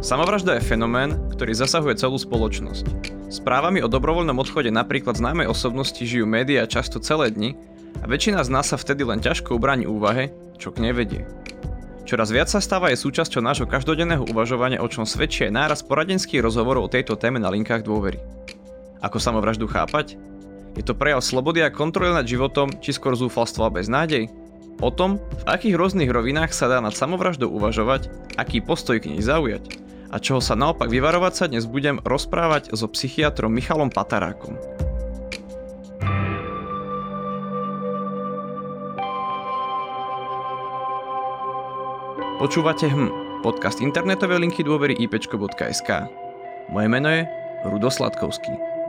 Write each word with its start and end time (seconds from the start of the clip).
Samovražda 0.00 0.56
je 0.56 0.64
fenomén, 0.64 1.12
ktorý 1.36 1.52
zasahuje 1.52 2.00
celú 2.00 2.16
spoločnosť. 2.16 2.88
Správami 3.28 3.84
o 3.84 3.88
dobrovoľnom 3.92 4.40
odchode 4.40 4.72
napríklad 4.72 5.20
známej 5.20 5.52
osobnosti 5.52 6.00
žijú 6.00 6.24
médiá 6.24 6.64
často 6.64 7.04
celé 7.04 7.28
dni 7.28 7.52
a 8.00 8.08
väčšina 8.08 8.40
z 8.40 8.48
nás 8.48 8.72
sa 8.72 8.80
vtedy 8.80 9.04
len 9.04 9.20
ťažko 9.20 9.60
ubráni 9.60 9.84
úvahe, 9.84 10.32
čo 10.56 10.72
k 10.72 10.88
nevedie. 10.88 11.28
Čoraz 12.08 12.32
viac 12.32 12.48
sa 12.48 12.64
stáva 12.64 12.88
je 12.88 12.96
súčasťou 12.96 13.44
nášho 13.44 13.68
každodenného 13.68 14.24
uvažovania, 14.24 14.80
o 14.80 14.88
čom 14.88 15.04
svedčí 15.04 15.44
aj 15.44 15.52
náraz 15.52 15.84
poradenských 15.84 16.40
rozhovorov 16.40 16.88
o 16.88 16.92
tejto 16.96 17.20
téme 17.20 17.36
na 17.36 17.52
linkách 17.52 17.84
dôvery. 17.84 18.16
Ako 19.04 19.20
samovraždu 19.20 19.68
chápať? 19.68 20.16
Je 20.80 20.82
to 20.82 20.96
prejav 20.96 21.20
slobody 21.20 21.60
a 21.60 21.68
kontroly 21.68 22.16
nad 22.16 22.24
životom, 22.24 22.72
či 22.80 22.96
skôr 22.96 23.12
zúfalstvo 23.20 23.68
a 23.68 23.74
beznádej? 23.76 24.32
O 24.80 24.88
tom, 24.88 25.20
v 25.20 25.44
akých 25.44 25.76
rôznych 25.76 26.08
rovinách 26.08 26.56
sa 26.56 26.72
dá 26.72 26.80
nad 26.80 26.96
samovraždou 26.96 27.52
uvažovať, 27.52 28.08
aký 28.40 28.64
postoj 28.64 28.96
k 28.96 29.12
nej 29.12 29.20
zaujať 29.20 29.89
a 30.10 30.16
čoho 30.18 30.42
sa 30.42 30.58
naopak 30.58 30.90
vyvarovať 30.90 31.32
sa 31.32 31.44
dnes 31.46 31.70
budem 31.70 32.02
rozprávať 32.02 32.74
so 32.74 32.90
psychiatrom 32.90 33.54
Michalom 33.54 33.94
Patarákom. 33.94 34.58
Počúvate 42.40 42.88
HM, 42.88 43.40
podcast 43.44 43.84
internetovej 43.84 44.40
linky 44.40 44.64
dôvery 44.64 44.96
ipčko.sk. 44.96 46.08
Moje 46.72 46.88
meno 46.88 47.12
je 47.12 47.28
Rudo 47.68 47.92
Sladkovský. 47.92 48.79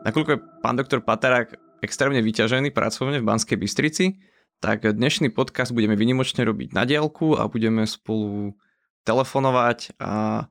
Nakoľko 0.00 0.30
je 0.32 0.42
pán 0.64 0.80
doktor 0.80 1.04
Patarák 1.04 1.60
extrémne 1.84 2.24
vyťažený 2.24 2.72
pracovne 2.72 3.20
v 3.20 3.28
Banskej 3.28 3.60
Bystrici, 3.60 4.16
tak 4.56 4.88
dnešný 4.88 5.28
podcast 5.28 5.76
budeme 5.76 5.92
vynimočne 5.92 6.40
robiť 6.40 6.72
na 6.72 6.88
diálku 6.88 7.36
a 7.36 7.44
budeme 7.52 7.84
spolu 7.84 8.56
telefonovať 9.04 10.00
a 10.00 10.44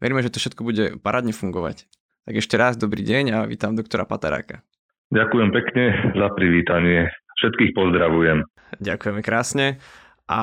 veríme, 0.00 0.24
že 0.24 0.32
to 0.32 0.40
všetko 0.40 0.64
bude 0.64 0.84
parádne 1.04 1.36
fungovať. 1.36 1.84
Tak 2.24 2.40
ešte 2.40 2.56
raz 2.56 2.80
dobrý 2.80 3.04
deň 3.04 3.24
a 3.36 3.38
vítam 3.44 3.76
doktora 3.76 4.08
Pataráka. 4.08 4.64
Ďakujem 5.12 5.52
pekne 5.52 5.84
za 6.16 6.28
privítanie. 6.32 7.12
Všetkých 7.36 7.76
pozdravujem. 7.76 8.48
Ďakujeme 8.80 9.20
krásne. 9.20 9.76
A 10.24 10.40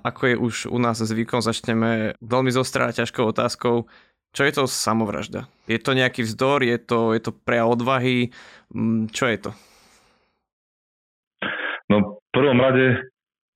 ako 0.00 0.22
je 0.30 0.36
už 0.38 0.54
u 0.70 0.78
nás 0.78 1.02
zvykom, 1.02 1.42
začneme 1.42 2.14
veľmi 2.22 2.54
zostrá 2.54 2.88
ťažkou 2.88 3.26
otázkou. 3.34 3.90
Čo 4.36 4.44
je 4.44 4.52
to 4.52 4.64
samovražda? 4.68 5.48
Je 5.64 5.80
to 5.80 5.96
nejaký 5.96 6.20
vzdor? 6.28 6.60
Je 6.60 6.76
to, 6.76 7.16
je 7.16 7.24
to 7.24 7.32
prejav 7.32 7.72
odvahy? 7.72 8.28
Mm, 8.68 9.08
čo 9.08 9.32
je 9.32 9.38
to? 9.48 9.50
No 11.88 12.20
v 12.20 12.30
prvom 12.36 12.60
rade 12.60 13.00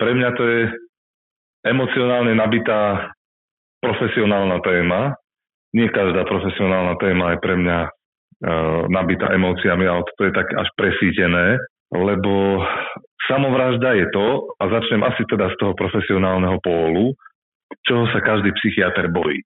pre 0.01 0.17
mňa 0.17 0.31
to 0.41 0.43
je 0.49 0.61
emocionálne 1.69 2.33
nabitá 2.33 3.13
profesionálna 3.85 4.65
téma. 4.65 5.21
Nie 5.77 5.93
každá 5.93 6.25
profesionálna 6.25 6.97
téma 6.97 7.37
je 7.37 7.39
pre 7.45 7.55
mňa 7.61 7.79
e, 7.85 7.89
nabitá 8.89 9.37
emóciami, 9.37 9.85
ale 9.85 10.09
to 10.17 10.23
je 10.25 10.33
tak 10.33 10.49
až 10.57 10.69
presítené, 10.81 11.61
lebo 11.93 12.65
samovražda 13.29 14.01
je 14.01 14.07
to, 14.17 14.49
a 14.57 14.65
začnem 14.73 15.05
asi 15.05 15.29
teda 15.29 15.53
z 15.53 15.57
toho 15.61 15.77
profesionálneho 15.77 16.57
pólu, 16.65 17.13
čoho 17.85 18.09
sa 18.17 18.25
každý 18.25 18.49
psychiatr 18.57 19.13
bojí 19.13 19.45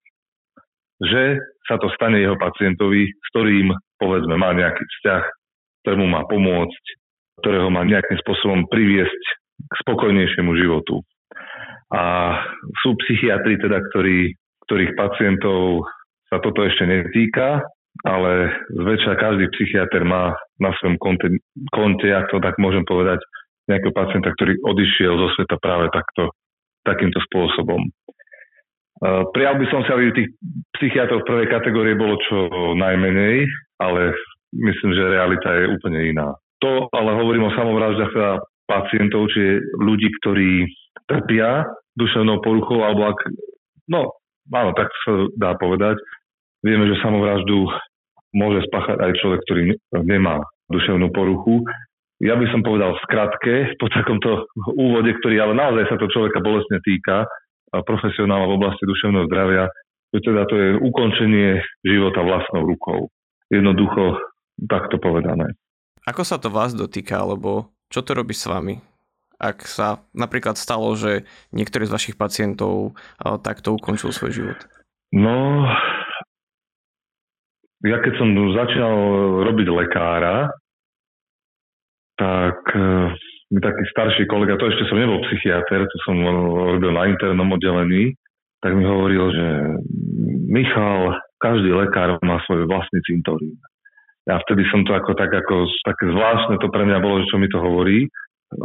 že 1.02 1.42
sa 1.66 1.80
to 1.80 1.90
stane 1.96 2.20
jeho 2.20 2.38
pacientovi, 2.38 3.10
s 3.10 3.26
ktorým 3.34 3.72
povedzme 3.98 4.36
má 4.36 4.54
nejaký 4.54 4.84
vzťah, 4.84 5.22
ktorému 5.82 6.06
má 6.06 6.22
pomôcť, 6.28 6.84
ktorého 7.42 7.68
má 7.72 7.82
nejakým 7.82 8.18
spôsobom 8.22 8.68
priviesť 8.70 9.22
k 9.58 9.72
spokojnejšiemu 9.84 10.52
životu. 10.54 11.02
A 11.94 12.34
sú 12.82 12.96
psychiatri 13.06 13.58
teda, 13.58 13.78
ktorí, 13.90 14.34
ktorých 14.66 14.92
pacientov 14.98 15.86
sa 16.30 16.40
toto 16.42 16.66
ešte 16.66 16.88
netýka, 16.88 17.62
ale 18.02 18.50
zväčša 18.74 19.14
každý 19.14 19.46
psychiatr 19.54 20.02
má 20.02 20.34
na 20.58 20.74
svojom 20.80 20.98
konte, 20.98 21.38
konte, 21.70 22.10
ak 22.10 22.26
to 22.34 22.42
tak 22.42 22.58
môžem 22.58 22.82
povedať, 22.82 23.22
nejakého 23.70 23.94
pacienta, 23.94 24.34
ktorý 24.34 24.60
odišiel 24.60 25.14
zo 25.14 25.28
sveta 25.38 25.56
práve 25.62 25.88
takto, 25.94 26.34
takýmto 26.84 27.22
spôsobom. 27.30 27.80
Prijal 29.02 29.58
by 29.58 29.66
som 29.68 29.82
si, 29.82 29.90
aby 29.90 30.14
tých 30.14 30.30
psychiatrov 30.78 31.26
prvej 31.26 31.50
kategórie 31.50 31.98
bolo 31.98 32.14
čo 32.30 32.46
najmenej, 32.78 33.46
ale 33.82 34.14
myslím, 34.54 34.90
že 34.94 35.12
realita 35.12 35.50
je 35.50 35.72
úplne 35.74 36.00
iná. 36.14 36.30
To 36.62 36.86
ale 36.94 37.18
hovorím 37.18 37.50
o 37.50 37.56
samovraždách 37.58 38.12
teda 38.14 38.32
pacientov, 38.64 39.28
čiže 39.34 39.60
ľudí, 39.82 40.08
ktorí 40.22 40.64
trpia 41.10 41.68
duševnou 41.98 42.40
poruchou, 42.40 42.86
alebo 42.86 43.12
ak, 43.12 43.18
no, 43.90 44.14
áno, 44.48 44.70
tak 44.72 44.88
sa 45.04 45.28
dá 45.36 45.58
povedať. 45.58 46.00
Vieme, 46.64 46.88
že 46.88 47.02
samovraždu 47.04 47.68
môže 48.32 48.64
spáchať 48.70 48.98
aj 49.04 49.12
človek, 49.20 49.40
ktorý 49.44 49.62
nemá 50.06 50.40
duševnú 50.72 51.12
poruchu. 51.12 51.60
Ja 52.24 52.40
by 52.40 52.46
som 52.48 52.64
povedal 52.64 52.96
v 52.96 53.04
skratke, 53.04 53.54
po 53.76 53.90
takomto 53.92 54.48
úvode, 54.78 55.12
ktorý 55.20 55.44
ale 55.44 55.54
naozaj 55.58 55.92
sa 55.92 55.96
to 56.00 56.08
človeka 56.08 56.40
bolestne 56.40 56.80
týka, 56.80 57.28
profesionála 57.82 58.46
v 58.46 58.56
oblasti 58.60 58.86
duševného 58.86 59.26
zdravia, 59.26 59.66
že 60.14 60.22
teda 60.22 60.46
to 60.46 60.54
je 60.54 60.68
ukončenie 60.78 61.58
života 61.82 62.22
vlastnou 62.22 62.62
rukou. 62.62 63.10
Jednoducho 63.50 64.22
takto 64.70 65.02
povedané. 65.02 65.58
Ako 66.06 66.22
sa 66.22 66.38
to 66.38 66.54
vás 66.54 66.76
dotýka, 66.76 67.18
alebo 67.18 67.74
čo 67.90 68.06
to 68.06 68.14
robí 68.14 68.36
s 68.36 68.46
vami? 68.46 68.78
Ak 69.34 69.66
sa 69.66 70.06
napríklad 70.14 70.54
stalo, 70.54 70.94
že 70.94 71.26
niektorý 71.50 71.90
z 71.90 71.94
vašich 71.98 72.16
pacientov 72.16 72.94
takto 73.42 73.74
ukončil 73.74 74.14
svoj 74.14 74.30
život? 74.30 74.58
No, 75.10 75.66
ja 77.82 77.98
keď 77.98 78.12
som 78.14 78.30
začal 78.54 78.94
robiť 79.50 79.66
lekára, 79.74 80.54
tak 82.14 82.56
mi 83.54 83.62
taký 83.62 83.86
starší 83.94 84.26
kolega, 84.26 84.58
to 84.58 84.66
ešte 84.66 84.90
som 84.90 84.98
nebol 84.98 85.22
psychiatr, 85.30 85.86
to 85.86 85.96
som 86.02 86.18
robil 86.74 86.90
na 86.90 87.06
internom 87.06 87.54
oddelení, 87.54 88.18
tak 88.58 88.74
mi 88.74 88.82
hovoril, 88.82 89.30
že 89.30 89.46
Michal, 90.50 91.14
každý 91.38 91.70
lekár 91.70 92.18
má 92.26 92.42
svoj 92.48 92.66
vlastný 92.66 92.98
cintorín. 93.06 93.54
Ja 94.26 94.42
vtedy 94.42 94.66
som 94.72 94.82
to 94.82 94.96
ako 94.96 95.14
tak 95.14 95.30
ako 95.30 95.68
také 95.84 96.10
zvláštne 96.10 96.58
to 96.58 96.72
pre 96.72 96.82
mňa 96.82 96.98
bolo, 96.98 97.22
že 97.22 97.30
čo 97.30 97.36
mi 97.38 97.46
to 97.46 97.60
hovorí, 97.60 98.08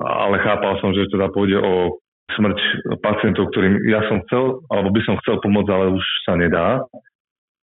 ale 0.02 0.42
chápal 0.42 0.80
som, 0.82 0.96
že 0.96 1.12
teda 1.12 1.30
pôjde 1.36 1.60
o 1.60 2.00
smrť 2.34 2.58
pacientov, 3.04 3.52
ktorým 3.52 3.84
ja 3.90 4.02
som 4.08 4.24
chcel, 4.26 4.64
alebo 4.72 4.90
by 4.96 5.02
som 5.04 5.20
chcel 5.22 5.38
pomôcť, 5.44 5.70
ale 5.70 5.86
už 5.94 6.06
sa 6.26 6.34
nedá. 6.40 6.82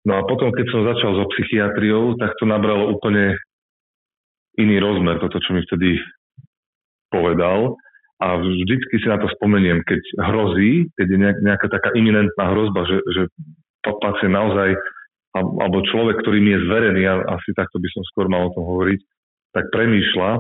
No 0.06 0.20
a 0.20 0.22
potom, 0.28 0.54
keď 0.54 0.66
som 0.70 0.86
začal 0.86 1.16
so 1.18 1.24
psychiatriou, 1.34 2.14
tak 2.20 2.36
to 2.38 2.44
nabralo 2.46 2.94
úplne 2.94 3.34
iný 4.60 4.76
rozmer, 4.78 5.18
toto, 5.18 5.40
čo 5.40 5.56
mi 5.56 5.64
vtedy 5.64 5.98
povedal 7.16 7.80
a 8.20 8.40
vždycky 8.40 9.00
si 9.00 9.06
na 9.08 9.20
to 9.20 9.28
spomeniem, 9.40 9.84
keď 9.84 10.00
hrozí, 10.32 10.88
keď 10.96 11.06
je 11.08 11.18
nejaká 11.44 11.68
taká 11.68 11.92
iminentná 11.96 12.52
hrozba, 12.52 12.84
že, 12.88 12.98
že 13.12 13.22
pacient 13.84 14.32
naozaj, 14.32 14.72
alebo 15.36 15.84
človek, 15.84 16.24
ktorý 16.24 16.38
mi 16.40 16.56
je 16.56 16.64
zverený, 16.64 17.02
a 17.08 17.14
asi 17.36 17.52
takto 17.52 17.76
by 17.76 17.88
som 17.92 18.02
skôr 18.08 18.26
mal 18.28 18.48
o 18.48 18.54
tom 18.56 18.64
hovoriť, 18.64 19.00
tak 19.52 19.68
premýšľa 19.68 20.30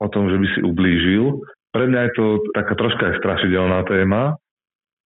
o 0.00 0.08
tom, 0.08 0.32
že 0.32 0.40
by 0.40 0.46
si 0.56 0.60
ublížil. 0.64 1.44
Pre 1.72 1.84
mňa 1.84 2.00
je 2.08 2.12
to 2.16 2.26
taká 2.56 2.74
troška 2.80 3.12
aj 3.12 3.18
strašidelná 3.20 3.84
téma 3.84 4.40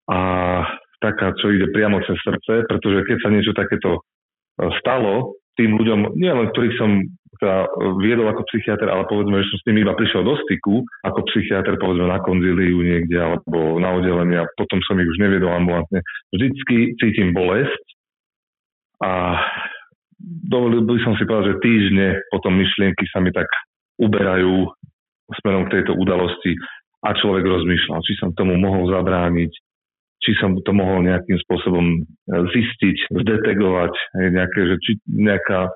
a 0.07 0.21
taká, 1.03 1.35
čo 1.43 1.51
ide 1.51 1.71
priamo 1.75 1.99
cez 2.07 2.19
srdce, 2.23 2.67
pretože 2.71 3.03
keď 3.07 3.17
sa 3.19 3.29
niečo 3.35 3.53
takéto 3.55 4.07
stalo 4.83 5.39
tým 5.59 5.75
ľuďom, 5.75 6.15
nie 6.19 6.31
len 6.31 6.47
ktorých 6.55 6.79
som 6.79 7.03
teda 7.37 7.69
viedol 8.01 8.33
ako 8.33 8.49
psychiatr, 8.49 8.89
ale 8.89 9.05
povedzme, 9.05 9.45
že 9.45 9.49
som 9.53 9.59
s 9.61 9.67
nimi 9.69 9.85
iba 9.85 9.93
prišiel 9.93 10.25
do 10.25 10.35
styku 10.49 10.81
ako 11.05 11.21
psychiatr, 11.29 11.77
povedzme 11.77 12.09
na 12.09 12.25
konzíliu 12.25 12.81
niekde 12.81 13.19
alebo 13.21 13.77
na 13.77 13.93
oddelenie 13.93 14.41
a 14.41 14.51
potom 14.57 14.81
som 14.89 14.97
ich 14.97 15.09
už 15.09 15.21
neviedol 15.21 15.53
ambulantne. 15.53 16.01
Vždycky 16.33 16.97
cítim 16.97 17.37
bolesť 17.37 17.85
a 19.05 19.39
dovolil 20.49 20.83
by 20.83 20.99
som 21.05 21.15
si 21.15 21.29
povedať, 21.29 21.55
že 21.55 21.63
týždne 21.63 22.07
potom 22.33 22.57
myšlienky 22.57 23.05
sa 23.13 23.23
mi 23.23 23.31
tak 23.31 23.47
uberajú 24.01 24.67
smerom 25.43 25.69
k 25.69 25.81
tejto 25.81 25.93
udalosti 25.95 26.57
a 27.05 27.15
človek 27.15 27.45
rozmýšľa, 27.45 28.03
či 28.03 28.13
som 28.19 28.35
tomu 28.35 28.59
mohol 28.59 28.91
zabrániť, 28.91 29.53
či 30.19 30.35
som 30.43 30.59
to 30.59 30.73
mohol 30.75 30.99
nejakým 31.05 31.39
spôsobom 31.47 32.03
zistiť, 32.27 33.15
zdetegovať, 33.15 33.95
nejaké, 34.35 34.61
že 34.75 34.77
či 34.83 34.93
nejaká 35.07 35.71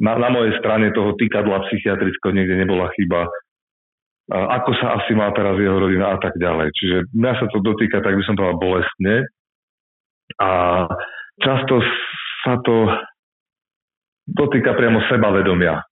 na, 0.00 0.16
na 0.16 0.28
mojej 0.32 0.56
strane 0.58 0.90
toho 0.96 1.12
týkadla 1.20 1.68
psychiatrického 1.68 2.32
niekde 2.32 2.56
nebola 2.56 2.88
chyba, 2.96 3.28
ako 4.30 4.70
sa 4.78 4.96
asi 4.96 5.12
má 5.12 5.28
teraz 5.34 5.58
jeho 5.58 5.76
rodina 5.76 6.14
a 6.14 6.18
tak 6.22 6.38
ďalej. 6.38 6.70
Čiže 6.72 6.96
mňa 7.12 7.32
sa 7.36 7.46
to 7.50 7.58
dotýka, 7.60 8.00
tak 8.00 8.14
by 8.14 8.22
som 8.24 8.38
povedal, 8.38 8.62
bolestne. 8.62 9.14
A 10.38 10.50
často 11.42 11.82
sa 12.46 12.62
to 12.62 12.88
dotýka 14.30 14.72
priamo 14.78 15.02
sebavedomia 15.10 15.82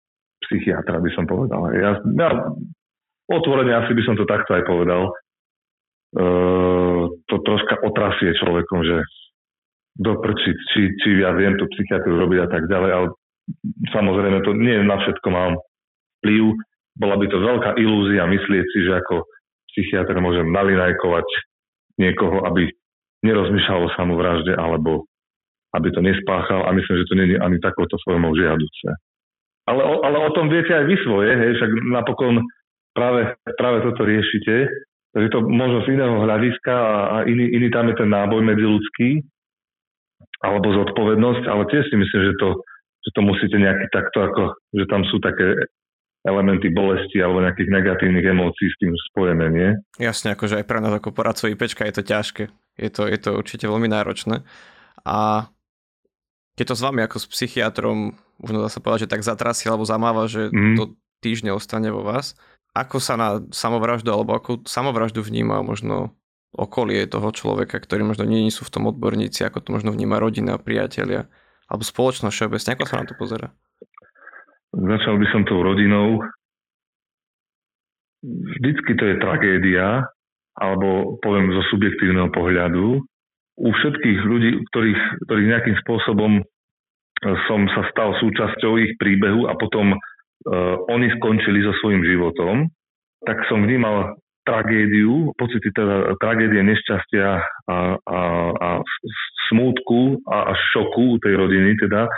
psychiatra, 0.46 1.02
by 1.02 1.10
som 1.12 1.26
povedal. 1.26 1.60
Ja, 1.74 1.98
ja 1.98 2.28
otvorene 3.26 3.74
asi 3.74 3.92
by 3.92 4.02
som 4.06 4.14
to 4.14 4.24
takto 4.24 4.54
aj 4.54 4.64
povedal. 4.64 5.10
E, 5.10 5.12
to 7.26 7.36
troška 7.42 7.82
otrasie 7.82 8.32
človekom, 8.38 8.80
že 8.86 8.96
doprčiť, 9.98 10.56
či, 10.72 10.80
či 11.02 11.08
ja 11.26 11.34
viem 11.34 11.58
tú 11.58 11.66
psychiatriu 11.74 12.22
robiť 12.22 12.38
a 12.46 12.48
tak 12.48 12.70
ďalej, 12.70 12.90
ale 12.94 13.06
samozrejme 13.92 14.44
to 14.44 14.52
nie 14.56 14.82
na 14.84 14.96
všetko 15.00 15.28
mám 15.30 15.52
vplyv. 16.20 16.56
Bola 16.98 17.16
by 17.16 17.26
to 17.30 17.38
veľká 17.38 17.70
ilúzia 17.78 18.26
myslieť 18.26 18.64
si, 18.74 18.78
že 18.84 18.92
ako 18.98 19.22
psychiatr 19.70 20.18
môžem 20.18 20.50
nalinajkovať 20.50 21.26
niekoho, 21.98 22.42
aby 22.46 22.66
nerozmýšľal 23.22 23.86
o 23.86 23.94
samovražde 23.94 24.54
alebo 24.54 25.06
aby 25.76 25.92
to 25.92 26.00
nespáchal 26.00 26.64
a 26.64 26.72
myslím, 26.72 26.96
že 27.04 27.08
to 27.08 27.14
nie 27.18 27.26
je 27.36 27.38
ani 27.38 27.58
takouto 27.60 28.00
formou 28.02 28.32
žiaduce. 28.32 28.88
Ale, 29.68 29.84
ale 29.84 30.16
o 30.16 30.30
tom 30.32 30.48
viete 30.48 30.72
aj 30.72 30.88
vy 30.88 30.96
svoje, 31.04 31.28
hej, 31.28 31.60
však 31.60 31.70
napokon 31.92 32.40
práve, 32.96 33.36
práve 33.60 33.84
toto 33.84 34.08
riešite, 34.08 34.64
takže 35.12 35.28
to 35.28 35.44
možno 35.44 35.84
z 35.84 35.92
iného 35.92 36.24
hľadiska 36.24 36.72
a, 36.72 36.96
a 37.12 37.16
iný, 37.28 37.52
iný 37.52 37.68
tam 37.68 37.92
je 37.92 38.00
ten 38.00 38.08
náboj 38.08 38.40
medziludský 38.48 39.20
alebo 40.40 40.72
zodpovednosť, 40.72 41.44
ale 41.50 41.68
tiež 41.68 41.84
si 41.90 41.96
myslím, 42.00 42.22
že 42.32 42.40
to, 42.40 42.48
že 43.08 43.16
to 43.16 43.24
musíte 43.24 43.56
nejaký 43.56 43.88
takto 43.88 44.18
ako, 44.20 44.42
že 44.76 44.84
tam 44.84 45.00
sú 45.08 45.16
také 45.24 45.56
elementy 46.28 46.68
bolesti 46.68 47.24
alebo 47.24 47.40
nejakých 47.40 47.72
negatívnych 47.72 48.26
emócií 48.28 48.68
s 48.68 48.76
tým 48.76 48.92
spojené, 49.08 49.46
nie? 49.48 49.70
Jasne, 49.96 50.36
akože 50.36 50.60
aj 50.60 50.66
pre 50.68 50.84
nás 50.84 50.92
ako 50.92 51.16
poradcov 51.16 51.48
IPčka 51.48 51.88
je 51.88 51.94
to 51.96 52.04
ťažké. 52.04 52.44
Je 52.76 52.90
to, 52.92 53.08
je 53.08 53.16
to 53.16 53.30
určite 53.32 53.64
veľmi 53.64 53.88
náročné. 53.88 54.44
A 55.08 55.48
keď 56.60 56.74
to 56.74 56.76
s 56.76 56.84
vami 56.84 57.00
ako 57.00 57.16
s 57.16 57.26
psychiatrom, 57.32 58.18
možno 58.42 58.58
dá 58.60 58.68
sa 58.68 58.84
povedať, 58.84 59.08
že 59.08 59.12
tak 59.16 59.24
zatrasie 59.24 59.72
alebo 59.72 59.88
zamáva, 59.88 60.28
že 60.28 60.52
mm. 60.52 60.76
to 60.76 60.84
týždne 61.24 61.54
ostane 61.56 61.88
vo 61.88 62.04
vás, 62.04 62.36
ako 62.76 63.00
sa 63.00 63.16
na 63.16 63.40
samovraždu 63.50 64.12
alebo 64.12 64.36
ako 64.36 64.68
samovraždu 64.68 65.24
vníma 65.24 65.64
možno 65.64 66.12
okolie 66.52 67.08
toho 67.08 67.30
človeka, 67.30 67.78
ktorí 67.78 68.04
možno 68.04 68.26
nie 68.26 68.48
sú 68.50 68.66
v 68.66 68.72
tom 68.74 68.84
odborníci, 68.90 69.46
ako 69.46 69.58
to 69.64 69.68
možno 69.74 69.90
vníma 69.94 70.18
rodina, 70.18 70.58
priatelia 70.58 71.30
alebo 71.68 71.84
spoločnosť 71.84 72.34
všeobecne, 72.34 72.70
ako 72.74 72.84
sa 72.88 73.00
na 73.00 73.06
to 73.06 73.14
pozera? 73.14 73.48
Začal 74.72 75.16
by 75.20 75.26
som 75.32 75.48
tou 75.48 75.60
rodinou. 75.60 76.20
Vždycky 78.24 78.92
to 78.98 79.04
je 79.04 79.16
tragédia, 79.22 80.04
alebo 80.58 81.20
poviem 81.22 81.54
zo 81.54 81.62
subjektívneho 81.70 82.32
pohľadu, 82.34 83.00
u 83.58 83.68
všetkých 83.74 84.18
ľudí, 84.22 84.50
ktorých, 84.70 85.02
ktorých 85.26 85.50
nejakým 85.50 85.76
spôsobom 85.82 86.32
e, 86.38 86.42
som 87.50 87.66
sa 87.74 87.90
stal 87.90 88.14
súčasťou 88.22 88.78
ich 88.78 88.94
príbehu 89.02 89.50
a 89.50 89.58
potom 89.58 89.98
uh, 89.98 90.74
oni 90.86 91.10
skončili 91.18 91.66
so 91.66 91.74
svojím 91.82 92.06
životom, 92.06 92.70
tak 93.26 93.42
som 93.50 93.66
vnímal 93.66 94.14
tragédiu, 94.48 95.36
pocity 95.36 95.68
teda 95.76 96.16
tragédie, 96.16 96.64
nešťastia 96.64 97.28
a, 97.68 97.78
a, 98.00 98.20
a 98.56 98.68
smútku 99.52 100.24
a, 100.24 100.48
a 100.48 100.52
šoku 100.72 101.20
tej 101.20 101.36
rodiny 101.36 101.76
teda, 101.76 102.08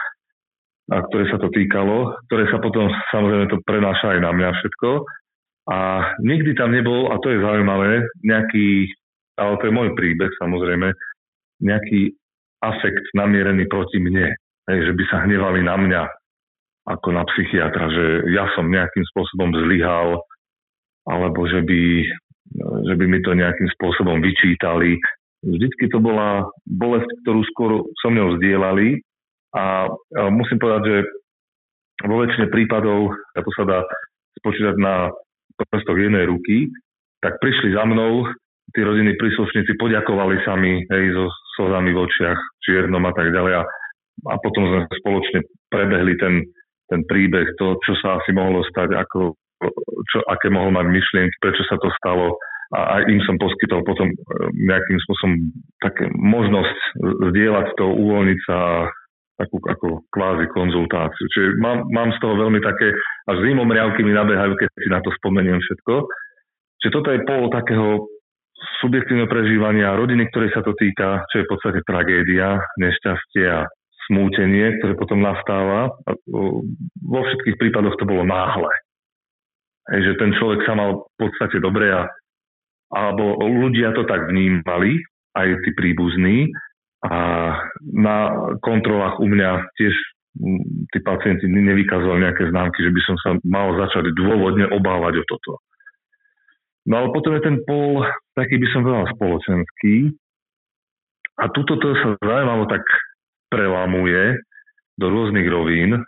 a 0.90 0.96
ktoré 1.10 1.26
sa 1.26 1.38
to 1.42 1.50
týkalo, 1.50 2.14
ktoré 2.30 2.46
sa 2.54 2.62
potom 2.62 2.86
samozrejme 3.10 3.50
to 3.50 3.58
prenáša 3.66 4.14
aj 4.14 4.20
na 4.22 4.30
mňa 4.30 4.50
všetko. 4.54 4.90
A 5.70 5.78
nikdy 6.22 6.54
tam 6.58 6.74
nebol, 6.74 7.10
a 7.10 7.18
to 7.22 7.30
je 7.30 7.42
zaujímavé, 7.42 8.02
nejaký, 8.26 8.90
ale 9.38 9.54
to 9.62 9.70
je 9.70 9.76
môj 9.76 9.94
príbeh 9.94 10.30
samozrejme, 10.38 10.90
nejaký 11.62 12.14
afekt 12.62 13.06
namierený 13.14 13.70
proti 13.70 14.02
mne, 14.02 14.34
hej, 14.66 14.78
že 14.90 14.92
by 14.94 15.04
sa 15.10 15.22
hnevali 15.26 15.62
na 15.62 15.76
mňa 15.78 16.02
ako 16.90 17.08
na 17.14 17.22
psychiatra, 17.28 17.86
že 17.92 18.34
ja 18.34 18.50
som 18.58 18.66
nejakým 18.66 19.04
spôsobom 19.14 19.54
zlyhal, 19.54 20.18
alebo 21.10 21.50
že 21.50 21.66
by, 21.66 21.82
že 22.86 22.94
by 22.94 23.04
mi 23.10 23.18
to 23.26 23.34
nejakým 23.34 23.66
spôsobom 23.74 24.22
vyčítali. 24.22 24.94
Vždycky 25.42 25.90
to 25.90 25.98
bola 25.98 26.46
bolesť, 26.68 27.10
ktorú 27.24 27.40
skôr 27.50 27.70
so 27.98 28.08
mnou 28.12 28.38
vzdielali 28.38 29.02
a, 29.56 29.90
a 29.90 30.22
musím 30.30 30.62
povedať, 30.62 30.82
že 30.86 30.96
vo 32.06 32.22
väčšine 32.22 32.46
prípadov, 32.48 33.12
a 33.34 33.38
to 33.42 33.50
sa 33.58 33.64
dá 33.66 33.78
spočítať 34.40 34.76
na 34.78 35.10
prstoch 35.68 35.98
jednej 35.98 36.24
ruky, 36.24 36.70
tak 37.20 37.36
prišli 37.42 37.76
za 37.76 37.84
mnou 37.84 38.24
tí 38.72 38.80
rodinní 38.86 39.18
príslušníci, 39.18 39.76
poďakovali 39.76 40.40
sa 40.46 40.54
mi, 40.56 40.86
hej, 40.86 41.04
so 41.12 41.26
slzami 41.58 41.90
v 41.92 42.00
očiach, 42.06 42.38
čiernom 42.62 43.02
a 43.04 43.12
tak 43.12 43.34
ďalej. 43.34 43.52
A, 43.60 43.62
a 44.30 44.34
potom 44.40 44.62
sme 44.70 44.80
spoločne 45.02 45.44
prebehli 45.68 46.14
ten, 46.16 46.46
ten 46.88 47.02
príbeh, 47.04 47.58
to, 47.58 47.76
čo 47.82 47.92
sa 47.98 48.22
asi 48.22 48.30
mohlo 48.30 48.62
stať, 48.70 48.94
ako, 48.94 49.34
čo, 50.10 50.18
aké 50.26 50.48
mohol 50.48 50.72
mať 50.72 50.86
myšlienky, 50.88 51.36
prečo 51.40 51.62
sa 51.68 51.76
to 51.78 51.88
stalo 52.00 52.36
a 52.70 53.02
aj 53.02 53.02
im 53.10 53.20
som 53.26 53.34
poskytol 53.34 53.82
potom 53.82 54.06
e, 54.06 54.16
nejakým 54.54 54.98
spôsobom 55.02 55.34
také 55.82 56.06
možnosť 56.14 56.78
zdieľať 57.34 57.66
to, 57.74 57.86
uvoľniť 57.90 58.38
sa 58.46 58.56
a 58.56 58.74
takú 59.40 59.56
ako 59.64 59.86
kvázi 60.12 60.46
konzultáciu. 60.52 61.24
Čiže 61.32 61.58
mám, 61.58 61.88
mám 61.90 62.12
z 62.12 62.20
toho 62.20 62.36
veľmi 62.36 62.60
také, 62.60 62.92
až 63.26 63.36
zimom 63.40 63.72
riavky 63.72 64.04
mi 64.04 64.12
nabehajú, 64.12 64.52
keď 64.54 64.68
si 64.76 64.88
na 64.92 65.00
to 65.00 65.10
spomeniem 65.16 65.58
všetko. 65.58 65.94
Čiže 66.84 66.92
toto 66.92 67.08
je 67.08 67.24
pol 67.24 67.48
takého 67.48 68.04
subjektívne 68.84 69.24
prežívania 69.24 69.96
rodiny, 69.96 70.28
ktoré 70.28 70.52
sa 70.52 70.60
to 70.60 70.76
týka, 70.76 71.24
čo 71.32 71.40
je 71.40 71.46
v 71.48 71.50
podstate 71.56 71.80
tragédia, 71.88 72.60
nešťastie 72.76 73.44
a 73.48 73.64
smútenie, 74.08 74.76
ktoré 74.78 74.92
potom 75.00 75.24
nastáva. 75.24 75.88
A 76.04 76.10
vo 77.00 77.20
všetkých 77.24 77.56
prípadoch 77.56 77.96
to 77.96 78.04
bolo 78.04 78.28
náhle. 78.28 78.72
Že 79.88 80.12
ten 80.20 80.30
človek 80.36 80.60
sa 80.68 80.76
mal 80.76 81.08
v 81.08 81.14
podstate 81.16 81.56
dobre 81.62 81.88
a 81.88 82.10
alebo 82.90 83.38
ľudia 83.38 83.94
to 83.94 84.02
tak 84.02 84.26
vnímali, 84.26 84.98
aj 85.38 85.62
tí 85.62 85.70
príbuzní. 85.78 86.50
A 87.06 87.16
na 87.80 88.16
kontrolách 88.60 89.22
u 89.22 89.30
mňa 89.30 89.72
tiež 89.78 89.94
tí 90.90 90.98
pacienti 91.00 91.48
nevykazovali 91.48 92.22
nejaké 92.22 92.50
známky, 92.50 92.82
že 92.82 92.92
by 92.92 93.00
som 93.06 93.16
sa 93.22 93.30
mal 93.46 93.72
začať 93.78 94.10
dôvodne 94.14 94.68
obávať 94.68 95.22
o 95.22 95.24
toto. 95.26 95.62
No 96.86 97.02
ale 97.02 97.08
potom 97.14 97.38
je 97.38 97.42
ten 97.46 97.56
pol, 97.62 98.02
taký 98.34 98.58
by 98.58 98.66
som 98.74 98.82
povedal, 98.82 99.06
spoločenský. 99.16 100.12
A 101.40 101.48
tuto 101.54 101.80
to 101.80 101.94
sa 101.96 102.08
zaujímavo 102.20 102.68
tak 102.68 102.84
prelamuje 103.48 104.38
do 105.00 105.06
rôznych 105.08 105.48
rovín, 105.48 106.04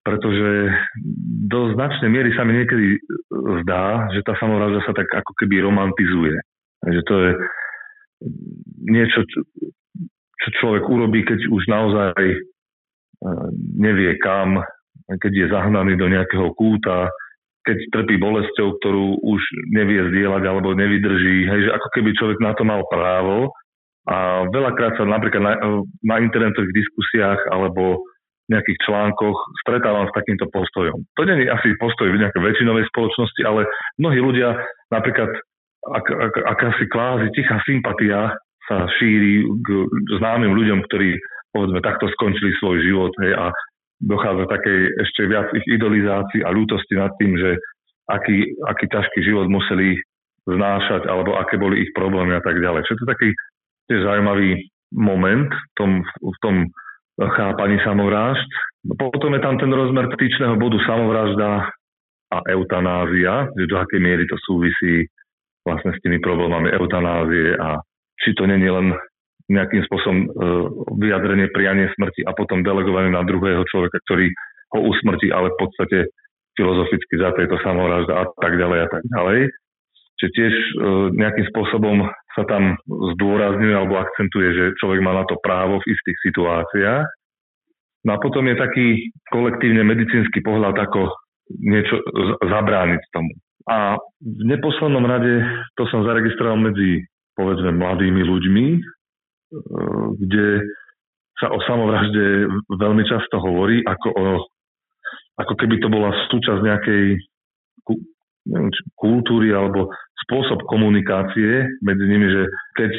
pretože 0.00 0.72
do 1.48 1.76
značnej 1.76 2.08
miery 2.08 2.32
sa 2.32 2.44
mi 2.48 2.56
niekedy 2.56 2.96
zdá, 3.64 4.08
že 4.16 4.24
tá 4.24 4.32
samovražda 4.40 4.80
sa 4.88 4.92
tak 4.96 5.08
ako 5.12 5.32
keby 5.36 5.60
romantizuje. 5.60 6.40
Že 6.88 7.00
to 7.04 7.14
je 7.20 7.30
niečo, 8.88 9.20
čo, 9.28 10.48
človek 10.60 10.88
urobí, 10.88 11.20
keď 11.28 11.44
už 11.52 11.62
naozaj 11.68 12.16
e, 12.16 12.38
nevie 13.76 14.16
kam, 14.24 14.64
keď 15.04 15.32
je 15.36 15.46
zahnaný 15.52 16.00
do 16.00 16.08
nejakého 16.08 16.56
kúta, 16.56 17.12
keď 17.60 17.76
trpí 17.92 18.16
bolesťou, 18.16 18.80
ktorú 18.80 19.20
už 19.20 19.40
nevie 19.76 20.00
zdieľať 20.08 20.42
alebo 20.48 20.72
nevydrží, 20.72 21.44
hej, 21.44 21.60
že 21.68 21.70
ako 21.76 21.88
keby 21.92 22.10
človek 22.16 22.38
na 22.40 22.56
to 22.56 22.64
mal 22.64 22.80
právo 22.88 23.52
a 24.08 24.48
veľakrát 24.48 24.96
sa 24.96 25.04
napríklad 25.04 25.44
na, 25.44 25.54
na 26.00 26.16
internetových 26.24 26.72
diskusiách 26.72 27.40
alebo 27.52 28.00
nejakých 28.50 28.78
článkoch 28.82 29.38
stretávam 29.62 30.10
s 30.10 30.16
takýmto 30.16 30.50
postojom. 30.50 31.06
To 31.16 31.22
nie 31.22 31.46
je 31.46 31.54
asi 31.54 31.70
postoj 31.78 32.10
v 32.10 32.20
nejakej 32.20 32.42
väčšinovej 32.42 32.84
spoločnosti, 32.90 33.42
ale 33.46 33.64
mnohí 34.02 34.18
ľudia, 34.18 34.58
napríklad 34.90 35.30
ak, 35.80 36.06
ak, 36.10 36.34
akási 36.58 36.84
kvázi 36.90 37.30
tichá 37.32 37.62
sympatia 37.64 38.34
sa 38.68 38.86
šíri 39.00 39.46
k 39.64 39.68
známym 40.20 40.52
ľuďom, 40.52 40.84
ktorí 40.90 41.16
povedzme 41.54 41.80
takto 41.82 42.06
skončili 42.14 42.52
svoj 42.60 42.82
život 42.84 43.12
hej, 43.24 43.34
a 43.34 43.50
dochádza 44.04 44.44
takej 44.50 44.80
ešte 45.02 45.22
viac 45.26 45.48
ich 45.56 45.66
idolizácii 45.66 46.44
a 46.44 46.54
ľútosti 46.54 46.94
nad 46.94 47.10
tým, 47.18 47.34
že 47.38 47.56
aký, 48.10 48.54
aký 48.66 48.84
ťažký 48.90 49.20
život 49.24 49.46
museli 49.50 49.98
znášať 50.48 51.06
alebo 51.06 51.36
aké 51.36 51.60
boli 51.60 51.84
ich 51.84 51.92
problémy 51.92 52.34
a 52.38 52.42
tak 52.42 52.58
ďalej. 52.58 52.86
Čo 52.88 52.96
to 52.96 53.04
je 53.04 53.12
taký 53.12 53.28
tiež 53.90 54.00
zaujímavý 54.06 54.50
moment 54.94 55.50
v 55.50 55.72
tom, 55.78 55.90
v 56.02 56.38
tom 56.42 56.54
chápaní 57.20 57.76
samovrážd. 57.84 58.48
Potom 58.96 59.36
je 59.36 59.40
tam 59.44 59.60
ten 59.60 59.68
rozmer 59.68 60.08
styčného 60.16 60.56
bodu 60.56 60.80
samovražda 60.88 61.68
a 62.30 62.38
eutanázia, 62.48 63.50
že 63.58 63.68
do 63.68 63.76
akej 63.76 64.00
miery 64.00 64.24
to 64.24 64.38
súvisí 64.40 65.04
vlastne 65.66 65.92
s 65.92 66.00
tými 66.00 66.22
problémami 66.24 66.72
eutanázie 66.72 67.58
a 67.60 67.76
či 68.24 68.32
to 68.32 68.48
je 68.48 68.72
len 68.72 68.96
nejakým 69.50 69.82
spôsobom 69.90 70.18
e, 70.24 70.26
vyjadrenie 71.02 71.50
prianie 71.50 71.90
smrti 71.98 72.22
a 72.22 72.32
potom 72.32 72.62
delegované 72.62 73.10
na 73.10 73.26
druhého 73.26 73.66
človeka, 73.66 73.98
ktorý 74.06 74.30
ho 74.78 74.80
usmrtí, 74.86 75.34
ale 75.34 75.50
v 75.50 75.58
podstate 75.58 75.98
filozoficky 76.54 77.18
za 77.18 77.34
tejto 77.34 77.58
samovražda 77.66 78.14
a 78.14 78.24
tak 78.38 78.52
ďalej 78.54 78.78
a 78.86 78.88
tak 78.88 79.02
ďalej. 79.10 79.40
Čiže 80.22 80.30
tiež 80.38 80.54
e, 80.54 80.70
nejakým 81.18 81.46
spôsobom 81.50 82.06
sa 82.34 82.46
tam 82.46 82.78
zdôrazňuje 82.88 83.74
alebo 83.74 83.98
akcentuje, 83.98 84.48
že 84.54 84.64
človek 84.78 85.00
má 85.02 85.12
na 85.14 85.24
to 85.26 85.34
právo 85.42 85.82
v 85.82 85.90
istých 85.90 86.18
situáciách. 86.30 87.06
No 88.06 88.10
a 88.16 88.22
potom 88.22 88.46
je 88.48 88.56
taký 88.56 88.86
kolektívne 89.28 89.84
medicínsky 89.84 90.40
pohľad, 90.40 90.72
ako 90.78 91.10
niečo 91.58 92.00
zabrániť 92.46 93.02
tomu. 93.12 93.34
A 93.68 93.98
v 94.22 94.42
neposlednom 94.46 95.04
rade 95.04 95.44
to 95.76 95.84
som 95.92 96.06
zaregistroval 96.06 96.56
medzi, 96.56 97.04
povedzme, 97.36 97.76
mladými 97.76 98.22
ľuďmi, 98.24 98.66
e, 98.72 98.80
kde 100.16 100.46
sa 101.36 101.52
o 101.52 101.58
samovražde 101.64 102.48
veľmi 102.72 103.04
často 103.04 103.36
hovorí, 103.40 103.84
ako, 103.84 104.08
o, 104.12 104.24
ako 105.40 105.54
keby 105.56 105.80
to 105.80 105.88
bola 105.88 106.12
súčasť 106.28 106.60
nejakej 106.60 107.04
kultúry 108.96 109.52
alebo 109.52 109.92
spôsob 110.26 110.64
komunikácie 110.68 111.66
medzi 111.84 112.04
nimi, 112.06 112.28
že 112.28 112.42
keď 112.76 112.92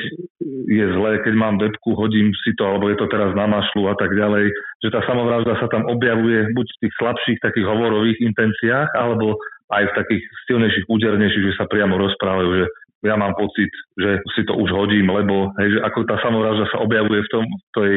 je 0.69 0.86
zlé, 0.98 1.21
keď 1.21 1.33
mám 1.38 1.55
webku, 1.62 1.93
hodím 1.95 2.33
si 2.43 2.51
to, 2.57 2.65
alebo 2.65 2.89
je 2.89 2.98
to 2.98 3.07
teraz 3.10 3.33
na 3.38 3.45
mašlu 3.45 3.89
a 3.89 3.95
tak 3.95 4.13
ďalej, 4.13 4.50
že 4.83 4.89
tá 4.89 5.01
samovražda 5.05 5.57
sa 5.62 5.67
tam 5.69 5.86
objavuje 5.89 6.50
buď 6.53 6.67
v 6.67 6.79
tých 6.86 6.93
slabších 6.98 7.39
takých 7.41 7.67
hovorových 7.67 8.19
intenciách, 8.21 8.89
alebo 8.98 9.38
aj 9.71 9.83
v 9.88 9.95
takých 9.98 10.24
silnejších, 10.50 10.86
údernejších, 10.91 11.45
že 11.53 11.57
sa 11.57 11.65
priamo 11.69 11.95
rozprávajú, 11.95 12.50
že 12.62 12.65
ja 13.01 13.17
mám 13.17 13.33
pocit, 13.33 13.71
že 13.98 14.21
si 14.38 14.41
to 14.45 14.53
už 14.53 14.69
hodím, 14.69 15.10
lebo 15.10 15.50
hej, 15.57 15.77
že 15.77 15.79
ako 15.81 16.05
tá 16.05 16.21
samovražda 16.21 16.69
sa 16.69 16.86
objavuje 16.86 17.24
v 17.25 17.31
tom, 17.33 17.43
v 17.48 17.71
tej 17.74 17.95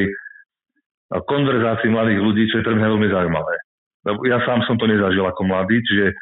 konverzácii 1.13 1.93
mladých 1.93 2.21
ľudí, 2.25 2.43
čo 2.49 2.61
je 2.61 2.67
pre 2.67 2.77
mňa 2.79 2.89
veľmi 2.89 3.09
zaujímavé. 3.13 3.55
Ja 4.29 4.41
sám 4.45 4.65
som 4.69 4.77
to 4.77 4.85
nezažil 4.89 5.25
ako 5.25 5.49
mladý, 5.49 5.81
čiže 5.85 6.13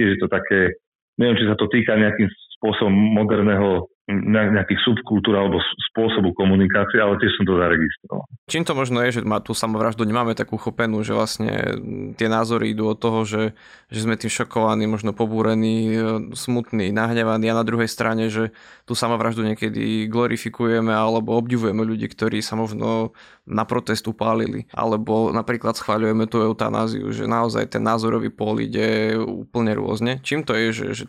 tiež 0.00 0.16
je 0.16 0.20
to 0.24 0.32
také, 0.32 0.80
neviem, 1.20 1.36
či 1.36 1.44
sa 1.44 1.60
to 1.60 1.68
týka 1.68 1.92
nejakým 1.92 2.32
spôsobom 2.56 2.96
moderného 3.12 3.89
nejakých 4.08 4.80
subkultúr 4.82 5.38
alebo 5.38 5.62
spôsobu 5.92 6.34
komunikácie, 6.34 6.98
ale 6.98 7.18
tiež 7.22 7.30
som 7.38 7.44
to 7.46 7.54
zaregistroval. 7.58 8.24
Čím 8.50 8.66
to 8.66 8.72
možno 8.74 8.98
je, 9.06 9.20
že 9.20 9.20
má 9.22 9.38
tú 9.38 9.54
samovraždu 9.54 10.02
nemáme 10.02 10.34
takú 10.34 10.58
chopenú, 10.58 11.06
že 11.06 11.14
vlastne 11.14 11.78
tie 12.18 12.26
názory 12.26 12.74
idú 12.74 12.90
od 12.90 12.98
toho, 12.98 13.22
že, 13.22 13.54
že 13.92 14.00
sme 14.02 14.18
tým 14.18 14.30
šokovaní, 14.32 14.90
možno 14.90 15.14
pobúrení, 15.14 15.94
smutní, 16.34 16.90
nahnevaní 16.90 17.50
a 17.50 17.58
na 17.58 17.64
druhej 17.66 17.86
strane, 17.86 18.26
že 18.32 18.50
tú 18.82 18.98
samovraždu 18.98 19.46
niekedy 19.46 20.10
glorifikujeme 20.10 20.90
alebo 20.90 21.38
obdivujeme 21.38 21.86
ľudí, 21.86 22.10
ktorí 22.10 22.42
sa 22.42 22.58
možno 22.58 23.14
na 23.46 23.62
protest 23.62 24.06
upálili. 24.10 24.66
Alebo 24.74 25.30
napríklad 25.30 25.78
schváľujeme 25.78 26.26
tú 26.26 26.42
eutanáziu, 26.42 27.14
že 27.14 27.30
naozaj 27.30 27.70
ten 27.70 27.82
názorový 27.86 28.34
pól 28.34 28.58
ide 28.58 29.14
úplne 29.18 29.78
rôzne. 29.78 30.18
Čím 30.26 30.42
to 30.42 30.58
je, 30.58 30.68
že, 30.74 30.86
že 30.94 31.04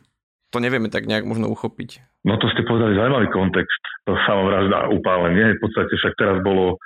to 0.51 0.57
nevieme 0.59 0.91
tak 0.91 1.07
nejak 1.07 1.23
možno 1.23 1.47
uchopiť. 1.47 2.03
No 2.27 2.37
to 2.37 2.51
ste 2.51 2.67
povedali 2.67 2.93
zaujímavý 2.99 3.31
kontext, 3.31 3.81
to 4.05 4.13
samovražda 4.27 4.91
upálenie. 4.93 5.57
V 5.57 5.61
podstate 5.63 5.93
však 5.97 6.13
teraz 6.19 6.37
bolo 6.43 6.77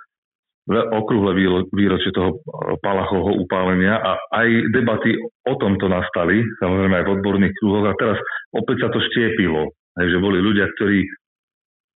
okrúhle 0.69 1.37
výročie 1.69 2.09
toho 2.09 2.41
Palachovho 2.81 3.37
upálenia 3.37 4.01
a 4.01 4.17
aj 4.33 4.47
debaty 4.73 5.13
o 5.45 5.53
tomto 5.61 5.85
nastali, 5.85 6.41
samozrejme 6.57 6.95
aj 7.01 7.05
v 7.05 7.13
odborných 7.21 7.55
kruhoch 7.61 7.85
a 7.85 7.97
teraz 8.01 8.17
opäť 8.49 8.85
sa 8.85 8.89
to 8.89 8.97
štiepilo. 9.11 9.69
Že 9.93 10.17
boli 10.17 10.41
ľudia, 10.41 10.65
ktorí 10.73 11.05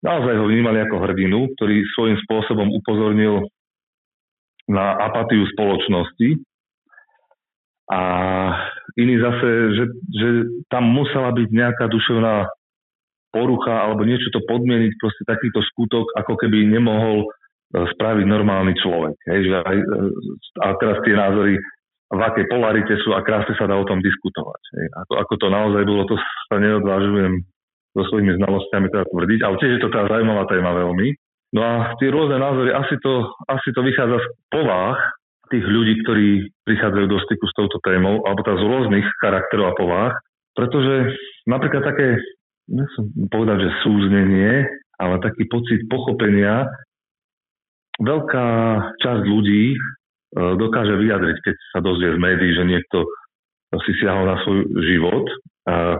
naozaj 0.03 0.35
ho 0.35 0.45
vnímali 0.51 0.83
ako 0.83 0.99
hrdinu, 0.99 1.47
ktorý 1.55 1.79
svojím 1.95 2.17
spôsobom 2.27 2.67
upozornil 2.75 3.47
na 4.67 4.99
apatiu 4.99 5.47
spoločnosti 5.55 6.43
a 7.87 8.01
iný 8.95 9.19
zase, 9.19 9.49
že, 9.75 9.85
že 10.15 10.29
tam 10.71 10.87
musela 10.87 11.35
byť 11.35 11.49
nejaká 11.51 11.85
duševná 11.91 12.47
porucha 13.35 13.75
alebo 13.83 14.07
niečo 14.07 14.31
to 14.31 14.39
podmieniť, 14.47 14.91
proste 14.97 15.23
takýto 15.27 15.59
skutok, 15.75 16.15
ako 16.15 16.39
keby 16.39 16.63
nemohol 16.71 17.27
e, 17.27 17.27
spraviť 17.75 18.25
normálny 18.25 18.73
človek. 18.79 19.15
Hej, 19.27 19.41
že 19.51 19.55
aj, 19.61 19.77
e, 19.77 19.85
a 20.63 20.67
teraz 20.79 20.97
tie 21.03 21.15
názory, 21.15 21.53
v 22.07 22.21
akej 22.23 22.45
polarite 22.47 22.95
sú 23.03 23.11
a 23.11 23.19
krásne 23.19 23.51
sa 23.59 23.67
dá 23.67 23.75
o 23.75 23.83
tom 23.83 23.99
diskutovať. 23.99 24.61
Hej. 24.79 24.87
Ako, 25.03 25.13
ako 25.27 25.33
to 25.35 25.47
naozaj 25.51 25.83
bolo, 25.83 26.07
to 26.07 26.15
sa 26.47 26.55
neodvážujem 26.55 27.43
so 27.91 28.01
svojimi 28.13 28.37
znalosťami 28.39 28.87
teda 28.93 29.05
tvrdiť, 29.11 29.39
ale 29.43 29.55
tiež 29.59 29.71
je 29.75 29.81
to 29.83 29.89
tá 29.91 30.07
zaujímavá 30.07 30.47
téma 30.47 30.71
veľmi. 30.71 31.07
No 31.55 31.61
a 31.63 31.73
tie 31.99 32.11
rôzne 32.11 32.39
názory, 32.39 32.75
asi 32.75 32.95
to, 32.99 33.27
asi 33.47 33.71
to 33.71 33.81
vychádza 33.83 34.19
z 34.19 34.27
povách 34.51 34.99
tých 35.51 35.65
ľudí, 35.65 35.93
ktorí 36.03 36.27
prichádzajú 36.67 37.07
do 37.07 37.19
styku 37.27 37.45
s 37.47 37.55
touto 37.55 37.77
témou, 37.83 38.23
alebo 38.27 38.41
tá 38.43 38.55
z 38.55 38.63
rôznych 38.63 39.07
charakterov 39.23 39.73
a 39.73 39.77
povách, 39.77 40.15
pretože 40.57 41.13
napríklad 41.45 41.83
také, 41.85 42.17
nechcem 42.67 43.05
povedať, 43.29 43.69
že 43.69 43.79
súznenie, 43.85 44.65
ale 44.97 45.21
taký 45.21 45.45
pocit 45.45 45.85
pochopenia, 45.87 46.65
veľká 48.01 48.47
časť 49.01 49.23
ľudí 49.25 49.73
e, 49.73 49.77
dokáže 50.33 50.97
vyjadriť, 50.97 51.37
keď 51.41 51.55
sa 51.73 51.79
dozvie 51.81 52.13
z 52.13 52.19
médií, 52.21 52.51
že 52.53 52.63
niekto 52.65 53.05
si 53.85 53.91
siahol 53.99 54.25
na 54.25 54.37
svoj 54.45 54.63
život. 54.85 55.25
A 55.67 55.99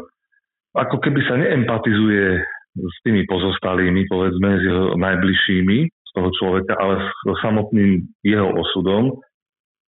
ako 0.78 0.98
keby 1.04 1.20
sa 1.26 1.36
neempatizuje 1.36 2.42
s 2.78 2.98
tými 3.02 3.26
pozostalými, 3.26 4.06
povedzme, 4.08 4.50
s 4.62 4.64
jeho 4.64 4.86
najbližšími 4.96 5.78
z 5.90 6.12
toho 6.14 6.30
človeka, 6.38 6.74
ale 6.78 7.02
s 7.02 7.10
samotným 7.42 8.06
jeho 8.22 8.50
osudom 8.54 9.18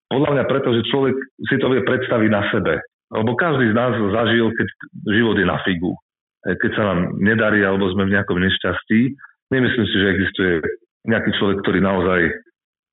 podľa 0.06 0.30
mňa 0.38 0.44
preto, 0.46 0.68
že 0.74 0.88
človek 0.90 1.16
si 1.50 1.56
to 1.58 1.66
vie 1.70 1.82
predstaviť 1.82 2.30
na 2.30 2.42
sebe. 2.50 2.78
Lebo 3.10 3.38
každý 3.38 3.70
z 3.70 3.74
nás 3.74 3.94
zažil, 3.94 4.50
keď 4.50 4.68
život 5.14 5.36
je 5.38 5.46
na 5.46 5.58
figu. 5.62 5.94
Keď 6.46 6.70
sa 6.74 6.82
nám 6.94 7.18
nedarí 7.18 7.62
alebo 7.62 7.90
sme 7.90 8.06
v 8.06 8.14
nejakom 8.14 8.38
nešťastí, 8.38 9.00
nemyslím 9.50 9.86
si, 9.86 9.96
že 9.98 10.12
existuje 10.14 10.52
nejaký 11.06 11.30
človek, 11.38 11.62
ktorý 11.62 11.78
naozaj 11.82 12.20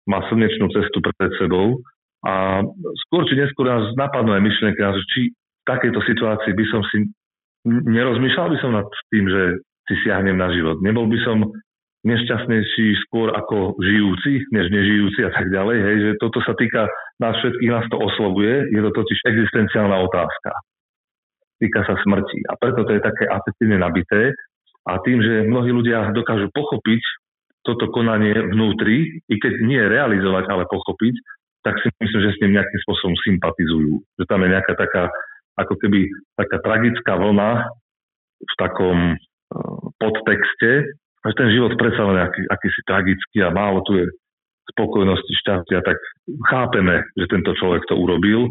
má 0.10 0.22
slnečnú 0.30 0.70
cestu 0.74 1.02
pred 1.02 1.34
sebou. 1.38 1.82
A 2.24 2.62
skôr 3.08 3.26
či 3.30 3.38
neskôr 3.38 3.68
nás 3.68 3.94
napadnú 3.98 4.34
aj 4.34 4.42
myšlienky, 4.42 4.82
či 5.14 5.34
v 5.34 5.66
takejto 5.70 6.00
situácii 6.02 6.54
by 6.56 6.66
som 6.72 6.82
si 6.90 7.10
nerozmýšľal 7.68 8.48
by 8.52 8.58
som 8.60 8.72
nad 8.76 8.88
tým, 9.12 9.26
že 9.28 9.42
si 9.88 9.96
siahnem 10.04 10.36
na 10.36 10.52
život. 10.52 10.80
Nebol 10.84 11.08
by 11.08 11.20
som 11.24 11.38
nešťastnejší 12.04 13.00
skôr 13.08 13.32
ako 13.32 13.80
žijúci, 13.80 14.44
než 14.52 14.68
nežijúci 14.68 15.24
a 15.24 15.32
tak 15.32 15.48
ďalej. 15.48 15.78
Hej, 15.80 15.98
že 16.04 16.12
toto 16.20 16.44
sa 16.44 16.52
týka 16.60 16.88
nás 17.24 17.36
všetkých, 17.40 17.72
nás 17.72 17.88
to 17.88 17.98
oslovuje, 17.98 18.68
je 18.76 18.82
to 18.84 18.92
totiž 18.92 19.20
existenciálna 19.24 19.98
otázka. 20.04 20.52
Týka 21.64 21.80
sa 21.88 21.96
smrti. 22.04 22.44
A 22.52 22.60
preto 22.60 22.84
to 22.84 22.92
je 22.92 23.02
také 23.02 23.24
afektívne 23.32 23.80
nabité. 23.80 24.36
A 24.84 25.00
tým, 25.00 25.24
že 25.24 25.48
mnohí 25.48 25.72
ľudia 25.72 26.12
dokážu 26.12 26.52
pochopiť 26.52 27.00
toto 27.64 27.88
konanie 27.96 28.36
vnútri, 28.52 29.24
i 29.32 29.36
keď 29.40 29.64
nie 29.64 29.80
realizovať, 29.80 30.52
ale 30.52 30.68
pochopiť, 30.68 31.16
tak 31.64 31.80
si 31.80 31.88
myslím, 32.04 32.22
že 32.28 32.34
s 32.36 32.42
ním 32.44 32.60
nejakým 32.60 32.80
spôsobom 32.84 33.16
sympatizujú. 33.24 34.04
Že 34.20 34.24
tam 34.28 34.44
je 34.44 34.50
nejaká 34.52 34.74
taká, 34.76 35.08
ako 35.56 35.80
keby 35.80 36.12
taká 36.36 36.60
tragická 36.60 37.16
vlna 37.16 37.72
v 38.44 38.54
takom 38.60 39.16
uh, 39.16 39.84
podtexte, 39.96 40.92
že 41.24 41.34
ten 41.40 41.50
život 41.56 41.74
predsa 41.80 42.04
len 42.04 42.20
aký, 42.20 42.42
akýsi 42.52 42.82
tragický 42.84 43.38
a 43.44 43.56
málo 43.56 43.80
tu 43.88 43.96
je 43.96 44.06
spokojnosti, 44.76 45.34
šťastia, 45.44 45.80
tak 45.84 45.98
chápeme, 46.48 47.04
že 47.20 47.28
tento 47.28 47.52
človek 47.56 47.84
to 47.88 47.96
urobil 48.00 48.48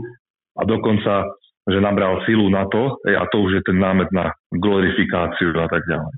a 0.61 0.62
dokonca, 0.69 1.25
že 1.69 1.79
nabral 1.81 2.21
silu 2.29 2.52
na 2.52 2.69
to 2.69 3.00
a 3.09 3.25
to 3.33 3.37
už 3.45 3.61
je 3.61 3.62
ten 3.64 3.81
námet 3.81 4.09
na 4.12 4.33
glorifikáciu 4.52 5.57
a 5.57 5.69
tak 5.69 5.85
ďalej. 5.88 6.14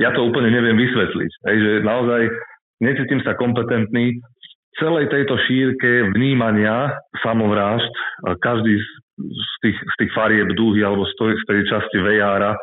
Ja 0.00 0.14
to 0.14 0.24
úplne 0.24 0.54
neviem 0.54 0.78
vysvetliť, 0.78 1.32
hej, 1.50 1.56
že 1.60 1.70
naozaj 1.84 2.30
necítim 2.80 3.20
sa 3.20 3.36
kompetentný 3.36 4.16
celej 4.78 5.10
tejto 5.10 5.38
šírke 5.46 6.14
vnímania 6.14 6.94
samovrážd, 7.22 7.90
každý 8.42 8.80
z 9.18 9.54
tých, 9.62 9.78
z 9.78 9.94
tých 10.02 10.12
farieb 10.14 10.50
dúhy 10.58 10.82
alebo 10.82 11.06
z 11.06 11.14
tej, 11.14 11.32
z 11.38 11.44
tej 11.46 11.60
časti 11.70 11.98
vejára 12.02 12.58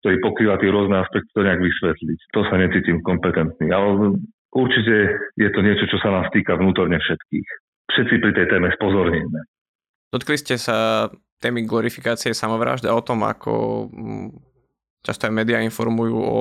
ktorý 0.00 0.16
pokrýva 0.24 0.56
tie 0.56 0.72
rôzne 0.72 0.96
aspekty, 0.96 1.28
to 1.36 1.44
nejak 1.44 1.60
vysvetliť. 1.60 2.18
To 2.32 2.40
sa 2.48 2.56
necítim 2.56 3.04
kompetentný. 3.04 3.68
Ale 3.68 4.16
určite 4.52 4.94
je 5.36 5.48
to 5.52 5.60
niečo, 5.60 5.84
čo 5.92 6.00
sa 6.00 6.08
nás 6.08 6.26
týka 6.32 6.56
vnútorne 6.56 6.96
všetkých. 6.96 7.48
Všetci 7.92 8.14
pri 8.22 8.32
tej 8.32 8.46
téme 8.48 8.68
spozorníme. 8.74 9.40
Dotkli 10.10 10.36
ste 10.40 10.56
sa 10.56 11.08
témy 11.38 11.68
glorifikácie 11.68 12.32
samovražd 12.32 12.88
a 12.88 12.96
o 12.96 13.02
tom, 13.04 13.22
ako 13.22 13.86
mm, 13.92 14.28
často 15.04 15.28
aj 15.28 15.36
médiá 15.36 15.60
informujú 15.60 16.16
o 16.16 16.38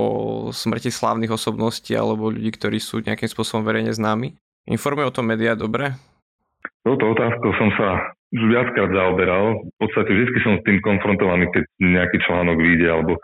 smrti 0.52 0.92
slávnych 0.92 1.32
osobností 1.32 1.96
alebo 1.96 2.32
ľudí, 2.32 2.52
ktorí 2.56 2.80
sú 2.80 3.04
nejakým 3.04 3.28
spôsobom 3.28 3.68
verejne 3.68 3.92
známi. 3.92 4.36
Informujú 4.72 5.12
o 5.12 5.16
tom 5.16 5.28
médiá 5.28 5.56
dobre? 5.56 5.96
Touto 6.84 7.12
otázkou 7.12 7.52
som 7.56 7.70
sa 7.76 8.14
už 8.30 8.42
viackrát 8.46 8.92
zaoberal. 8.94 9.58
V 9.58 9.78
podstate 9.82 10.12
vždy 10.14 10.40
som 10.46 10.54
s 10.60 10.66
tým 10.68 10.78
konfrontovaný, 10.86 11.50
keď 11.50 11.64
nejaký 11.82 12.18
článok 12.28 12.58
vyjde 12.62 12.88
alebo 12.88 13.18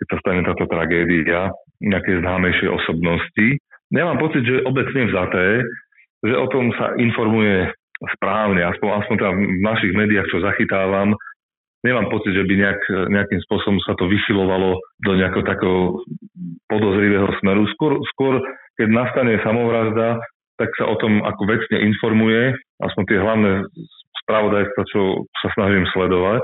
keď 0.00 0.06
sa 0.12 0.20
stane 0.22 0.40
táto 0.44 0.64
tragédia 0.68 1.48
nejakej 1.80 2.24
známejšej 2.24 2.68
osobnosti. 2.72 3.46
Nemám 3.92 4.18
pocit, 4.18 4.42
že 4.44 4.64
obecne 4.64 5.08
vzaté, 5.08 5.62
že 6.24 6.34
o 6.34 6.46
tom 6.48 6.72
sa 6.74 6.96
informuje 6.96 7.70
správne, 8.16 8.60
aspoň, 8.60 8.88
aspoň 9.04 9.14
teda 9.16 9.32
v 9.32 9.40
našich 9.64 9.92
médiách, 9.96 10.28
čo 10.28 10.44
zachytávam, 10.44 11.16
nemám 11.86 12.10
pocit, 12.12 12.34
že 12.34 12.44
by 12.44 12.54
nejak, 12.56 12.80
nejakým 13.08 13.40
spôsobom 13.46 13.80
sa 13.84 13.96
to 13.96 14.10
vychylovalo 14.10 14.76
do 15.06 15.12
nejakého 15.16 15.44
takého 15.46 15.80
podozrivého 16.66 17.30
smeru. 17.40 17.64
Skôr, 17.78 18.02
skôr 18.12 18.42
keď 18.76 18.88
nastane 18.92 19.40
samovražda, 19.40 20.20
tak 20.56 20.68
sa 20.76 20.88
o 20.88 20.96
tom 21.00 21.24
ako 21.24 21.42
vecne 21.48 21.78
informuje, 21.84 22.52
aspoň 22.80 23.02
tie 23.08 23.18
hlavné 23.20 23.52
spravodajstva, 24.24 24.82
čo 24.88 25.24
sa 25.44 25.48
snažím 25.56 25.84
sledovať. 25.92 26.42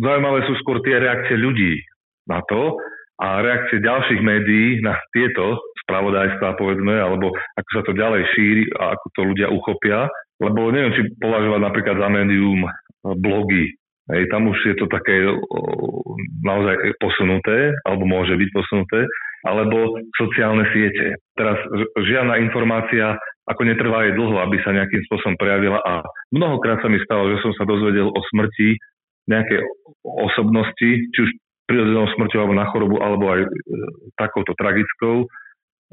Zaujímavé 0.00 0.44
sú 0.48 0.52
skôr 0.60 0.80
tie 0.84 1.00
reakcie 1.00 1.40
ľudí 1.40 1.80
na 2.30 2.40
to 2.46 2.78
a 3.20 3.42
reakcie 3.44 3.84
ďalších 3.84 4.22
médií 4.22 4.80
na 4.80 4.96
tieto 5.12 5.60
spravodajstva, 5.84 6.56
povedzme, 6.56 6.96
alebo 6.96 7.34
ako 7.58 7.70
sa 7.74 7.82
to 7.84 7.92
ďalej 7.92 8.22
šíri 8.32 8.64
a 8.80 8.96
ako 8.96 9.06
to 9.12 9.20
ľudia 9.28 9.48
uchopia. 9.52 10.08
Lebo 10.40 10.72
neviem, 10.72 10.96
či 10.96 11.04
považovať 11.20 11.60
napríklad 11.60 11.96
za 12.00 12.08
médium 12.08 12.64
blogy. 13.20 13.76
Hej, 14.08 14.26
tam 14.32 14.48
už 14.48 14.58
je 14.64 14.74
to 14.80 14.88
také 14.88 15.20
naozaj 16.42 16.74
posunuté, 16.96 17.76
alebo 17.84 18.08
môže 18.08 18.34
byť 18.34 18.48
posunuté, 18.56 19.04
alebo 19.44 20.00
sociálne 20.16 20.64
siete. 20.72 21.20
Teraz 21.36 21.60
žiadna 22.00 22.40
informácia 22.40 23.20
ako 23.46 23.62
netrvá 23.68 24.08
aj 24.08 24.16
dlho, 24.16 24.36
aby 24.42 24.56
sa 24.64 24.72
nejakým 24.72 25.04
spôsobom 25.10 25.36
prejavila 25.36 25.78
a 25.84 26.00
mnohokrát 26.32 26.80
sa 26.80 26.88
mi 26.88 26.98
stalo, 27.04 27.28
že 27.34 27.42
som 27.44 27.52
sa 27.54 27.68
dozvedel 27.68 28.08
o 28.08 28.20
smrti 28.32 28.80
nejakej 29.28 29.60
osobnosti, 30.02 30.90
či 31.12 31.18
už 31.20 31.30
prirodzenou 31.70 32.10
smrťou 32.18 32.38
alebo 32.42 32.54
na 32.58 32.66
chorobu, 32.74 32.96
alebo 32.98 33.24
aj 33.30 33.40
e, 33.46 33.48
takouto 34.18 34.50
tragickou, 34.58 35.22
e, 35.22 35.26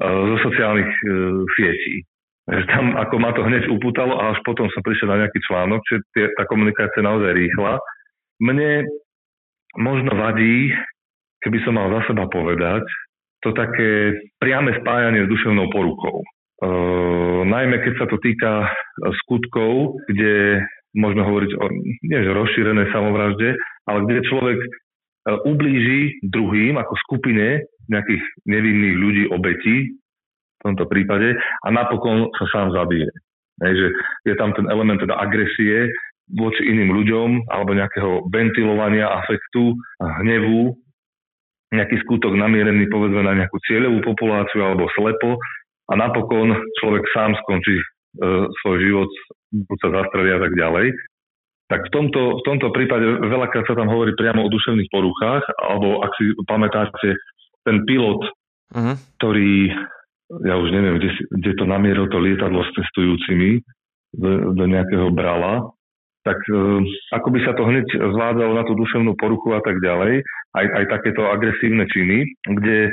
zo 0.02 0.36
sociálnych 0.50 0.90
e, 0.90 1.02
sietí. 1.54 1.96
Že 2.48 2.64
tam 2.66 2.84
ako 2.98 3.14
ma 3.22 3.30
to 3.36 3.46
hneď 3.46 3.70
upútalo 3.70 4.18
a 4.18 4.34
až 4.34 4.42
potom 4.42 4.66
som 4.74 4.82
prišiel 4.82 5.14
na 5.14 5.22
nejaký 5.22 5.38
článok, 5.46 5.80
že 5.86 5.96
tie, 6.16 6.24
tá 6.34 6.48
komunikácia 6.50 6.98
je 6.98 7.06
naozaj 7.06 7.30
rýchla. 7.30 7.78
Mne 8.42 8.88
možno 9.76 10.10
vadí, 10.16 10.72
keby 11.44 11.58
som 11.62 11.76
mal 11.76 11.92
za 12.00 12.10
seba 12.10 12.24
povedať, 12.26 12.82
to 13.44 13.54
také 13.54 14.18
priame 14.42 14.74
spájanie 14.82 15.28
s 15.28 15.30
duševnou 15.30 15.70
poruchou. 15.70 16.24
Uh, 16.58 17.46
najmä 17.46 17.78
keď 17.86 18.02
sa 18.02 18.06
to 18.10 18.18
týka 18.18 18.66
e, 18.66 18.68
skutkov, 19.22 19.94
kde 20.10 20.58
môžeme 20.98 21.22
hovoriť 21.22 21.52
o 21.54 21.64
nie 22.02 22.18
že 22.18 22.34
rozšírenej 22.34 22.90
samovražde, 22.90 23.54
ale 23.86 23.98
kde 24.10 24.26
človek 24.26 24.58
ublíži 25.44 26.22
druhým 26.24 26.80
ako 26.80 26.94
skupine 27.04 27.66
nejakých 27.88 28.22
nevinných 28.48 28.96
ľudí, 28.96 29.22
obetí 29.32 29.76
v 30.58 30.60
tomto 30.64 30.90
prípade 30.90 31.38
a 31.38 31.68
napokon 31.70 32.28
sa 32.34 32.44
sám 32.50 32.74
zabije. 32.74 33.08
Hej, 33.58 33.74
že 33.74 33.86
je 34.30 34.34
tam 34.38 34.54
ten 34.54 34.70
element 34.70 35.02
teda 35.02 35.18
agresie 35.18 35.90
voči 36.36 36.62
iným 36.68 36.92
ľuďom 36.92 37.28
alebo 37.48 37.72
nejakého 37.74 38.28
ventilovania 38.28 39.08
afektu, 39.08 39.74
hnevu, 39.98 40.76
nejaký 41.72 41.96
skutok 42.04 42.32
namierený 42.36 42.88
povedzme 42.88 43.24
na 43.24 43.36
nejakú 43.36 43.56
cieľovú 43.68 44.04
populáciu 44.04 44.64
alebo 44.64 44.88
slepo 44.96 45.36
a 45.88 45.92
napokon 45.96 46.52
človek 46.80 47.04
sám 47.12 47.32
skončí 47.44 47.76
e, 47.80 47.84
svoj 48.60 48.76
život, 48.80 49.10
buď 49.52 49.78
sa 49.80 49.88
zastrelí 50.00 50.30
a 50.36 50.40
tak 50.40 50.52
ďalej. 50.56 50.86
Tak 51.68 51.80
v 51.84 51.90
tomto, 51.92 52.40
v 52.40 52.42
tomto 52.48 52.72
prípade 52.72 53.04
veľakrát 53.04 53.68
sa 53.68 53.76
tam 53.76 53.92
hovorí 53.92 54.16
priamo 54.16 54.40
o 54.40 54.52
duševných 54.52 54.88
poruchách, 54.88 55.44
alebo 55.60 56.00
ak 56.00 56.12
si 56.16 56.32
pamätáte, 56.48 57.12
ten 57.68 57.84
pilot, 57.84 58.24
uh-huh. 58.72 58.96
ktorý, 59.20 59.68
ja 60.48 60.56
už 60.56 60.68
neviem, 60.72 60.96
kde, 60.96 61.10
kde 61.28 61.52
to 61.60 61.64
namieril 61.68 62.08
to 62.08 62.16
lietadlo 62.16 62.64
s 62.64 62.72
cestujúcimi 62.72 63.60
do, 64.16 64.56
do 64.56 64.64
nejakého 64.64 65.12
brala, 65.12 65.68
tak 66.24 66.40
e, 66.48 66.88
ako 67.12 67.28
by 67.36 67.38
sa 67.44 67.52
to 67.52 67.68
hneď 67.68 67.84
zvládalo 67.92 68.52
na 68.56 68.64
tú 68.64 68.72
duševnú 68.72 69.12
poruchu 69.20 69.52
a 69.52 69.60
tak 69.60 69.76
ďalej, 69.84 70.24
aj, 70.56 70.66
aj 70.72 70.84
takéto 70.88 71.28
agresívne 71.28 71.84
činy, 71.92 72.24
kde 72.48 72.88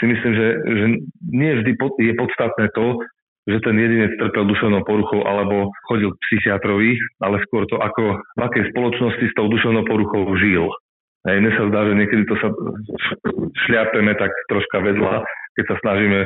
si 0.00 0.04
myslím, 0.08 0.32
že, 0.32 0.48
že 0.64 0.86
nie 1.28 1.52
vždy 1.60 1.72
je 1.76 2.14
podstatné 2.16 2.66
to, 2.72 3.04
že 3.44 3.60
ten 3.60 3.76
jedinec 3.76 4.16
trpel 4.16 4.48
duševnou 4.48 4.82
poruchou 4.88 5.20
alebo 5.28 5.68
chodil 5.84 6.08
k 6.12 6.20
psychiatrovi, 6.28 6.96
ale 7.20 7.40
skôr 7.44 7.68
to, 7.68 7.76
ako 7.76 8.16
v 8.16 8.40
akej 8.40 8.64
spoločnosti 8.72 9.24
s 9.28 9.36
tou 9.36 9.46
duševnou 9.52 9.84
poruchou 9.84 10.24
žil. 10.40 10.72
Hej, 11.28 11.40
mne 11.40 11.52
sa 11.56 11.64
zdá, 11.72 11.80
že 11.88 11.94
niekedy 11.96 12.22
to 12.28 12.36
sa 12.40 12.48
šliapeme 13.64 14.12
tak 14.16 14.32
troška 14.48 14.80
vedľa, 14.80 15.24
keď 15.56 15.64
sa 15.72 15.76
snažíme 15.80 16.20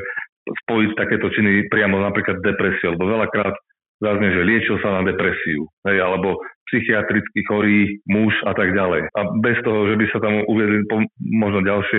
spojiť 0.66 0.90
takéto 0.98 1.30
činy 1.30 1.70
priamo 1.70 2.02
napríklad 2.02 2.42
depresiou, 2.42 2.98
lebo 2.98 3.06
veľakrát 3.06 3.54
zaznie, 3.98 4.30
že 4.30 4.46
liečil 4.46 4.76
sa 4.78 4.98
na 4.98 5.02
depresiu, 5.06 5.66
hej, 5.90 5.98
alebo 5.98 6.38
psychiatricky 6.70 7.42
chorý 7.50 7.98
muž 8.06 8.34
a 8.46 8.54
tak 8.54 8.70
ďalej. 8.74 9.10
A 9.14 9.20
bez 9.42 9.58
toho, 9.66 9.90
že 9.90 9.98
by 9.98 10.04
sa 10.14 10.18
tam 10.22 10.34
uviedli 10.46 10.86
možno 11.18 11.66
ďalšie 11.66 11.98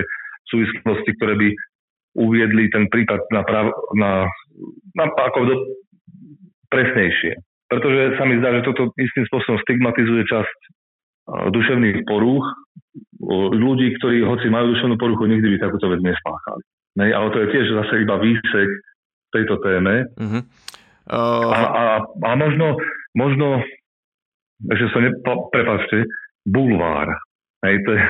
súvislosti, 0.50 1.12
ktoré 1.20 1.34
by 1.38 1.48
uviedli 2.20 2.68
ten 2.68 2.92
prípad 2.92 3.32
na, 3.32 3.42
prav, 3.48 3.72
na, 3.96 4.28
na 5.00 5.06
ako 5.08 5.40
do, 5.48 5.56
presnejšie. 6.68 7.40
Pretože 7.72 8.18
sa 8.20 8.28
mi 8.28 8.42
zdá, 8.42 8.50
že 8.60 8.66
toto 8.68 8.92
istým 8.98 9.24
spôsobom 9.30 9.62
stigmatizuje 9.64 10.26
časť 10.28 10.58
duševných 11.30 12.10
porúch 12.10 12.46
ľudí, 13.54 13.94
ktorí 14.02 14.26
hoci 14.26 14.50
majú 14.50 14.74
duševnú 14.74 14.98
poruchu, 14.98 15.30
nikdy 15.30 15.56
by 15.56 15.58
takúto 15.62 15.94
vec 15.94 16.02
nespáchali. 16.02 16.64
Ne? 16.98 17.14
Ale 17.14 17.30
to 17.30 17.38
je 17.46 17.52
tiež 17.54 17.66
zase 17.70 17.94
iba 18.02 18.18
výsek 18.18 18.70
tejto 19.30 19.62
téme. 19.62 20.10
Uh-huh. 20.18 20.42
Uh... 21.06 21.50
A, 21.54 21.60
a, 21.62 21.84
a 22.02 22.30
možno, 22.34 22.82
možno, 23.14 23.62
že 24.66 24.90
sa 24.90 25.00
ne, 25.06 25.14
prepačte, 25.54 26.10
bulvár. 26.50 27.14
Hej, 27.62 27.76
to 27.86 27.90
je, 27.94 28.02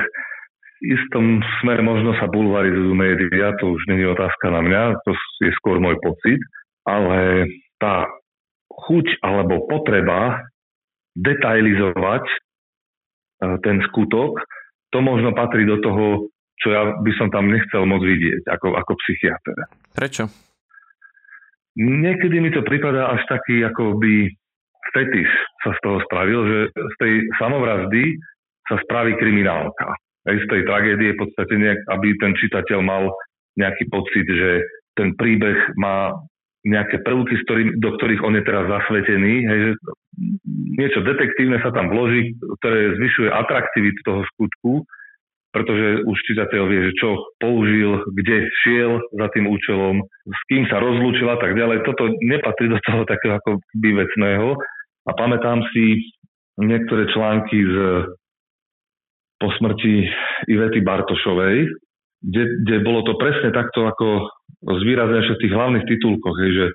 istom 0.80 1.44
smere 1.60 1.84
možno 1.84 2.16
sa 2.16 2.26
bulvarizujú 2.26 2.96
médiá, 2.96 3.52
to 3.60 3.76
už 3.76 3.82
není 3.92 4.08
otázka 4.08 4.48
na 4.48 4.64
mňa, 4.64 4.82
to 5.04 5.12
je 5.44 5.52
skôr 5.60 5.76
môj 5.76 6.00
pocit, 6.00 6.40
ale 6.88 7.44
tá 7.76 8.08
chuť 8.72 9.20
alebo 9.20 9.68
potreba 9.68 10.40
detailizovať 11.12 12.24
e, 12.24 12.36
ten 13.60 13.84
skutok, 13.92 14.40
to 14.88 14.98
možno 15.04 15.36
patrí 15.36 15.68
do 15.68 15.76
toho, 15.84 16.32
čo 16.60 16.68
ja 16.72 16.82
by 16.96 17.12
som 17.20 17.28
tam 17.28 17.52
nechcel 17.52 17.84
moc 17.84 18.00
vidieť 18.00 18.48
ako, 18.48 18.76
ako 18.80 18.92
psychiatr. 19.04 19.56
Prečo? 19.92 20.24
Niekedy 21.76 22.40
mi 22.40 22.50
to 22.50 22.64
prípada 22.64 23.12
až 23.14 23.22
taký 23.28 23.62
akoby 23.62 24.32
fetiš 24.90 25.30
sa 25.60 25.76
z 25.76 25.78
toho 25.84 25.98
spravil, 26.08 26.40
že 26.48 26.58
z 26.72 26.94
tej 26.98 27.12
samovraždy 27.38 28.16
sa 28.66 28.80
spraví 28.82 29.14
kriminálka 29.20 29.92
z 30.26 30.46
tej 30.48 30.62
tragédie 30.68 31.16
v 31.16 31.20
podstate 31.24 31.54
nejak, 31.56 31.80
aby 31.96 32.08
ten 32.20 32.32
čitateľ 32.36 32.78
mal 32.84 33.04
nejaký 33.56 33.88
pocit, 33.88 34.26
že 34.28 34.64
ten 34.94 35.16
príbeh 35.16 35.56
má 35.80 36.12
nejaké 36.60 37.00
prvky, 37.00 37.40
do 37.80 37.90
ktorých 37.96 38.20
on 38.20 38.36
je 38.36 38.44
teraz 38.44 38.68
zasvetený, 38.68 39.34
hej, 39.48 39.60
že 39.64 39.72
niečo 40.76 41.00
detektívne 41.00 41.56
sa 41.64 41.72
tam 41.72 41.88
vloží, 41.88 42.36
ktoré 42.60 43.00
zvyšuje 43.00 43.32
atraktivitu 43.32 44.00
toho 44.04 44.22
skutku, 44.36 44.72
pretože 45.50 46.04
už 46.04 46.16
čitateľ 46.30 46.62
vie, 46.68 46.80
že 46.92 46.98
čo 47.00 47.32
použil, 47.40 48.04
kde 48.12 48.44
šiel 48.62 49.00
za 49.16 49.26
tým 49.32 49.48
účelom, 49.48 50.04
s 50.28 50.40
kým 50.52 50.68
sa 50.68 50.78
rozlúčil 50.78 51.26
a 51.32 51.40
tak 51.40 51.56
ďalej. 51.56 51.82
Toto 51.88 52.12
nepatrí 52.22 52.70
do 52.70 52.78
toho 52.84 53.02
takého 53.08 53.40
ako 53.40 53.58
vecného. 53.80 54.54
A 55.08 55.10
pamätám 55.16 55.64
si 55.74 56.06
niektoré 56.60 57.08
články 57.10 57.56
z 57.66 57.74
po 59.40 59.48
smrti 59.56 60.04
Ivety 60.52 60.84
Bartošovej, 60.84 61.64
kde, 62.20 62.42
kde 62.62 62.76
bolo 62.84 63.00
to 63.08 63.16
presne 63.16 63.48
takto 63.56 63.88
ako 63.88 64.28
zvýraznené 64.60 65.24
v 65.24 65.40
tých 65.40 65.56
hlavných 65.56 65.88
titulkoch, 65.88 66.36
hej, 66.44 66.52
že 66.52 66.66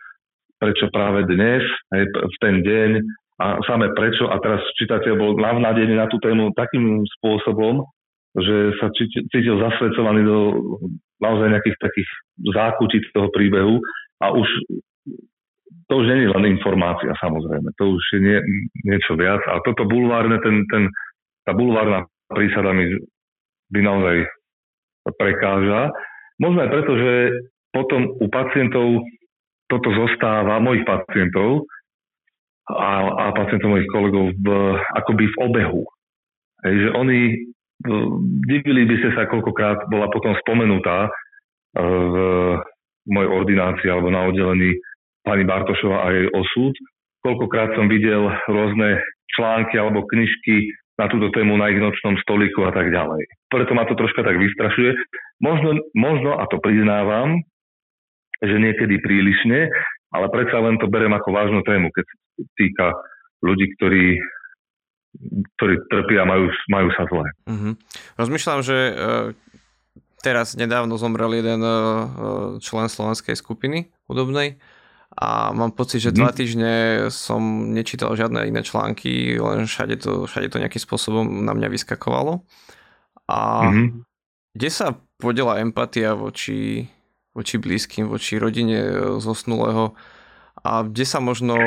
prečo 0.58 0.90
práve 0.90 1.30
dnes, 1.30 1.62
hej, 1.94 2.04
v 2.10 2.38
ten 2.42 2.66
deň 2.66 2.92
a 3.38 3.62
samé 3.70 3.94
prečo. 3.94 4.26
A 4.32 4.42
teraz 4.42 4.66
čitateľ 4.82 5.14
bol 5.14 5.32
navnadený 5.38 5.94
na 5.94 6.10
tú 6.10 6.18
tému 6.18 6.50
takým 6.58 7.06
spôsobom, 7.20 7.86
že 8.36 8.74
sa 8.82 8.90
cítil 9.30 9.62
zasvedcovaný 9.62 10.26
do 10.26 10.38
naozaj 11.22 11.54
nejakých 11.54 11.78
takých 11.80 12.10
zákutí 12.52 12.98
toho 13.14 13.30
príbehu. 13.32 13.78
A 14.24 14.34
už 14.34 14.48
to 15.86 16.02
už 16.02 16.06
je 16.10 16.34
len 16.34 16.46
informácia 16.50 17.14
samozrejme, 17.22 17.70
to 17.78 17.94
už 17.94 18.04
je 18.18 18.20
nie, 18.26 18.40
niečo 18.90 19.14
viac. 19.14 19.38
A 19.46 19.62
toto 19.62 19.86
bulvárne, 19.86 20.42
ten, 20.42 20.66
ten, 20.74 20.90
tá 21.46 21.54
bulvárna 21.54 22.10
prísada 22.30 22.74
mi 22.74 22.90
by 23.74 23.80
naozaj 23.82 24.18
prekáža. 25.18 25.94
Možno 26.42 26.66
aj 26.66 26.70
preto, 26.74 26.92
že 26.98 27.14
potom 27.70 28.02
u 28.20 28.28
pacientov 28.32 29.04
toto 29.68 29.90
zostáva, 29.94 30.62
mojich 30.62 30.86
pacientov 30.86 31.66
a, 32.70 32.92
a 33.10 33.26
pacientov 33.34 33.74
mojich 33.74 33.90
kolegov 33.90 34.34
v, 34.38 34.48
akoby 34.98 35.26
v 35.30 35.38
obehu. 35.42 35.84
Hej, 36.66 36.76
že 36.82 36.90
oni 36.98 37.20
divili 38.50 38.88
by 38.90 38.96
ste 38.98 39.10
sa, 39.14 39.30
koľkokrát 39.30 39.86
bola 39.92 40.10
potom 40.10 40.34
spomenutá 40.42 41.06
e, 41.06 41.10
v 41.84 42.16
mojej 43.06 43.30
ordinácii 43.30 43.90
alebo 43.92 44.10
na 44.10 44.26
oddelení 44.26 44.74
pani 45.22 45.46
Bartošova 45.46 45.98
a 46.06 46.08
jej 46.14 46.28
osud. 46.34 46.74
Koľkokrát 47.22 47.74
som 47.78 47.90
videl 47.90 48.30
rôzne 48.50 49.02
články 49.34 49.78
alebo 49.78 50.06
knižky 50.10 50.70
na 50.96 51.06
túto 51.12 51.28
tému 51.36 51.60
na 51.60 51.68
ich 51.72 51.80
nočnom 51.80 52.16
stoliku 52.24 52.64
a 52.64 52.72
tak 52.72 52.88
ďalej. 52.88 53.28
Preto 53.52 53.72
ma 53.76 53.84
to 53.84 54.00
troška 54.00 54.24
tak 54.24 54.40
vystrašuje. 54.40 54.96
Možno, 55.44 55.76
možno 55.92 56.40
a 56.40 56.48
to 56.48 56.60
priznávam, 56.64 57.44
že 58.40 58.56
niekedy 58.56 59.04
prílišne, 59.04 59.68
ale 60.16 60.26
predsa 60.32 60.60
len 60.64 60.80
to 60.80 60.88
berem 60.88 61.12
ako 61.12 61.36
vážnu 61.36 61.62
tému, 61.68 61.92
keď 61.92 62.06
týka 62.56 62.88
ľudí, 63.44 63.68
ktorí 63.76 64.20
ktorí 65.56 65.88
trpia 65.88 66.28
a 66.28 66.30
majú, 66.30 66.52
majú 66.68 66.90
sa 66.92 67.08
zle. 67.08 67.24
Mm-hmm. 67.48 67.74
Rozmýšľam, 68.20 68.60
že 68.68 68.78
uh, 68.92 69.32
teraz 70.20 70.60
nedávno 70.60 71.00
zomrel 71.00 71.40
jeden 71.40 71.64
uh, 71.64 72.60
člen 72.60 72.92
slovenskej 72.92 73.40
skupiny 73.40 73.88
hudobnej 74.12 74.60
a 75.16 75.56
mám 75.56 75.72
pocit, 75.72 76.04
že 76.04 76.12
dva 76.12 76.32
mhm. 76.32 76.36
týždne 76.36 76.74
som 77.08 77.72
nečítal 77.72 78.12
žiadne 78.20 78.44
iné 78.52 78.62
články, 78.62 79.40
len 79.40 79.64
všade 79.64 80.04
to, 80.04 80.28
všade 80.28 80.52
to 80.52 80.60
nejakým 80.60 80.84
spôsobom 80.84 81.24
na 81.24 81.56
mňa 81.56 81.72
vyskakovalo. 81.72 82.44
A 83.26 83.72
mm-hmm. 83.72 84.06
kde 84.54 84.70
sa 84.70 84.94
podela 85.18 85.58
empatia 85.64 86.14
voči, 86.14 86.86
voči 87.34 87.56
blízkym, 87.58 88.06
voči 88.06 88.38
rodine 88.38 88.78
e, 88.86 88.94
zosnulého 89.18 89.98
a 90.62 90.86
kde 90.86 91.06
sa 91.10 91.18
možno, 91.18 91.58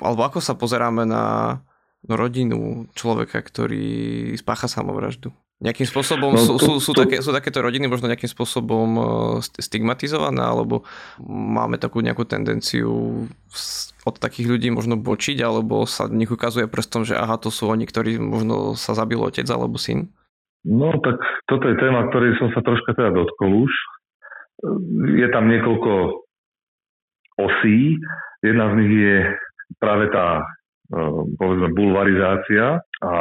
alebo 0.00 0.20
ako 0.24 0.40
sa 0.40 0.56
pozeráme 0.56 1.04
na 1.04 1.60
rodinu 2.08 2.88
človeka, 2.96 3.40
ktorý 3.40 4.32
spácha 4.36 4.68
samovraždu? 4.68 5.32
Nejakým 5.64 5.88
spôsobom 5.88 6.36
no, 6.36 6.44
sú, 6.44 6.60
sú, 6.60 6.76
sú, 6.76 6.92
to, 6.92 7.08
také, 7.08 7.24
sú 7.24 7.32
takéto 7.32 7.64
rodiny 7.64 7.88
možno 7.88 8.12
nejakým 8.12 8.28
spôsobom 8.28 8.88
e, 8.94 9.02
stigmatizované, 9.40 10.44
alebo 10.44 10.84
máme 11.24 11.80
takú 11.80 12.04
nejakú 12.04 12.28
tendenciu 12.28 13.24
od 14.04 14.14
takých 14.20 14.52
ľudí 14.52 14.68
možno 14.68 15.00
bočiť, 15.00 15.40
alebo 15.40 15.88
sa 15.88 16.04
v 16.04 16.20
nich 16.20 16.28
ukazuje 16.28 16.68
prstom, 16.68 17.08
že 17.08 17.16
aha, 17.16 17.40
to 17.40 17.48
sú 17.48 17.72
oni, 17.72 17.88
ktorí 17.88 18.20
možno 18.20 18.76
sa 18.76 18.92
zabil 18.92 19.16
otec 19.16 19.48
alebo 19.48 19.80
syn? 19.80 20.12
No 20.68 20.92
tak 21.00 21.16
toto 21.48 21.64
je 21.64 21.80
téma, 21.80 22.12
ktorej 22.12 22.36
som 22.36 22.52
sa 22.52 22.60
troška 22.60 22.92
teda 22.92 23.16
dotkol 23.16 23.64
už. 23.64 23.72
Je 25.16 25.28
tam 25.32 25.48
niekoľko 25.48 25.92
osí. 27.40 27.96
Jedna 28.44 28.68
z 28.68 28.74
nich 28.84 28.92
je 29.00 29.16
práve 29.80 30.12
tá 30.12 30.44
e, 30.44 30.44
povedzme 31.40 31.72
bulvarizácia 31.72 32.84
a 33.00 33.12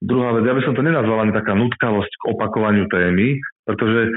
Druhá 0.00 0.32
vec, 0.32 0.48
ja 0.48 0.56
by 0.56 0.62
som 0.64 0.72
to 0.72 0.80
nenazval 0.80 1.20
ani 1.20 1.36
taká 1.36 1.52
nutkavosť 1.52 2.08
k 2.08 2.22
opakovaniu 2.32 2.88
témy, 2.88 3.36
pretože 3.68 4.08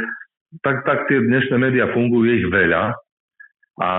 tak, 0.63 0.87
tak 0.87 1.11
tie 1.11 1.19
dnešné 1.19 1.59
médiá 1.59 1.91
fungujú, 1.91 2.23
je 2.23 2.39
ich 2.39 2.47
veľa 2.47 2.95
a 3.83 3.89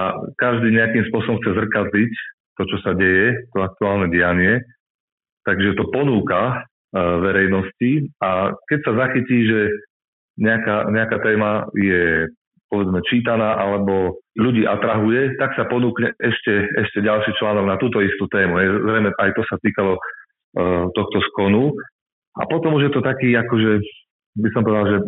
každý 0.40 0.72
nejakým 0.72 1.04
spôsobom 1.12 1.44
chce 1.44 1.52
zrkadliť 1.60 2.12
to, 2.56 2.62
čo 2.72 2.76
sa 2.80 2.96
deje, 2.96 3.36
to 3.52 3.58
aktuálne 3.60 4.08
dianie. 4.08 4.64
Takže 5.44 5.76
to 5.76 5.92
ponúka 5.92 6.64
uh, 6.64 7.20
verejnosti 7.20 8.08
a 8.16 8.56
keď 8.64 8.78
sa 8.80 8.92
zachytí, 9.04 9.44
že 9.44 9.60
nejaká, 10.40 10.88
nejaká 10.88 11.20
téma 11.20 11.68
je 11.76 12.32
povedzme 12.72 13.04
čítaná 13.04 13.60
alebo 13.60 14.24
ľudí 14.40 14.64
atrahuje, 14.64 15.36
tak 15.36 15.52
sa 15.52 15.68
ponúkne 15.68 16.16
ešte, 16.16 16.64
ešte 16.80 17.04
ďalší 17.04 17.36
článok 17.36 17.66
na 17.68 17.76
túto 17.76 18.00
istú 18.00 18.24
tému. 18.32 18.56
Zrejme 18.56 19.12
aj 19.20 19.30
to 19.36 19.44
sa 19.44 19.60
týkalo 19.60 20.00
E, 20.00 20.23
tohto 20.94 21.18
skonu. 21.32 21.74
A 22.34 22.46
potom 22.50 22.74
už 22.78 22.90
je 22.90 22.92
to 22.94 23.02
taký, 23.02 23.34
akože 23.38 23.82
by 24.38 24.48
som 24.50 24.62
povedal, 24.66 24.86
že 24.90 24.98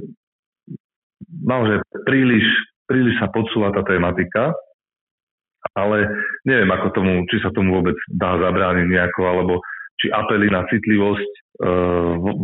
naozaj 1.42 1.82
príliš, 2.06 2.46
príliš 2.86 3.18
sa 3.18 3.26
podsúva 3.30 3.74
tá 3.74 3.82
tematika, 3.82 4.54
ale 5.74 6.06
neviem, 6.46 6.70
ako 6.70 6.94
tomu, 6.94 7.26
či 7.26 7.42
sa 7.42 7.50
tomu 7.50 7.82
vôbec 7.82 7.98
dá 8.14 8.38
zabrániť 8.38 8.86
nejako, 8.86 9.22
alebo 9.26 9.54
či 9.98 10.12
apely 10.12 10.46
na 10.52 10.62
citlivosť 10.68 11.26
e, 11.26 11.40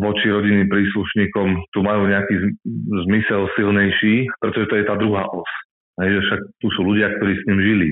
voči 0.02 0.26
rodinným 0.32 0.66
príslušníkom 0.66 1.70
tu 1.70 1.78
majú 1.84 2.08
nejaký 2.08 2.58
zmysel 3.06 3.46
silnejší, 3.54 4.26
pretože 4.40 4.66
to 4.66 4.74
je 4.80 4.84
tá 4.88 4.96
druhá 4.98 5.28
os. 5.30 5.50
Hej, 6.00 6.18
že 6.18 6.20
však 6.26 6.40
tu 6.58 6.66
sú 6.72 6.80
ľudia, 6.88 7.12
ktorí 7.20 7.32
s 7.36 7.46
ním 7.46 7.60
žili, 7.60 7.88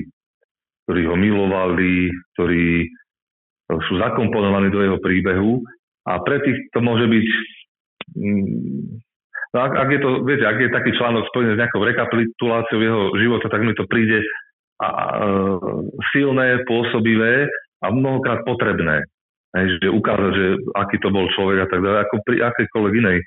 ktorí 0.89 1.01
ho 1.05 1.15
milovali, 1.15 2.09
ktorí 2.35 2.89
sú 3.87 3.93
zakomponovaní 3.99 4.73
do 4.73 4.83
jeho 4.83 4.99
príbehu 4.99 5.63
a 6.07 6.19
pre 6.25 6.41
tých 6.43 6.57
to 6.75 6.79
môže 6.83 7.07
byť 7.07 7.27
mm, 8.17 8.83
no 9.53 9.57
ak, 9.59 9.73
ak, 9.75 9.89
je 9.91 9.99
to, 9.99 10.09
viete, 10.25 10.45
ak 10.47 10.57
je 10.59 10.69
taký 10.71 10.91
článok 10.97 11.27
spojený 11.29 11.55
s 11.55 11.61
nejakou 11.61 11.81
rekapituláciou 11.83 12.79
jeho 12.81 13.03
života, 13.19 13.47
tak 13.51 13.61
mi 13.63 13.75
to 13.75 13.85
príde 13.87 14.23
a, 14.81 14.87
a, 14.87 14.89
silné, 16.15 16.65
pôsobivé 16.65 17.47
a 17.83 17.87
mnohokrát 17.93 18.41
potrebné. 18.47 19.05
Hej, 19.51 19.83
že 19.83 19.91
ukázať, 19.91 20.31
že 20.31 20.45
aký 20.79 20.95
to 21.03 21.11
bol 21.11 21.27
človek 21.35 21.67
a 21.67 21.67
tak 21.67 21.83
ďalej, 21.83 21.99
ako 22.07 22.15
pri 22.23 22.37
akejkoľvek 22.39 22.93
inej 23.03 23.17
e, 23.19 23.25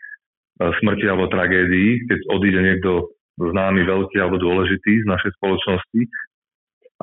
smrti 0.81 1.05
alebo 1.05 1.29
tragédii, 1.29 2.09
keď 2.09 2.19
odíde 2.33 2.61
niekto 2.65 3.13
známy, 3.37 3.85
veľký 3.85 4.17
alebo 4.25 4.41
dôležitý 4.41 5.05
z 5.05 5.07
našej 5.07 5.37
spoločnosti. 5.37 6.01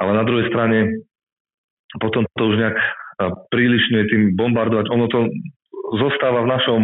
Ale 0.02 0.12
na 0.18 0.26
druhej 0.26 0.50
strane 0.50 1.06
potom 2.02 2.26
to 2.34 2.44
už 2.50 2.56
nejak 2.58 2.78
prílišne 3.54 4.00
tým 4.10 4.22
bombardovať. 4.34 4.86
Ono 4.90 5.06
to 5.12 5.30
zostáva 6.02 6.42
v 6.46 6.52
našom 6.52 6.82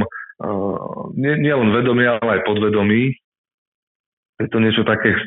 nielen 1.18 1.42
nie, 1.42 1.50
nie 1.50 1.74
vedomí, 1.74 2.04
ale 2.06 2.40
aj 2.40 2.46
podvedomí. 2.46 3.10
Je 4.38 4.48
to 4.54 4.62
niečo 4.62 4.86
také 4.86 5.18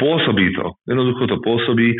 pôsobí 0.00 0.46
to. 0.56 0.66
Jednoducho 0.88 1.28
to 1.28 1.38
pôsobí 1.44 1.92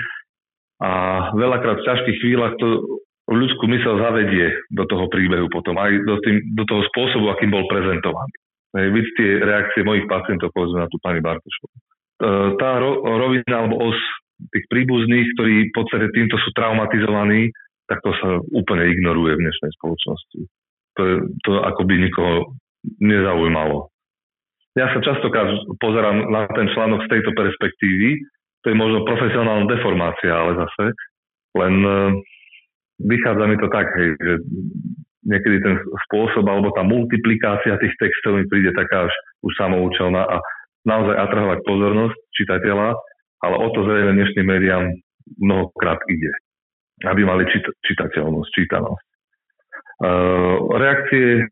a 0.83 0.91
veľakrát 1.37 1.81
v 1.81 1.87
ťažkých 1.88 2.19
chvíľach 2.25 2.57
to 2.59 3.01
ľudskú 3.31 3.71
mysel 3.71 4.03
zavedie 4.03 4.51
do 4.75 4.85
toho 4.88 5.07
príbehu 5.07 5.47
potom, 5.47 5.79
aj 5.79 5.95
do, 6.05 6.17
tým, 6.27 6.43
do 6.59 6.65
toho 6.67 6.83
spôsobu, 6.91 7.31
akým 7.31 7.55
bol 7.55 7.65
prezentovaný. 7.71 8.35
Vidíte 8.73 9.15
tie 9.21 9.31
reakcie 9.45 9.85
mojich 9.85 10.09
pacientov, 10.09 10.51
povedzme 10.57 10.81
na 10.81 10.88
tú 10.88 10.97
pani 11.05 11.21
Bartošovu. 11.21 11.77
E, 11.77 11.81
tá 12.57 12.81
rovina 12.81 13.57
alebo 13.62 13.93
os 13.93 13.99
tých 14.51 14.66
príbuzných, 14.68 15.27
ktorí 15.38 15.55
v 15.71 15.75
podstate 15.75 16.07
týmto 16.14 16.37
sú 16.40 16.51
traumatizovaní, 16.57 17.53
tak 17.87 18.01
to 18.03 18.11
sa 18.18 18.40
úplne 18.55 18.88
ignoruje 18.88 19.37
v 19.37 19.42
dnešnej 19.45 19.73
spoločnosti. 19.79 20.40
To, 20.97 21.03
to 21.45 21.51
akoby 21.61 22.09
nikoho 22.09 22.57
nezaujímalo. 23.01 23.92
Ja 24.73 24.88
sa 24.92 25.05
častokrát 25.05 25.53
pozerám 25.79 26.33
na 26.33 26.49
ten 26.57 26.68
článok 26.73 27.05
z 27.05 27.11
tejto 27.12 27.37
perspektívy, 27.37 28.25
to 28.64 28.73
je 28.73 28.77
možno 28.79 29.05
profesionálna 29.05 29.68
deformácia, 29.68 30.33
ale 30.33 30.57
zase 30.57 30.97
len 31.59 31.75
e, 31.85 31.97
vychádza 33.05 33.45
mi 33.45 33.57
to 33.61 33.68
tak, 33.68 33.90
hej, 33.99 34.16
že 34.16 34.33
niekedy 35.29 35.61
ten 35.61 35.77
spôsob 36.09 36.47
alebo 36.49 36.73
tá 36.73 36.83
multiplikácia 36.87 37.79
tých 37.79 37.95
textov 38.01 38.40
mi 38.40 38.49
príde 38.49 38.73
taká 38.73 39.07
až 39.11 39.14
už 39.45 39.53
samoučelná 39.61 40.25
a 40.25 40.37
naozaj 40.88 41.14
atrahovať 41.14 41.59
pozornosť 41.62 42.16
čitateľa 42.35 42.97
ale 43.42 43.57
o 43.59 43.68
to 43.74 43.83
zrejme 43.83 44.14
dnešným 44.14 44.46
médiám 44.46 44.85
mnohokrát 45.42 45.98
ide, 46.07 46.31
aby 47.07 47.26
mali 47.26 47.46
čit- 47.50 47.74
čitateľnosť, 47.83 48.50
čítanosť. 48.55 49.07
Uh, 50.02 50.59
reakcie 50.83 51.46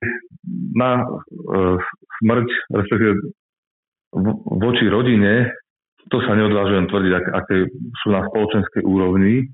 na 0.75 1.07
uh, 1.07 1.79
smrť, 2.19 2.49
respektíve 2.75 3.15
voči 4.59 4.91
rodine, 4.91 5.55
to 6.11 6.19
sa 6.27 6.35
neodvážujem 6.35 6.91
tvrdiť, 6.91 7.13
ak- 7.15 7.35
aké 7.47 7.57
sú 8.03 8.09
na 8.11 8.27
spoločenskej 8.27 8.83
úrovni, 8.83 9.47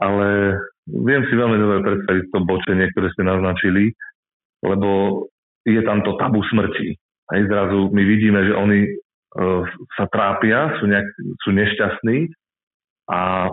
ale 0.00 0.56
viem 0.88 1.20
si 1.28 1.34
veľmi 1.36 1.56
dobre 1.60 1.78
predstaviť 1.84 2.24
to 2.32 2.38
bočenie, 2.48 2.88
ktoré 2.96 3.12
ste 3.12 3.28
naznačili, 3.28 3.92
lebo 4.64 4.88
je 5.68 5.80
tam 5.84 6.00
to 6.00 6.16
tabu 6.16 6.40
smrti. 6.48 6.96
Aj 7.28 7.40
zrazu 7.44 7.92
my 7.92 8.02
vidíme, 8.08 8.40
že 8.48 8.56
oni 8.56 8.88
E, 8.88 9.09
sa 9.94 10.04
trápia, 10.10 10.74
sú, 10.82 10.90
nejak, 10.90 11.06
sú 11.46 11.50
nešťastní 11.54 12.34
a 13.10 13.50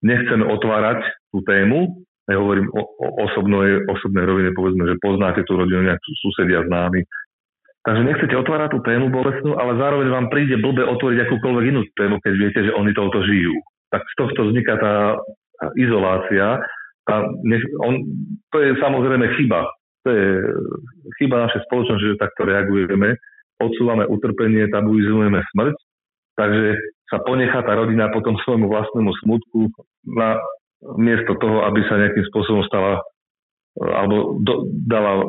nechceme 0.00 0.44
otvárať 0.48 1.04
tú 1.32 1.44
tému. 1.44 2.00
Ja 2.28 2.40
hovorím 2.40 2.68
o, 2.76 2.82
o 2.84 3.06
osobnej, 3.24 3.88
osobnej 3.88 4.24
rovine, 4.28 4.52
povedzme, 4.52 4.84
že 4.84 5.00
poznáte 5.00 5.44
tú 5.48 5.56
rodinu, 5.56 5.84
nejak 5.84 6.00
susedia 6.20 6.64
známi. 6.64 7.04
Takže 7.88 8.04
nechcete 8.04 8.36
otvárať 8.36 8.76
tú 8.76 8.80
tému 8.84 9.08
bolestnú, 9.08 9.56
ale 9.56 9.80
zároveň 9.80 10.08
vám 10.12 10.26
príde 10.28 10.60
blbe 10.60 10.84
otvoriť 10.84 11.24
akúkoľvek 11.24 11.64
inú 11.72 11.80
tému, 11.96 12.20
keď 12.20 12.32
viete, 12.36 12.60
že 12.68 12.76
oni 12.76 12.92
touto 12.92 13.24
žijú. 13.24 13.56
Tak 13.88 14.04
z 14.04 14.14
tohto 14.20 14.40
vzniká 14.52 14.76
tá 14.76 14.94
izolácia. 15.80 16.60
Tá, 17.08 17.24
on, 17.80 17.94
to 18.52 18.56
je 18.60 18.76
samozrejme 18.76 19.24
chyba. 19.40 19.64
To 20.04 20.08
je 20.12 20.28
chyba 21.16 21.48
našej 21.48 21.64
spoločnosti, 21.64 22.06
že 22.12 22.20
takto 22.20 22.44
reagujeme 22.44 23.16
odsúvame 23.58 24.06
utrpenie, 24.06 24.70
tabuizujeme 24.70 25.42
smrť, 25.54 25.76
takže 26.38 26.78
sa 27.10 27.18
ponechá 27.24 27.64
tá 27.66 27.74
rodina 27.74 28.12
potom 28.14 28.38
svojmu 28.42 28.70
vlastnému 28.70 29.10
smutku 29.24 29.72
na 30.06 30.38
miesto 30.96 31.34
toho, 31.38 31.66
aby 31.66 31.82
sa 31.90 31.98
nejakým 31.98 32.24
spôsobom 32.30 32.62
stala 32.68 33.02
alebo 33.78 34.42
do, 34.42 34.66
dala 34.86 35.22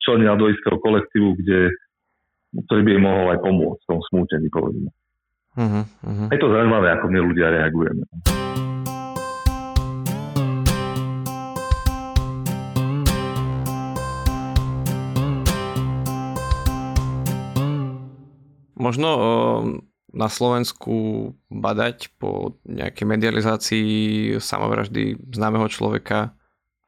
včlenila 0.00 0.36
do 0.36 0.52
istého 0.52 0.76
kolektívu, 0.76 1.40
kde, 1.40 1.72
ktorý 2.68 2.80
by 2.84 2.90
jej 2.92 3.02
mohol 3.02 3.26
aj 3.32 3.38
pomôcť 3.40 3.80
v 3.80 3.88
tom 3.88 4.00
smútení, 4.12 4.46
povedzme. 4.52 4.90
Uh-huh, 5.54 5.84
uh-huh. 5.86 6.28
Je 6.28 6.38
to 6.42 6.52
zaujímavé, 6.52 6.92
ako 6.92 7.06
my 7.08 7.18
ľudia 7.24 7.48
reagujeme. 7.48 8.04
Možno 18.84 19.10
na 20.12 20.28
Slovensku 20.28 21.32
badať 21.48 22.12
po 22.20 22.60
nejakej 22.68 23.06
medializácii 23.08 23.92
samovraždy 24.36 25.16
známeho 25.32 25.64
človeka 25.72 26.36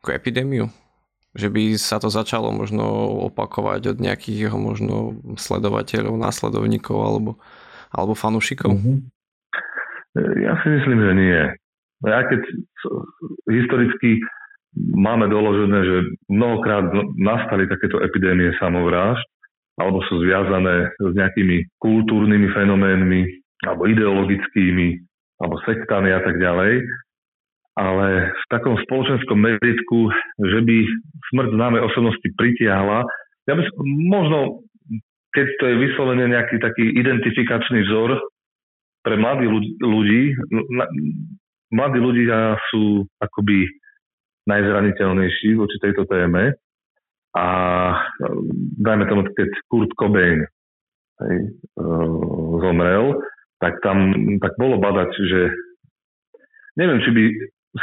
ako 0.05 0.13
epidémiu? 0.13 0.69
Že 1.33 1.49
by 1.53 1.63
sa 1.81 1.97
to 1.97 2.13
začalo 2.13 2.53
možno 2.53 2.85
opakovať 3.33 3.97
od 3.97 3.99
nejakých 4.01 4.49
jeho 4.49 4.59
možno 4.61 5.17
sledovateľov, 5.41 6.21
následovníkov 6.21 6.97
alebo, 7.01 7.31
alebo 7.93 8.13
fanúšikov? 8.13 8.77
Mm-hmm. 8.77 8.97
Ja 10.45 10.57
si 10.65 10.67
myslím, 10.73 10.99
že 11.01 11.13
nie. 11.13 11.41
Ja 12.09 12.25
keď 12.25 12.41
historicky 13.53 14.21
máme 14.77 15.29
doložené, 15.29 15.79
že 15.85 15.97
mnohokrát 16.29 16.89
nastali 17.17 17.69
takéto 17.69 18.01
epidémie 18.01 18.53
samovrážd, 18.61 19.25
alebo 19.77 20.01
sú 20.09 20.25
zviazané 20.25 20.97
s 20.97 21.13
nejakými 21.13 21.69
kultúrnymi 21.81 22.49
fenoménmi, 22.53 23.23
alebo 23.65 23.89
ideologickými, 23.89 24.89
alebo 25.41 25.61
sektami 25.69 26.11
a 26.13 26.21
tak 26.25 26.41
ďalej. 26.41 26.85
Ale 27.77 28.33
v 28.33 28.45
takom 28.49 28.81
spoločenskom 28.89 29.37
meritku, 29.37 30.09
že 30.41 30.65
by 30.65 30.77
smrť 31.29 31.49
známej 31.53 31.83
osobnosti 31.85 32.29
pritiahla, 32.41 33.05
ja 33.45 33.53
by 33.53 33.63
možno, 34.09 34.65
keď 35.37 35.47
to 35.61 35.65
je 35.69 35.77
vyslovene 35.85 36.25
nejaký 36.33 36.57
taký 36.57 36.97
identifikačný 36.97 37.85
vzor 37.85 38.17
pre 39.05 39.21
mladých 39.21 39.77
ľudí, 39.85 40.23
mladí 41.69 41.99
ľudia 42.01 42.57
sú 42.73 43.05
akoby 43.21 43.69
najzraniteľnejší 44.49 45.61
voči 45.61 45.77
tejto 45.85 46.09
téme 46.09 46.57
a 47.37 47.47
dajme 48.81 49.05
tomu, 49.13 49.29
keď 49.37 49.51
Kurt 49.69 49.93
Cobain 50.01 50.41
hej, 51.21 51.37
uh, 51.77 52.57
zomrel, 52.65 53.21
tak 53.61 53.77
tam 53.85 54.13
tak 54.41 54.57
bolo 54.57 54.81
badať, 54.81 55.11
že 55.13 55.41
neviem, 56.81 57.01
či 57.05 57.11
by 57.13 57.25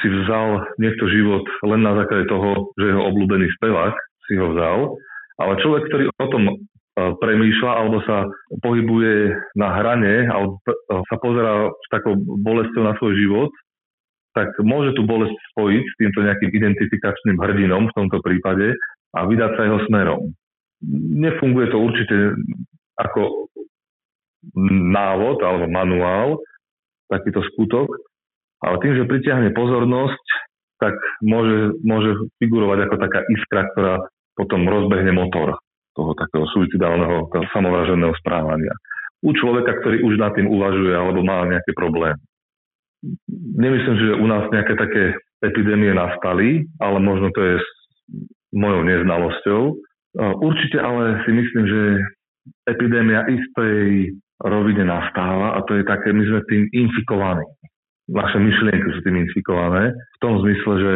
si 0.02 0.08
vzal 0.10 0.66
niekto 0.82 1.06
život 1.06 1.46
len 1.70 1.86
na 1.86 1.94
základe 1.94 2.26
toho, 2.26 2.74
že 2.82 2.90
jeho 2.90 3.04
obľúbený 3.14 3.46
spevák 3.62 3.94
si 4.26 4.42
ho 4.42 4.58
vzal, 4.58 4.98
ale 5.38 5.62
človek, 5.62 5.86
ktorý 5.86 6.04
o 6.10 6.28
tom 6.34 6.44
uh, 6.50 7.14
premýšľa 7.22 7.72
alebo 7.78 7.98
sa 8.10 8.26
pohybuje 8.66 9.38
na 9.54 9.70
hrane 9.78 10.34
alebo 10.34 10.58
sa 10.90 11.16
pozera 11.22 11.70
s 11.70 11.88
takou 11.94 12.18
bolestou 12.18 12.82
na 12.82 12.98
svoj 12.98 13.14
život, 13.22 13.52
tak 14.34 14.50
môže 14.66 14.98
tú 14.98 15.06
bolesť 15.06 15.38
spojiť 15.54 15.84
s 15.86 15.98
týmto 16.02 16.26
nejakým 16.26 16.50
identifikačným 16.58 17.38
hrdinom 17.38 17.86
v 17.86 17.96
tomto 18.02 18.18
prípade 18.26 18.74
a 19.14 19.20
vydať 19.30 19.52
sa 19.56 19.62
jeho 19.66 19.80
smerom. 19.90 20.22
Nefunguje 21.16 21.72
to 21.72 21.78
určite 21.80 22.18
ako 23.00 23.48
návod 24.92 25.40
alebo 25.40 25.72
manuál, 25.72 26.44
takýto 27.08 27.46
skutok, 27.54 27.88
ale 28.60 28.76
tým, 28.84 28.94
že 29.00 29.10
pritiahne 29.10 29.56
pozornosť, 29.56 30.26
tak 30.82 30.96
môže, 31.24 31.80
môže 31.86 32.28
figurovať 32.44 32.90
ako 32.90 32.96
taká 33.00 33.20
iskra, 33.32 33.62
ktorá 33.72 33.94
potom 34.36 34.68
rozbehne 34.68 35.16
motor 35.16 35.56
toho 35.94 36.12
takého 36.18 36.44
suicidálneho, 36.52 37.30
samovraženého 37.54 38.12
správania. 38.20 38.74
U 39.24 39.32
človeka, 39.32 39.80
ktorý 39.80 40.04
už 40.04 40.20
nad 40.20 40.36
tým 40.36 40.52
uvažuje 40.52 40.92
alebo 40.92 41.24
má 41.24 41.48
nejaké 41.48 41.72
problémy. 41.78 42.20
Nemyslím, 43.56 43.96
že 44.00 44.20
u 44.20 44.28
nás 44.28 44.52
nejaké 44.52 44.74
také 44.76 45.04
epidémie 45.44 45.92
nastali, 45.96 46.68
ale 46.80 46.98
možno 47.00 47.32
to 47.32 47.40
je 47.40 47.56
mojou 48.64 48.82
neznalosťou. 48.88 49.62
Určite 50.40 50.80
ale 50.80 51.20
si 51.28 51.32
myslím, 51.36 51.66
že 51.68 51.82
epidémia 52.72 53.28
istej 53.28 54.16
rovine 54.44 54.88
nastáva 54.88 55.56
a 55.56 55.64
to 55.68 55.76
je 55.80 55.84
také, 55.84 56.16
my 56.16 56.24
sme 56.24 56.40
tým 56.48 56.64
infikovaní. 56.72 57.44
Naše 58.12 58.40
myšlienky 58.40 58.88
sú 58.96 59.00
tým 59.04 59.20
infikované 59.20 59.92
v 59.92 60.18
tom 60.20 60.40
zmysle, 60.44 60.74
že 60.80 60.94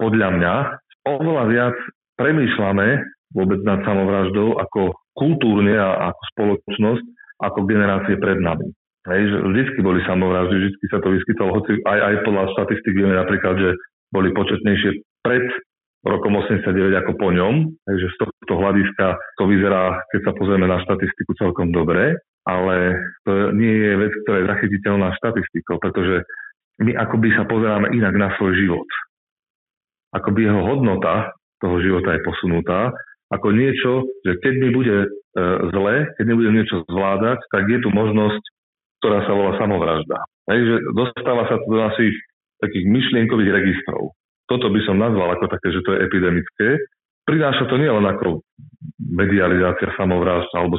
podľa 0.00 0.28
mňa 0.40 0.54
oveľa 1.04 1.44
viac 1.52 1.76
premýšľame 2.16 2.88
vôbec 3.36 3.60
nad 3.64 3.84
samovraždou 3.84 4.56
ako 4.60 4.96
kultúrne 5.16 5.76
a 5.76 6.12
ako 6.12 6.22
spoločnosť, 6.32 7.04
ako 7.44 7.58
generácie 7.68 8.16
pred 8.16 8.40
nami. 8.40 8.72
Hej, 9.06 9.22
že 9.30 9.38
vždycky 9.38 9.78
boli 9.84 10.00
samovraždy, 10.02 10.56
vždycky 10.56 10.84
sa 10.90 10.98
to 10.98 11.14
vyskytalo, 11.14 11.60
hoci 11.60 11.78
aj, 11.84 11.98
aj 12.00 12.14
podľa 12.26 12.44
štatistik 12.56 12.94
vieme 12.96 13.14
napríklad, 13.14 13.54
že 13.60 13.70
boli 14.10 14.34
početnejšie 14.34 14.90
pred 15.22 15.44
rokom 16.04 16.38
89 16.38 17.00
ako 17.02 17.12
po 17.16 17.28
ňom, 17.32 17.72
takže 17.86 18.06
z 18.12 18.16
tohto 18.20 18.54
hľadiska 18.58 19.06
to 19.40 19.44
vyzerá, 19.48 20.04
keď 20.12 20.20
sa 20.28 20.32
pozrieme 20.36 20.68
na 20.68 20.78
štatistiku 20.84 21.32
celkom 21.40 21.72
dobre, 21.72 22.20
ale 22.46 22.76
to 23.26 23.50
nie 23.56 23.74
je 23.74 23.92
vec, 23.98 24.12
ktorá 24.22 24.36
je 24.38 24.50
zachytiteľná 24.54 25.08
štatistikou, 25.18 25.82
pretože 25.82 26.22
my 26.78 26.92
akoby 26.94 27.34
sa 27.34 27.48
pozeráme 27.48 27.90
inak 27.90 28.14
na 28.14 28.28
svoj 28.38 28.54
život. 28.54 28.88
Akoby 30.14 30.46
jeho 30.46 30.62
hodnota 30.62 31.34
toho 31.58 31.80
života 31.82 32.14
je 32.14 32.22
posunutá, 32.22 32.92
ako 33.26 33.50
niečo, 33.50 34.06
že 34.22 34.38
keď 34.38 34.54
mi 34.62 34.68
bude 34.70 34.96
e, 35.02 35.08
zle, 35.74 35.96
keď 36.14 36.24
nebudem 36.30 36.54
niečo 36.62 36.86
zvládať, 36.86 37.42
tak 37.50 37.66
je 37.66 37.82
tu 37.82 37.90
možnosť, 37.90 38.42
ktorá 39.02 39.26
sa 39.26 39.32
volá 39.34 39.52
samovražda. 39.58 40.18
Hej, 40.46 40.60
že 40.62 40.74
dostáva 40.94 41.50
sa 41.50 41.58
to 41.58 41.66
do 41.66 41.78
našich 41.82 42.14
takých 42.62 42.86
myšlienkových 42.86 43.50
registrov 43.50 44.14
toto 44.46 44.70
by 44.70 44.80
som 44.86 45.02
nazval 45.02 45.34
ako 45.34 45.46
také, 45.50 45.74
že 45.74 45.82
to 45.82 45.94
je 45.94 46.02
epidemické. 46.06 46.68
Prináša 47.26 47.66
to 47.66 47.76
nielen 47.78 48.06
ako 48.06 48.46
medializácia 49.02 49.90
samovrážd 49.98 50.50
alebo 50.54 50.78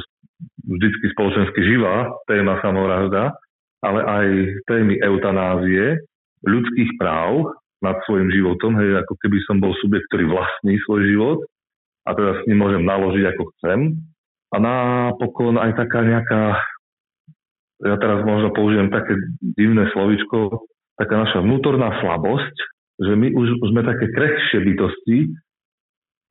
vždycky 0.64 1.12
spoločensky 1.12 1.60
živá 1.60 2.08
téma 2.24 2.56
samovražda, 2.64 3.36
ale 3.84 4.00
aj 4.02 4.26
témy 4.64 4.96
eutanázie, 5.04 6.00
ľudských 6.44 6.96
práv 6.96 7.52
nad 7.78 7.98
svojim 8.06 8.30
životom, 8.30 8.74
hej, 8.78 8.98
ako 9.06 9.14
keby 9.22 9.38
som 9.46 9.62
bol 9.62 9.74
subjekt, 9.78 10.06
ktorý 10.10 10.30
vlastní 10.30 10.80
svoj 10.86 11.00
život 11.06 11.38
a 12.06 12.10
teda 12.14 12.32
s 12.42 12.42
ním 12.50 12.58
môžem 12.64 12.82
naložiť 12.82 13.24
ako 13.34 13.42
chcem. 13.58 13.78
A 14.48 14.56
napokon 14.56 15.60
aj 15.60 15.76
taká 15.76 16.00
nejaká, 16.02 16.42
ja 17.84 17.96
teraz 18.00 18.24
možno 18.24 18.50
použijem 18.56 18.88
také 18.88 19.14
divné 19.54 19.86
slovičko, 19.92 20.64
taká 20.96 21.28
naša 21.28 21.44
vnútorná 21.44 22.00
slabosť, 22.00 22.56
že 22.98 23.14
my 23.14 23.30
už 23.30 23.62
sme 23.70 23.86
také 23.86 24.10
krehšie 24.10 24.58
bytosti, 24.62 25.18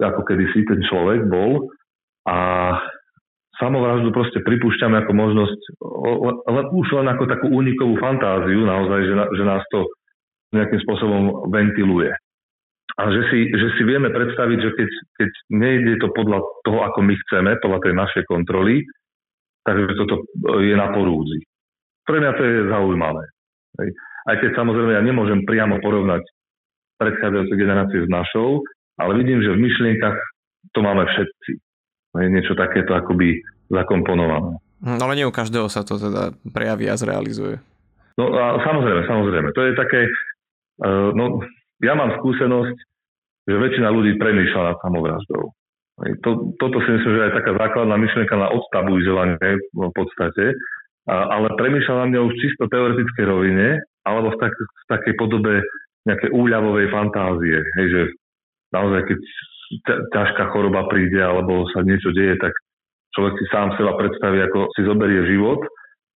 ako 0.04 0.22
kedysi 0.28 0.68
ten 0.68 0.84
človek 0.86 1.26
bol 1.26 1.72
a 2.28 2.38
samovraždu 3.58 4.14
proste 4.14 4.44
pripúšťame 4.46 5.02
ako 5.02 5.14
možnosť, 5.16 5.60
len, 6.46 6.66
už 6.70 6.88
len 7.02 7.08
ako 7.10 7.24
takú 7.26 7.48
únikovú 7.50 7.98
fantáziu 7.98 8.62
naozaj, 8.62 9.00
že, 9.02 9.14
že 9.16 9.44
nás 9.44 9.64
to 9.74 9.90
nejakým 10.54 10.80
spôsobom 10.86 11.50
ventiluje. 11.50 12.14
A 12.98 13.04
že 13.14 13.22
si, 13.30 13.40
že 13.54 13.68
si 13.78 13.84
vieme 13.86 14.10
predstaviť, 14.10 14.58
že 14.58 14.72
keď, 14.74 14.90
keď 15.22 15.30
nejde 15.54 15.94
to 16.02 16.10
podľa 16.14 16.42
toho, 16.66 16.80
ako 16.88 17.00
my 17.06 17.14
chceme, 17.28 17.52
podľa 17.62 17.80
tej 17.84 17.94
našej 17.94 18.24
kontroly, 18.26 18.82
takže 19.66 19.94
toto 20.02 20.26
je 20.64 20.74
na 20.74 20.90
porúdzi. 20.90 21.46
Pre 22.08 22.18
mňa 22.18 22.32
to 22.34 22.42
je 22.42 22.58
zaujímavé. 22.72 23.24
Aj 24.28 24.36
keď 24.40 24.52
samozrejme 24.56 24.98
ja 24.98 25.04
nemôžem 25.04 25.46
priamo 25.46 25.78
porovnať 25.84 26.24
predchádzajúce 26.98 27.54
generácie 27.58 28.00
s 28.06 28.10
našou, 28.10 28.62
ale 28.98 29.18
vidím, 29.22 29.42
že 29.42 29.54
v 29.54 29.64
myšlienkach 29.64 30.18
to 30.74 30.80
máme 30.82 31.06
všetci. 31.06 31.52
Je 32.18 32.30
niečo 32.34 32.58
takéto 32.58 32.98
akoby 32.98 33.38
zakomponované. 33.70 34.58
No 34.82 35.02
ale 35.06 35.18
nie 35.18 35.26
u 35.26 35.34
každého 35.34 35.70
sa 35.70 35.86
to 35.86 36.02
teda 36.02 36.34
prejaví 36.50 36.90
a 36.90 36.98
zrealizuje. 36.98 37.62
No 38.18 38.34
a 38.34 38.58
samozrejme, 38.66 39.06
samozrejme. 39.06 39.50
To 39.54 39.62
je 39.62 39.74
také, 39.78 40.02
uh, 40.82 41.14
no 41.14 41.46
ja 41.86 41.94
mám 41.94 42.18
skúsenosť, 42.18 42.78
že 43.48 43.56
väčšina 43.56 43.94
ľudí 43.94 44.18
premýšľa 44.18 44.62
nad 44.74 44.78
samovraždou. 44.82 45.44
To, 45.98 46.30
toto 46.62 46.78
si 46.86 46.90
myslím, 46.94 47.14
že 47.18 47.26
je 47.26 47.38
taká 47.42 47.52
základná 47.58 47.98
myšlienka 47.98 48.36
na 48.38 48.54
odstabilizovanie 48.54 49.42
v 49.74 49.94
podstate, 49.98 50.54
ale 51.10 51.48
premýšľa 51.58 51.96
na 52.04 52.06
mňa 52.14 52.20
už 52.22 52.34
čisto 52.38 52.70
teoretickej 52.70 53.26
rovine, 53.26 53.82
alebo 54.06 54.30
v, 54.36 54.38
tak, 54.38 54.54
v 54.54 54.84
takej 54.94 55.14
podobe 55.18 55.64
nejaké 56.08 56.32
úľavovej 56.32 56.88
fantázie. 56.90 57.60
Hej, 57.78 57.88
že 57.92 58.02
naozaj, 58.72 59.04
keď 59.12 59.20
ťažká 60.16 60.56
choroba 60.56 60.88
príde 60.88 61.20
alebo 61.20 61.68
sa 61.76 61.84
niečo 61.84 62.16
deje, 62.16 62.40
tak 62.40 62.56
človek 63.12 63.36
si 63.36 63.46
sám 63.52 63.76
seba 63.76 64.00
predstaví, 64.00 64.40
ako 64.48 64.72
si 64.72 64.82
zoberie 64.88 65.28
život. 65.28 65.60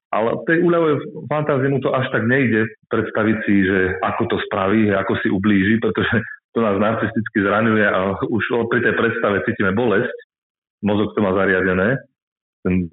Ale 0.10 0.42
tej 0.50 0.66
úľavovej 0.66 0.98
fantázie 1.30 1.70
mu 1.70 1.78
to 1.82 1.94
až 1.94 2.10
tak 2.10 2.26
nejde 2.26 2.66
predstaviť 2.90 3.38
si, 3.46 3.56
že 3.62 3.98
ako 4.02 4.22
to 4.30 4.38
spraví, 4.50 4.90
ako 4.90 5.14
si 5.22 5.30
ublíži, 5.30 5.78
pretože 5.78 6.18
to 6.58 6.66
nás 6.66 6.82
narcisticky 6.82 7.46
zraňuje 7.46 7.86
a 7.86 8.18
už 8.26 8.44
pri 8.74 8.82
tej 8.82 8.98
predstave 8.98 9.46
cítime 9.46 9.70
bolesť. 9.78 10.10
Mozog 10.82 11.14
to 11.14 11.22
má 11.22 11.38
zariadené. 11.38 12.02
Ten 12.66 12.90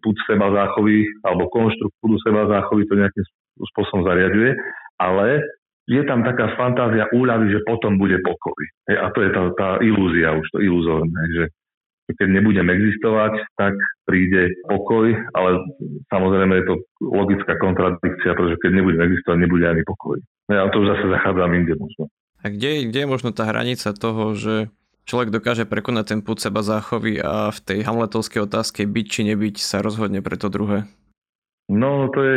púd 0.00 0.16
seba 0.24 0.54
záchovy 0.54 1.02
alebo 1.26 1.50
konštrukt 1.50 1.98
púdu 1.98 2.16
seba 2.22 2.46
záchovy 2.46 2.86
to 2.86 2.94
nejakým 2.94 3.26
spôsobom 3.74 4.06
zariaduje. 4.06 4.54
Ale 5.02 5.42
je 5.90 6.02
tam 6.06 6.22
taká 6.22 6.54
fantázia 6.54 7.10
úľavy, 7.10 7.58
že 7.58 7.66
potom 7.66 7.98
bude 7.98 8.18
pokoj. 8.22 8.62
Hej, 8.86 8.98
a 9.02 9.06
to 9.10 9.18
je 9.26 9.30
tá, 9.34 9.42
tá 9.58 9.68
ilúzia, 9.82 10.38
už 10.38 10.46
to 10.54 10.58
iluzórne, 10.62 11.22
že 11.34 11.44
keď 12.12 12.28
nebudem 12.28 12.68
existovať, 12.68 13.40
tak 13.56 13.74
príde 14.04 14.52
pokoj, 14.68 15.14
ale 15.32 15.50
samozrejme 16.10 16.54
je 16.60 16.66
to 16.68 16.74
logická 17.00 17.56
kontradikcia, 17.56 18.36
pretože 18.36 18.60
keď 18.60 18.70
nebudem 18.82 19.02
existovať, 19.06 19.38
nebude 19.38 19.64
ani 19.64 19.82
pokoj. 19.86 20.18
Ja 20.50 20.68
to 20.68 20.82
už 20.82 20.98
zase 20.98 21.06
zachádzam 21.08 21.50
inde 21.56 21.74
možno. 21.78 22.12
A 22.42 22.50
kde, 22.50 22.90
kde 22.90 23.06
je 23.06 23.08
možno 23.08 23.30
tá 23.30 23.46
hranica 23.46 23.94
toho, 23.94 24.34
že 24.34 24.66
človek 25.06 25.30
dokáže 25.30 25.64
prekonať 25.64 26.04
ten 26.10 26.20
púd 26.26 26.42
seba 26.42 26.66
záchovy 26.66 27.22
a 27.22 27.54
v 27.54 27.58
tej 27.62 27.78
hamletovskej 27.86 28.44
otázke 28.44 28.82
byť 28.82 29.06
či 29.06 29.20
nebyť 29.32 29.56
sa 29.62 29.78
rozhodne 29.78 30.20
pre 30.20 30.34
to 30.34 30.50
druhé? 30.50 30.90
No 31.70 32.10
to 32.10 32.20
je 32.20 32.36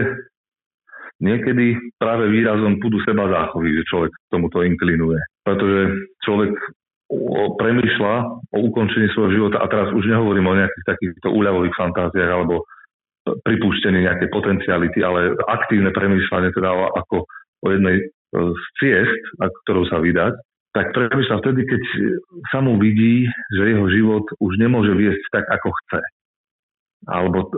niekedy 1.23 1.79
práve 1.95 2.27
výrazom 2.27 2.79
púdu 2.83 2.99
seba 3.03 3.27
záchovy, 3.31 3.71
že 3.81 3.87
človek 3.87 4.11
k 4.11 4.31
tomuto 4.31 4.63
inklinuje. 4.63 5.19
Pretože 5.45 5.81
človek 6.23 6.53
premýšľa 7.61 8.13
o 8.51 8.57
ukončení 8.65 9.07
svojho 9.13 9.31
života 9.37 9.61
a 9.61 9.69
teraz 9.69 9.93
už 9.93 10.09
nehovorím 10.09 10.49
o 10.49 10.57
nejakých 10.57 10.85
takýchto 10.89 11.27
úľavových 11.29 11.77
fantáziách 11.77 12.31
alebo 12.33 12.65
pripúštení 13.25 14.05
nejaké 14.05 14.29
potenciality, 14.29 15.01
ale 15.01 15.33
aktívne 15.49 15.89
premýšľanie 15.93 16.53
teda 16.53 16.69
ako 16.93 17.25
o 17.65 17.67
jednej 17.73 17.97
e, 18.01 18.03
z 18.33 18.63
ciest, 18.77 19.21
ktorou 19.65 19.89
sa 19.89 19.97
vydať, 19.97 20.33
tak 20.77 20.93
premýšľa 20.93 21.41
vtedy, 21.41 21.61
keď 21.65 21.83
sa 22.53 22.59
mu 22.61 22.77
vidí, 22.77 23.25
že 23.55 23.63
jeho 23.63 23.85
život 23.89 24.25
už 24.43 24.59
nemôže 24.61 24.93
viesť 24.93 25.23
tak, 25.33 25.45
ako 25.47 25.73
chce. 25.73 26.01
Alebo 27.09 27.39
e, 27.41 27.49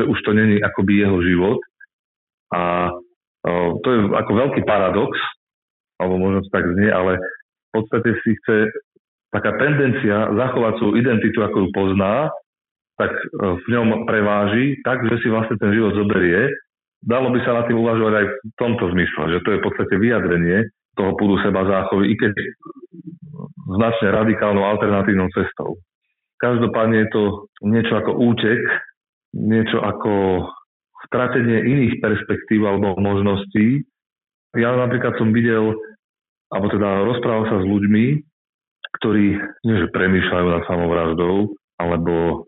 že 0.00 0.02
už 0.08 0.18
to 0.24 0.32
není 0.32 0.62
akoby 0.64 1.04
jeho 1.04 1.18
život. 1.20 1.60
A 2.56 2.88
to 3.84 3.88
je 3.92 3.98
ako 4.16 4.32
veľký 4.32 4.64
paradox, 4.64 5.12
alebo 6.00 6.16
možno 6.16 6.40
to 6.42 6.50
tak 6.50 6.64
znie, 6.72 6.88
ale 6.88 7.20
podstate 7.76 8.16
si 8.24 8.32
chce 8.40 8.72
taká 9.28 9.52
tendencia 9.60 10.32
zachovať 10.32 10.80
svoju 10.80 10.94
identitu, 10.96 11.44
ako 11.44 11.56
ju 11.60 11.68
pozná, 11.76 12.32
tak 12.96 13.12
e, 13.12 13.24
v 13.60 13.66
ňom 13.68 14.08
preváži 14.08 14.80
tak, 14.80 15.04
že 15.04 15.20
si 15.20 15.28
vlastne 15.28 15.60
ten 15.60 15.76
život 15.76 15.92
zoberie. 15.92 16.48
Dalo 17.04 17.28
by 17.28 17.44
sa 17.44 17.60
na 17.60 17.62
tým 17.68 17.76
uvažovať 17.76 18.14
aj 18.16 18.26
v 18.32 18.54
tomto 18.56 18.84
zmysle, 18.96 19.22
že 19.36 19.38
to 19.44 19.48
je 19.52 19.60
v 19.60 19.64
podstate 19.68 19.94
vyjadrenie 20.00 20.64
toho 20.96 21.12
púdu 21.20 21.36
seba 21.44 21.68
záchovy, 21.68 22.08
i 22.08 22.14
keď 22.16 22.32
značne 23.76 24.16
radikálnou 24.16 24.64
alternatívnou 24.64 25.28
cestou. 25.36 25.76
Každopádne 26.40 27.04
je 27.04 27.08
to 27.12 27.22
niečo 27.68 28.00
ako 28.00 28.16
útek, 28.16 28.60
niečo 29.36 29.84
ako 29.84 30.40
stratenie 31.06 31.62
iných 31.64 32.02
perspektív 32.02 32.66
alebo 32.66 32.98
možností. 32.98 33.86
Ja 34.56 34.74
napríklad 34.74 35.18
som 35.18 35.30
videl 35.30 35.76
alebo 36.50 36.66
teda 36.70 37.02
rozprával 37.02 37.44
sa 37.50 37.56
s 37.58 37.66
ľuďmi, 37.66 38.04
ktorí 39.02 39.26
nie 39.66 39.76
že 39.82 39.90
premýšľajú 39.90 40.46
nad 40.46 40.62
samovraždou, 40.70 41.52
alebo 41.82 42.46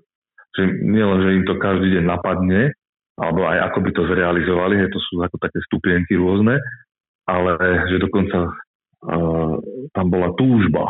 že 0.55 0.65
nielen, 0.87 1.19
že 1.27 1.35
im 1.43 1.45
to 1.45 1.55
každý 1.59 1.99
deň 1.99 2.05
napadne, 2.07 2.73
alebo 3.19 3.43
aj 3.51 3.59
ako 3.71 3.79
by 3.83 3.91
to 3.91 4.03
zrealizovali, 4.07 4.75
že 4.87 4.93
to 4.95 5.01
sú 5.03 5.13
ako 5.23 5.37
také 5.43 5.59
stupienky 5.67 6.15
rôzne, 6.15 6.63
ale 7.27 7.53
že 7.91 7.99
dokonca 7.99 8.39
uh, 8.49 9.55
tam 9.93 10.07
bola 10.09 10.31
túžba. 10.39 10.87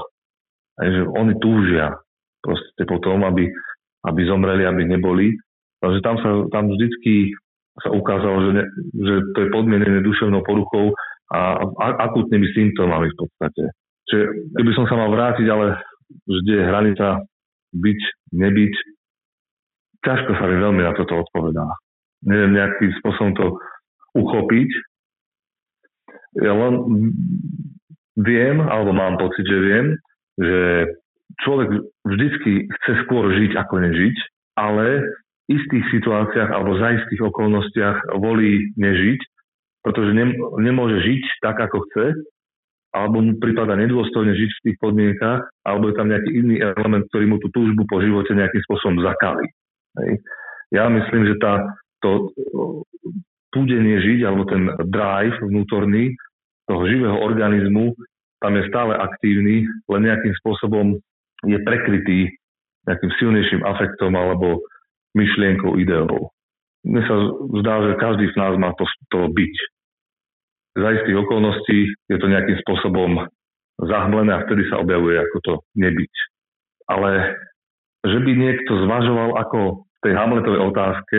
Aj, 0.79 0.87
že 0.87 1.03
oni 1.09 1.35
túžia 1.43 1.97
proste 2.45 2.85
potom, 2.87 3.25
aby, 3.27 3.51
aby 4.07 4.21
zomreli, 4.29 4.63
aby 4.69 4.87
neboli. 4.87 5.35
Takže 5.83 5.99
tam 6.05 6.17
sa 6.23 6.31
tam 6.55 6.71
vždycky 6.71 7.35
sa 7.83 7.91
ukázalo, 7.95 8.37
že, 8.49 8.51
ne, 8.59 8.65
že 8.97 9.15
to 9.35 9.39
je 9.47 9.49
podmienené 9.55 10.01
duševnou 10.03 10.43
poruchou 10.43 10.93
a 11.29 11.61
akútnymi 12.09 12.49
symptómami 12.57 13.13
v 13.13 13.19
podstate. 13.21 13.65
Čiže 14.09 14.25
keby 14.57 14.71
som 14.73 14.89
sa 14.89 14.97
mal 14.97 15.13
vrátiť, 15.13 15.47
ale 15.53 15.77
vždy 16.25 16.53
je 16.57 16.65
hranica 16.65 17.07
byť, 17.77 18.01
nebyť, 18.33 18.75
ťažko 20.01 20.31
sa 20.41 20.45
mi 20.49 20.57
veľmi 20.57 20.83
na 20.83 20.97
toto 20.97 21.21
odpovedá. 21.21 21.69
Neviem 22.25 22.57
nejakým 22.57 22.93
spôsobom 23.05 23.33
to 23.37 23.47
uchopiť. 24.17 24.71
Ja 26.41 26.57
len 26.57 26.75
viem, 28.17 28.57
alebo 28.65 28.97
mám 28.97 29.21
pocit, 29.21 29.45
že 29.45 29.59
viem, 29.61 29.87
že 30.41 30.61
človek 31.45 31.69
vždycky 32.09 32.67
chce 32.67 32.93
skôr 33.05 33.29
žiť, 33.37 33.53
ako 33.61 33.75
nežiť, 33.85 34.17
ale 34.57 35.05
istých 35.49 35.85
situáciách 35.91 36.53
alebo 36.53 36.77
za 36.77 36.93
istých 36.93 37.33
okolnostiach 37.33 38.15
volí 38.21 38.73
nežiť 38.77 39.21
pretože 39.89 40.13
nem, 40.13 40.35
nemôže 40.59 41.01
žiť 41.01 41.23
tak, 41.41 41.57
ako 41.65 41.87
chce, 41.89 42.07
alebo 42.93 43.25
mu 43.25 43.41
prípada 43.41 43.73
nedôstojne 43.73 44.37
žiť 44.37 44.51
v 44.51 44.65
tých 44.69 44.77
podmienkach, 44.81 45.49
alebo 45.65 45.89
je 45.89 45.95
tam 45.97 46.13
nejaký 46.13 46.31
iný 46.35 46.57
element, 46.61 47.09
ktorý 47.09 47.25
mu 47.25 47.37
tú 47.41 47.49
túžbu 47.53 47.89
po 47.89 48.01
živote 48.05 48.37
nejakým 48.37 48.63
spôsobom 48.69 49.01
zakali. 49.05 49.49
Ja 50.73 50.93
myslím, 50.93 51.33
že 51.33 51.41
tá, 51.41 51.65
to 52.05 52.33
púdenie 53.53 53.97
žiť, 54.03 54.29
alebo 54.29 54.45
ten 54.45 54.69
drive 54.93 55.41
vnútorný 55.41 56.13
toho 56.69 56.85
živého 56.85 57.17
organizmu, 57.17 57.97
tam 58.45 58.53
je 58.61 58.69
stále 58.69 58.93
aktívny, 58.93 59.65
len 59.67 60.03
nejakým 60.05 60.37
spôsobom 60.45 61.01
je 61.49 61.59
prekrytý 61.65 62.29
nejakým 62.85 63.13
silnejším 63.21 63.65
afektom 63.65 64.17
alebo 64.17 64.65
myšlienkou, 65.19 65.75
ideou. 65.83 66.31
Mne 66.87 67.03
sa 67.03 67.17
zdá, 67.59 67.75
že 67.91 68.01
každý 68.01 68.31
z 68.31 68.37
nás 68.39 68.55
má 68.55 68.71
to, 68.79 68.87
to 69.11 69.27
byť 69.35 69.55
za 70.79 70.89
istých 70.95 71.17
okolností 71.27 71.79
je 72.07 72.17
to 72.23 72.27
nejakým 72.31 72.55
spôsobom 72.63 73.27
zahmlené 73.83 74.31
a 74.31 74.43
vtedy 74.47 74.63
sa 74.71 74.79
objavuje 74.79 75.19
ako 75.19 75.37
to 75.43 75.55
nebyť. 75.75 76.15
Ale 76.87 77.35
že 78.07 78.19
by 78.23 78.31
niekto 78.31 78.73
zvažoval 78.87 79.43
ako 79.43 79.83
v 79.83 79.99
tej 80.07 80.13
Hamletovej 80.15 80.63
otázke, 80.71 81.19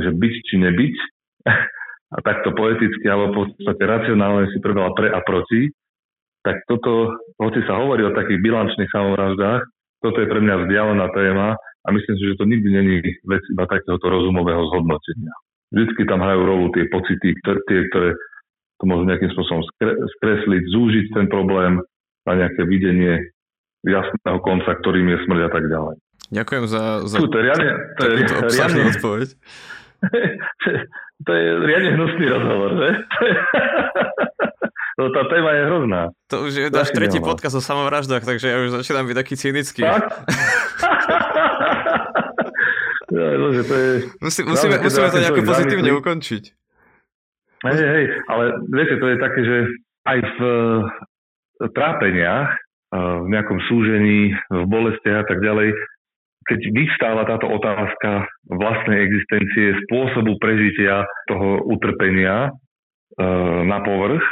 že 0.00 0.10
byť 0.16 0.34
či 0.48 0.54
nebyť, 0.64 0.96
a 2.16 2.18
takto 2.24 2.56
poeticky 2.56 3.04
alebo 3.04 3.32
v 3.32 3.36
podstate 3.52 3.82
racionálne 3.84 4.48
si 4.54 4.58
prebala 4.64 4.94
pre 4.96 5.12
a 5.12 5.20
proti, 5.20 5.68
tak 6.46 6.62
toto, 6.70 7.10
hoci 7.42 7.60
sa 7.66 7.82
hovorí 7.82 8.06
o 8.06 8.14
takých 8.14 8.38
bilančných 8.38 8.92
samovraždách, 8.94 9.62
toto 10.00 10.18
je 10.22 10.30
pre 10.30 10.40
mňa 10.40 10.56
vzdialená 10.62 11.06
téma 11.10 11.58
a 11.86 11.88
myslím 11.94 12.14
si, 12.18 12.24
že 12.26 12.38
to 12.38 12.44
nikdy 12.50 12.68
není 12.74 12.94
vec 13.30 13.42
iba 13.54 13.70
takéhoto 13.70 14.06
rozumového 14.10 14.66
zhodnotenia. 14.74 15.34
Vždycky 15.70 16.02
tam 16.10 16.22
hrajú 16.22 16.42
rolu 16.42 16.66
tie 16.74 16.90
pocity, 16.90 17.34
tie, 17.38 17.78
ktoré 17.90 18.14
to 18.76 18.84
môžu 18.84 19.06
nejakým 19.08 19.30
spôsobom 19.32 19.62
skresliť, 20.18 20.62
zúžiť 20.74 21.06
ten 21.14 21.26
problém 21.30 21.80
na 22.26 22.32
nejaké 22.34 22.66
videnie 22.66 23.30
jasného 23.86 24.38
konca, 24.42 24.74
ktorým 24.82 25.06
je 25.14 25.18
smrť 25.24 25.40
a 25.46 25.50
tak 25.50 25.64
ďalej. 25.70 25.94
Ďakujem 26.26 26.64
za, 26.66 26.82
za 27.06 27.16
to 27.22 27.38
je 27.38 27.44
riadne, 27.46 27.70
to 27.94 28.02
je 28.02 28.12
riadne, 28.50 28.82
odpoveď. 28.98 29.28
to 31.26 31.30
je 31.30 31.46
riadne 31.62 31.90
hnusný 31.94 32.26
rozhovor, 32.26 32.70
že? 32.82 32.88
No, 34.96 35.12
tá 35.12 35.28
téma 35.28 35.52
je 35.52 35.62
hrozná. 35.68 36.02
To 36.32 36.48
už 36.48 36.52
je 36.56 36.66
náš 36.72 36.88
tretí 36.88 37.20
podcast 37.20 37.52
o 37.52 37.60
samovraždách, 37.60 38.24
takže 38.24 38.48
ja 38.48 38.56
už 38.64 38.80
začínam 38.80 39.04
byť 39.04 39.16
taký 39.20 39.34
cynický. 39.36 39.84
Tak? 39.84 40.08
ja, 43.16 43.28
no, 43.40 43.48
že 43.56 43.62
to 43.64 43.74
je... 43.74 43.90
Musí, 44.20 44.40
musíme, 44.44 44.76
musíme 44.76 45.08
to 45.08 45.18
nejako 45.24 45.42
pozitívne 45.48 45.90
ukončiť. 45.96 46.42
Hej, 47.64 47.80
hej, 47.80 48.04
ale 48.28 48.44
viete, 48.68 49.00
to 49.00 49.06
je 49.08 49.16
také, 49.16 49.40
že 49.40 49.56
aj 50.04 50.18
v 50.20 50.38
e, 50.44 50.52
trápeniach, 51.72 52.52
e, 52.52 52.58
v 52.96 53.26
nejakom 53.32 53.58
súžení, 53.66 54.36
v 54.52 54.64
bolestiach 54.68 55.24
a 55.24 55.26
tak 55.26 55.40
ďalej, 55.40 55.72
keď 56.46 56.60
vystáva 56.76 57.26
táto 57.26 57.48
otázka 57.50 58.28
vlastnej 58.46 59.02
existencie, 59.02 59.74
spôsobu 59.88 60.38
prežitia 60.38 61.08
toho 61.26 61.64
utrpenia 61.66 62.46
e, 62.46 62.50
na 63.66 63.80
povrch, 63.82 64.22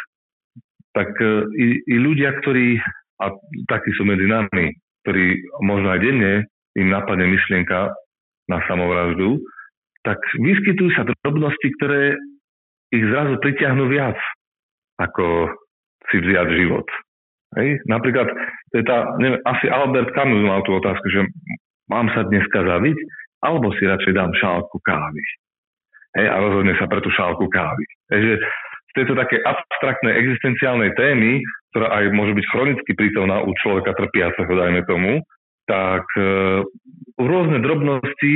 tak 0.95 1.11
i, 1.59 1.83
i 1.91 1.97
ľudia, 1.99 2.39
ktorí, 2.39 2.79
a 3.19 3.35
takí 3.67 3.91
sú 3.99 4.07
medzi 4.07 4.31
nami, 4.31 4.71
ktorí 5.03 5.43
možno 5.67 5.91
aj 5.91 5.99
denne 5.99 6.47
im 6.79 6.87
napadne 6.87 7.27
myšlienka 7.27 7.91
na 8.51 8.61
samovraždu, 8.69 9.41
tak 10.05 10.21
vyskytujú 10.37 10.93
sa 10.93 11.09
drobnosti, 11.09 11.69
ktoré 11.81 12.15
ich 12.93 13.05
zrazu 13.09 13.41
pritiahnu 13.41 13.89
viac, 13.89 14.17
ako 15.01 15.51
si 16.13 16.21
vziať 16.21 16.49
život. 16.55 16.87
Hej? 17.57 17.81
Napríklad, 17.89 18.29
to 18.71 18.75
je 18.79 18.85
tá, 18.85 19.17
neviem, 19.17 19.41
asi 19.49 19.67
Albert 19.73 20.13
Camus 20.13 20.45
mal 20.45 20.61
tú 20.67 20.77
otázku, 20.77 21.07
že 21.09 21.25
mám 21.89 22.13
sa 22.13 22.29
dneska 22.29 22.61
zaviť, 22.61 22.99
alebo 23.41 23.73
si 23.77 23.89
radšej 23.89 24.13
dám 24.13 24.33
šálku 24.37 24.77
kávy. 24.85 25.23
Hej? 26.21 26.27
A 26.29 26.37
rozhodne 26.39 26.75
sa 26.77 26.87
pre 26.87 27.01
tú 27.01 27.09
šálku 27.11 27.49
kávy. 27.49 27.85
Hej? 28.13 28.21
Že 28.21 28.35
z 28.85 28.93
tejto 29.03 29.15
také 29.19 29.43
abstraktnej 29.43 30.15
existenciálnej 30.21 30.95
témy, 30.95 31.43
ktorá 31.75 31.91
aj 31.99 32.05
môže 32.15 32.37
byť 32.39 32.47
chronicky 32.55 32.93
prítomná 32.95 33.43
u 33.43 33.51
človeka 33.59 33.97
trpiaceho, 33.97 34.47
dajme 34.47 34.87
tomu, 34.87 35.19
tak 35.65 36.05
e, 36.17 36.63
rôzne 37.21 37.59
drobnosti 37.61 38.35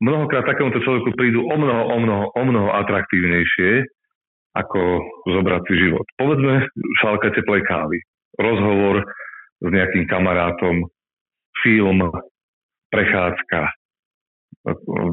mnohokrát 0.00 0.44
takémuto 0.44 0.80
človeku 0.84 1.12
prídu 1.16 1.44
o 1.44 1.56
mnoho, 1.56 1.82
o 1.88 1.96
mnoho, 2.00 2.24
o 2.32 2.42
mnoho 2.44 2.68
atraktívnejšie, 2.84 3.84
ako 4.56 4.80
zobrať 5.28 5.62
si 5.68 5.74
život. 5.88 6.06
Povedzme 6.16 6.64
šálka 7.04 7.32
teplej 7.36 7.64
kávy, 7.68 8.00
rozhovor 8.40 9.04
s 9.60 9.68
nejakým 9.68 10.08
kamarátom, 10.08 10.88
film, 11.64 12.00
prechádzka, 12.92 13.60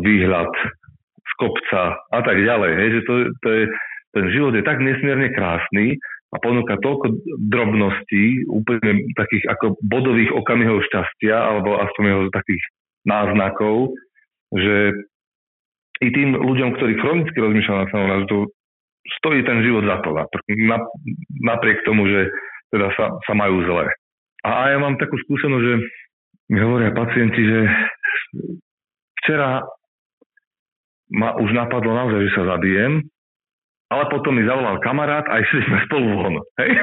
výhľad 0.04 0.52
z 1.24 1.32
kopca 1.40 1.98
a 2.12 2.20
tak 2.24 2.38
ďalej. 2.40 2.72
Hej, 2.78 2.90
že 3.00 3.02
to, 3.08 3.14
to 3.44 3.50
je, 3.52 3.64
ten 4.16 4.26
život 4.32 4.54
je 4.56 4.64
tak 4.64 4.80
nesmierne 4.80 5.32
krásny 5.32 5.96
a 6.34 6.38
ponúka 6.42 6.82
toľko 6.82 7.14
drobností, 7.54 8.50
úplne 8.50 9.06
takých 9.14 9.46
ako 9.54 9.78
bodových 9.86 10.34
okamihov 10.34 10.82
šťastia, 10.90 11.36
alebo 11.38 11.78
aspoň 11.78 12.04
jeho 12.10 12.24
takých 12.34 12.64
náznakov, 13.06 13.94
že 14.54 14.98
i 16.02 16.08
tým 16.10 16.36
ľuďom, 16.36 16.74
ktorí 16.76 16.94
chronicky 16.98 17.38
rozmýšľajú 17.38 17.78
na 17.78 17.92
samovraždu, 17.94 18.38
stojí 19.22 19.46
ten 19.46 19.62
život 19.62 19.86
za 19.86 20.02
to, 20.02 20.16
napriek 21.44 21.86
tomu, 21.86 22.10
že 22.10 22.34
teda 22.74 22.90
sa, 22.98 23.14
sa 23.22 23.34
majú 23.38 23.62
zle. 23.70 23.86
A 24.44 24.74
ja 24.74 24.78
mám 24.82 24.98
takú 24.98 25.16
skúsenosť, 25.28 25.64
že 25.64 25.76
mi 26.52 26.60
hovoria 26.60 26.92
pacienti, 26.92 27.42
že 27.46 27.60
včera 29.24 29.64
ma 31.14 31.38
už 31.38 31.54
napadlo 31.54 31.94
naozaj, 31.94 32.20
že 32.28 32.36
sa 32.36 32.44
zabijem, 32.58 33.06
ale 33.94 34.10
potom 34.10 34.34
mi 34.34 34.44
zavolal 34.44 34.82
kamarát 34.82 35.30
a 35.30 35.38
išli 35.38 35.62
sme 35.70 35.78
spolu 35.86 36.08
von. 36.18 36.36
Hej? 36.58 36.72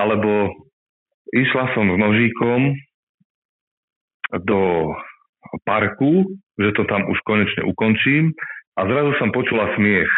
Alebo 0.00 0.32
išla 1.36 1.76
som 1.76 1.92
s 1.92 1.96
nožíkom 2.00 2.72
do 4.48 4.60
parku, 5.68 6.24
že 6.56 6.72
to 6.72 6.88
tam 6.88 7.04
už 7.06 7.20
konečne 7.28 7.68
ukončím 7.68 8.32
a 8.80 8.88
zrazu 8.88 9.12
som 9.20 9.28
počula 9.30 9.70
smiech. 9.76 10.08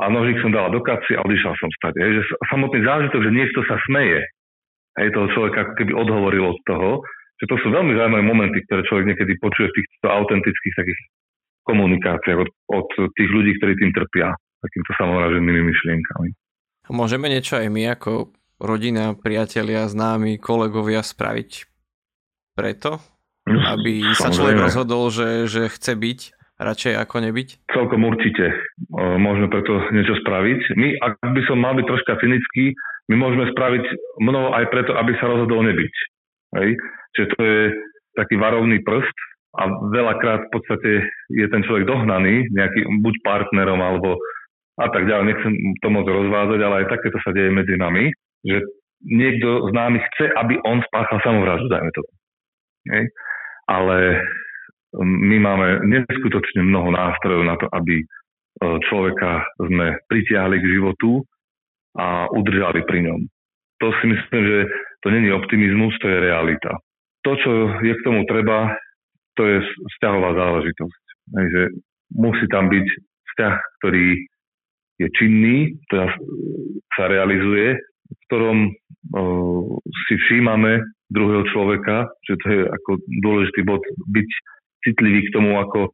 A 0.00 0.08
nožík 0.08 0.40
som 0.40 0.50
dala 0.50 0.72
do 0.72 0.80
kapsy 0.80 1.12
a 1.14 1.24
odišla 1.24 1.52
som 1.60 1.70
stať. 1.76 1.94
Hej, 2.00 2.12
že 2.20 2.22
samotný 2.48 2.80
zážitok, 2.82 3.20
že 3.20 3.36
niekto 3.36 3.60
sa 3.68 3.76
smeje, 3.84 4.24
hej, 4.96 5.08
toho 5.12 5.28
človeka 5.36 5.76
keby 5.76 5.92
odhovoril 5.92 6.56
od 6.56 6.58
toho, 6.64 6.90
že 7.40 7.48
to 7.48 7.56
sú 7.60 7.68
veľmi 7.72 7.96
zaujímavé 7.96 8.24
momenty, 8.24 8.64
ktoré 8.68 8.84
človek 8.88 9.12
niekedy 9.12 9.32
počuje 9.40 9.68
v 9.72 9.76
týchto 9.80 10.08
autentických 10.08 10.74
takých 10.76 11.00
komunikáciách 11.66 12.38
od, 12.40 12.50
od 12.72 12.88
tých 13.16 13.30
ľudí, 13.30 13.56
ktorí 13.60 13.72
tým 13.76 13.92
trpia 13.96 14.32
takýmto 14.60 14.90
samovraženými 15.00 15.62
myšlienkami. 15.72 16.28
Môžeme 16.90 17.30
niečo 17.30 17.56
aj 17.56 17.68
my 17.70 17.82
ako 17.96 18.34
rodina, 18.60 19.16
priatelia, 19.16 19.88
známi, 19.88 20.36
kolegovia 20.36 21.00
spraviť 21.00 21.50
preto, 22.52 23.00
aby 23.48 24.04
sa 24.12 24.28
človek 24.28 24.58
rozhodol, 24.58 25.08
že, 25.08 25.48
že 25.48 25.72
chce 25.72 25.96
byť 25.96 26.20
radšej 26.60 26.92
ako 27.00 27.16
nebyť? 27.24 27.48
Celkom 27.72 28.04
určite. 28.04 28.52
Môžeme 28.92 29.48
preto 29.48 29.80
niečo 29.96 30.12
spraviť. 30.20 30.60
My, 30.76 30.88
ak 31.00 31.14
by 31.24 31.40
som 31.48 31.56
mal 31.56 31.72
byť 31.72 31.86
troška 31.88 32.20
cynický, 32.20 32.76
my 33.08 33.16
môžeme 33.16 33.48
spraviť 33.56 33.84
mnoho 34.20 34.52
aj 34.54 34.68
preto, 34.68 34.92
aby 35.00 35.16
sa 35.16 35.32
rozhodol 35.32 35.64
nebyť. 35.64 35.94
Hej? 36.60 36.68
Čiže 37.16 37.26
to 37.32 37.38
je 37.40 37.60
taký 38.14 38.36
varovný 38.36 38.84
prst 38.84 39.16
a 39.50 39.62
veľakrát 39.90 40.46
v 40.46 40.52
podstate 40.54 40.90
je 41.34 41.46
ten 41.50 41.62
človek 41.66 41.88
dohnaný 41.88 42.46
nejakým 42.54 43.02
buď 43.02 43.14
partnerom 43.26 43.82
alebo 43.82 44.14
a 44.78 44.86
tak 44.88 45.10
ďalej. 45.10 45.24
Nechcem 45.26 45.52
to 45.82 45.88
moc 45.90 46.06
rozvázať, 46.06 46.58
ale 46.62 46.74
aj 46.84 46.86
takéto 46.94 47.18
sa 47.20 47.34
deje 47.34 47.50
medzi 47.50 47.74
nami, 47.74 48.14
že 48.46 48.62
niekto 49.04 49.68
z 49.68 49.72
námi 49.74 49.98
chce, 49.98 50.30
aby 50.38 50.54
on 50.62 50.80
spáchal 50.86 51.18
samovraždu, 51.20 51.66
dajme 51.68 51.90
to. 51.92 52.02
Hej? 52.94 53.12
ale 53.70 54.18
my 54.98 55.36
máme 55.38 55.86
neskutočne 55.86 56.66
mnoho 56.66 56.90
nástrojov 56.90 57.42
na 57.46 57.54
to, 57.54 57.70
aby 57.70 58.02
uh, 58.02 58.76
človeka 58.90 59.46
sme 59.62 60.02
pritiahli 60.10 60.58
k 60.58 60.70
životu 60.74 61.22
a 61.94 62.26
udržali 62.34 62.82
pri 62.82 63.06
ňom. 63.06 63.20
To 63.80 63.94
si 64.02 64.10
myslím, 64.10 64.42
že 64.42 64.58
to 65.06 65.14
není 65.14 65.30
optimizmus, 65.30 65.94
to 66.02 66.10
je 66.10 66.18
realita. 66.18 66.74
To, 67.24 67.32
čo 67.38 67.50
je 67.80 67.94
k 67.94 68.04
tomu 68.04 68.26
treba, 68.26 68.74
to 69.38 69.42
je 69.46 69.58
vzťahová 69.96 70.30
záležitosť. 70.34 71.02
Takže 71.30 71.62
musí 72.18 72.44
tam 72.50 72.66
byť 72.70 72.86
vzťah, 73.30 73.54
ktorý 73.80 74.06
je 75.00 75.08
činný, 75.16 75.56
teda 75.88 76.12
sa 76.98 77.04
realizuje, 77.08 77.78
v 78.10 78.20
ktorom 78.28 78.58
uh, 78.68 79.64
si 80.08 80.14
všímame 80.26 80.82
druhého 81.10 81.46
človeka, 81.50 82.10
že 82.26 82.34
to 82.42 82.46
je 82.46 82.62
ako 82.68 82.90
dôležitý 83.24 83.60
bod 83.64 83.82
byť 84.12 84.30
citlivý 84.86 85.20
k 85.26 85.34
tomu, 85.34 85.58
ako, 85.58 85.90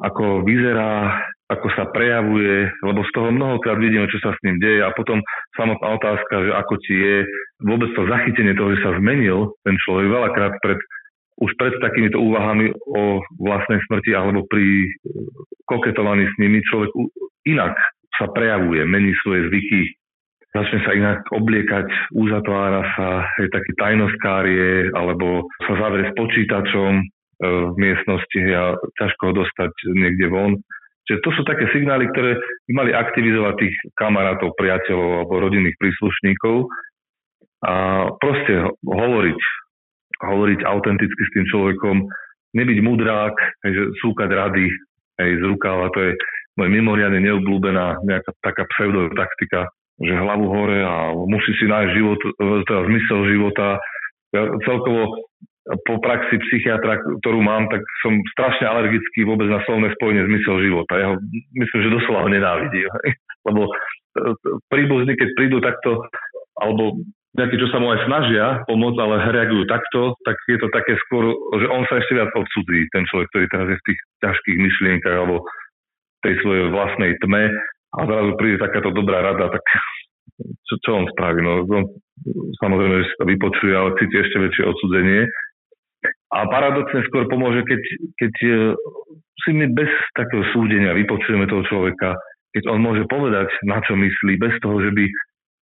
ako 0.00 0.46
vyzerá, 0.46 1.20
ako 1.52 1.68
sa 1.76 1.84
prejavuje, 1.92 2.72
lebo 2.80 3.04
z 3.04 3.10
toho 3.12 3.28
mnohokrát 3.30 3.76
vidíme, 3.76 4.08
čo 4.08 4.18
sa 4.24 4.32
s 4.32 4.42
ním 4.46 4.56
deje 4.58 4.80
a 4.80 4.96
potom 4.96 5.20
samotná 5.58 6.00
otázka, 6.00 6.34
že 6.40 6.50
ako 6.56 6.74
ti 6.82 6.94
je 6.96 7.16
vôbec 7.62 7.92
to 7.92 8.08
zachytenie 8.08 8.56
toho, 8.56 8.72
že 8.74 8.84
sa 8.84 8.96
zmenil 8.96 9.52
ten 9.62 9.76
človek 9.84 10.08
veľakrát 10.08 10.52
pred 10.64 10.80
už 11.40 11.50
pred 11.58 11.74
takýmito 11.82 12.22
úvahami 12.22 12.70
o 12.94 13.18
vlastnej 13.42 13.82
smrti 13.90 14.14
alebo 14.14 14.46
pri 14.46 14.86
koketovaní 15.66 16.30
s 16.30 16.34
nimi 16.38 16.62
človek 16.70 16.90
inak 17.48 17.74
sa 18.14 18.30
prejavuje, 18.30 18.86
mení 18.86 19.10
svoje 19.26 19.50
zvyky, 19.50 19.90
začne 20.54 20.78
sa 20.86 20.94
inak 20.94 21.26
obliekať, 21.34 22.14
uzatvára 22.14 22.82
sa, 22.94 23.26
je 23.42 23.50
taký 23.50 23.72
tajnoskárie, 23.74 24.94
alebo 24.94 25.50
sa 25.66 25.74
zavrie 25.82 26.06
s 26.06 26.14
počítačom 26.14 26.92
e, 26.94 27.04
v 27.42 27.74
miestnosti 27.74 28.42
a 28.54 28.78
ťažko 29.02 29.22
ho 29.26 29.32
dostať 29.42 29.72
niekde 29.98 30.30
von. 30.30 30.54
Čiže 31.04 31.20
to 31.20 31.30
sú 31.36 31.42
také 31.44 31.68
signály, 31.74 32.08
ktoré 32.14 32.38
by 32.70 32.72
mali 32.72 32.90
aktivizovať 32.94 33.54
tých 33.60 33.74
kamarátov, 33.98 34.56
priateľov 34.56 35.26
alebo 35.26 35.42
rodinných 35.42 35.76
príslušníkov 35.76 36.70
a 37.66 37.74
proste 38.22 38.72
hovoriť, 38.86 39.40
hovoriť 40.24 40.64
autenticky 40.64 41.22
s 41.24 41.34
tým 41.36 41.46
človekom, 41.48 41.96
nebyť 42.54 42.78
mudrák, 42.80 43.34
že 43.66 43.82
súkať 44.00 44.30
rady 44.30 44.66
hej, 45.20 45.30
z 45.38 45.42
rukáva, 45.44 45.90
to 45.90 46.00
je 46.00 46.12
moje 46.54 46.70
mimoriadne 46.70 47.18
neobľúbená 47.18 48.06
nejaká 48.06 48.30
taká 48.38 48.62
pseudotaktika, 48.74 49.66
že 49.98 50.14
hlavu 50.14 50.46
hore 50.46 50.82
a 50.82 51.10
musí 51.14 51.50
si 51.58 51.66
nájsť 51.66 51.92
život, 51.94 52.18
teda 52.66 52.80
zmysel 52.86 53.20
života. 53.30 53.66
Ja 54.34 54.50
celkovo 54.66 55.30
po 55.64 55.96
praxi 55.98 56.36
psychiatra, 56.36 57.00
ktorú 57.24 57.40
mám, 57.40 57.72
tak 57.72 57.80
som 58.04 58.20
strašne 58.36 58.68
alergický 58.68 59.24
vôbec 59.24 59.48
na 59.48 59.64
slovné 59.64 59.90
spojenie 59.96 60.28
zmysel 60.28 60.60
života. 60.60 60.92
Ja 60.98 61.06
ho 61.14 61.16
myslím, 61.56 61.80
že 61.80 61.94
doslova 61.94 62.28
nenávidím. 62.28 62.86
Lebo 63.48 63.72
príbuzní, 64.68 65.16
keď 65.16 65.28
prídu 65.34 65.58
takto, 65.64 66.04
alebo 66.60 67.00
nejakí, 67.34 67.56
čo 67.58 67.68
sa 67.74 67.82
mu 67.82 67.90
aj 67.90 68.06
snažia 68.06 68.62
pomôcť, 68.70 68.98
ale 69.02 69.34
reagujú 69.34 69.66
takto, 69.66 70.14
tak 70.22 70.38
je 70.46 70.58
to 70.58 70.70
také 70.70 70.94
skôr, 71.06 71.34
že 71.58 71.66
on 71.66 71.82
sa 71.90 71.98
ešte 71.98 72.14
viac 72.14 72.30
odsudzí, 72.30 72.86
ten 72.94 73.02
človek, 73.10 73.26
ktorý 73.34 73.46
teraz 73.50 73.66
je 73.74 73.78
v 73.78 73.86
tých 73.90 74.00
ťažkých 74.22 74.58
myšlienkach 74.62 75.16
alebo 75.18 75.42
tej 76.22 76.34
svojej 76.40 76.70
vlastnej 76.70 77.12
tme 77.20 77.50
a 77.94 77.98
zrazu 78.06 78.30
príde 78.38 78.62
takáto 78.62 78.94
dobrá 78.94 79.20
rada, 79.20 79.50
tak 79.50 79.64
čo, 80.70 80.74
čo 80.82 80.90
on 80.94 81.06
spraví? 81.10 81.42
No, 81.42 81.66
on, 81.66 81.84
samozrejme, 82.62 83.02
že 83.02 83.06
si 83.10 83.14
to 83.18 83.24
vypočuje, 83.26 83.74
ale 83.74 83.98
cíti 83.98 84.16
ešte 84.18 84.38
väčšie 84.38 84.64
odsudzenie. 84.66 85.20
A 86.34 86.38
paradoxne 86.50 87.06
skôr 87.06 87.30
pomôže, 87.30 87.62
keď, 87.62 87.82
keď 88.18 88.34
e, 88.42 88.54
si 89.46 89.50
my 89.54 89.70
bez 89.70 89.90
takého 90.18 90.42
súdenia 90.50 90.90
vypočujeme 90.96 91.46
toho 91.46 91.62
človeka, 91.70 92.18
keď 92.50 92.70
on 92.70 92.82
môže 92.82 93.06
povedať, 93.06 93.50
na 93.66 93.78
čo 93.86 93.94
myslí, 93.94 94.38
bez 94.38 94.54
toho, 94.58 94.82
že 94.82 94.90
by 94.90 95.04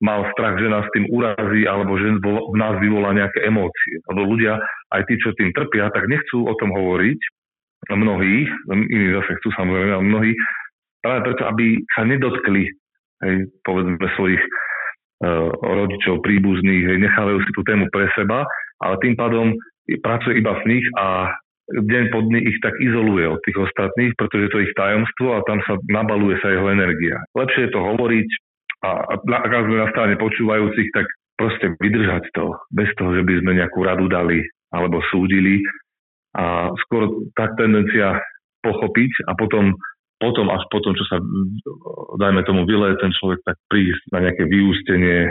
mal 0.03 0.27
strach, 0.35 0.59
že 0.59 0.67
nás 0.67 0.85
tým 0.91 1.07
urazí 1.15 1.63
alebo 1.65 1.95
že 1.95 2.19
v 2.21 2.57
nás 2.59 2.75
vyvolá 2.83 3.15
nejaké 3.15 3.47
emócie. 3.47 4.03
Lebo 4.11 4.35
ľudia, 4.35 4.59
aj 4.91 5.03
tí, 5.07 5.15
čo 5.23 5.31
tým 5.39 5.55
trpia, 5.55 5.89
tak 5.95 6.11
nechcú 6.11 6.45
o 6.45 6.55
tom 6.59 6.75
hovoriť. 6.75 7.21
Mnohí, 7.91 8.47
iní 8.71 9.09
zase 9.11 9.39
chcú 9.43 9.49
samozrejme, 9.59 9.91
ale 9.91 10.05
mnohí 10.07 10.33
práve 11.03 11.27
preto, 11.27 11.43
aby 11.51 11.83
sa 11.99 12.07
nedotkli 12.07 12.63
hej, 13.27 13.35
povedzme 13.67 13.99
svojich 14.15 14.39
uh, 14.39 15.51
rodičov, 15.59 16.23
príbuzných, 16.23 16.95
hej, 16.95 16.99
nechávajú 17.03 17.43
si 17.43 17.51
tú 17.51 17.67
tému 17.67 17.91
pre 17.91 18.07
seba, 18.15 18.47
ale 18.87 18.95
tým 19.03 19.19
pádom 19.19 19.51
pracuje 19.99 20.39
iba 20.39 20.55
v 20.63 20.79
nich 20.79 20.87
a 20.95 21.35
deň 21.75 22.05
po 22.15 22.23
dni 22.27 22.41
ich 22.43 22.59
tak 22.63 22.75
izoluje 22.79 23.27
od 23.27 23.43
tých 23.43 23.59
ostatných, 23.59 24.15
pretože 24.15 24.51
to 24.51 24.57
je 24.63 24.67
ich 24.71 24.77
tajomstvo 24.79 25.39
a 25.39 25.47
tam 25.47 25.59
sa 25.67 25.75
nabaluje 25.91 26.39
sa 26.43 26.55
jeho 26.55 26.71
energia. 26.71 27.19
Lepšie 27.35 27.67
je 27.67 27.73
to 27.75 27.81
hovoriť 27.83 28.29
a 28.83 28.89
ak 29.15 29.63
sme 29.67 29.79
na 29.79 29.89
strane 29.95 30.15
počúvajúcich, 30.19 30.89
tak 30.91 31.07
proste 31.39 31.75
vydržať 31.79 32.29
to, 32.35 32.51
bez 32.75 32.91
toho, 32.99 33.15
že 33.15 33.23
by 33.23 33.35
sme 33.43 33.59
nejakú 33.59 33.81
radu 33.83 34.11
dali 34.11 34.43
alebo 34.75 34.99
súdili 35.11 35.63
a 36.35 36.73
skôr 36.87 37.31
tá 37.37 37.51
tendencia 37.55 38.19
pochopiť 38.65 39.29
a 39.29 39.37
potom 39.37 39.75
potom, 40.23 40.47
až 40.55 40.63
potom, 40.71 40.95
čo 40.95 41.03
sa, 41.11 41.19
dajme 42.23 42.47
tomu, 42.47 42.63
vyleje 42.63 42.95
ten 43.03 43.11
človek, 43.11 43.43
tak 43.43 43.59
prísť 43.67 44.07
na 44.15 44.23
nejaké 44.23 44.47
vyústenie, 44.47 45.27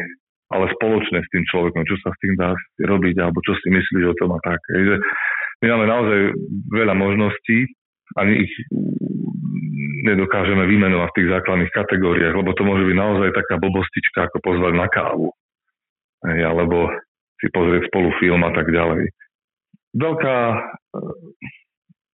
ale 0.51 0.67
spoločné 0.75 1.23
s 1.23 1.31
tým 1.31 1.47
človekom, 1.47 1.87
čo 1.87 1.95
sa 2.03 2.11
s 2.11 2.19
tým 2.19 2.35
dá 2.35 2.51
robiť, 2.83 3.15
alebo 3.23 3.39
čo 3.47 3.55
si 3.63 3.71
myslíš 3.71 4.11
o 4.11 4.17
tom 4.19 4.35
a 4.35 4.39
tak. 4.43 4.59
Že 4.67 4.99
my 5.63 5.65
máme 5.71 5.85
naozaj 5.87 6.19
veľa 6.75 6.91
možností, 6.99 7.71
ani 8.19 8.43
ich 8.43 8.53
nedokážeme 10.01 10.65
vymenovať 10.65 11.09
v 11.13 11.17
tých 11.17 11.31
základných 11.31 11.71
kategóriách, 11.73 12.35
lebo 12.35 12.51
to 12.57 12.63
môže 12.65 12.83
byť 12.85 12.97
naozaj 12.97 13.29
taká 13.33 13.55
blbostička, 13.61 14.19
ako 14.27 14.37
pozvať 14.41 14.73
na 14.75 14.87
kávu. 14.89 15.29
Alebo 16.25 16.89
si 17.41 17.47
pozrieť 17.49 17.89
spolu 17.89 18.13
film 18.21 18.41
a 18.45 18.51
tak 18.53 18.69
ďalej. 18.69 19.09
Veľká, 19.97 20.37
e, 20.53 20.57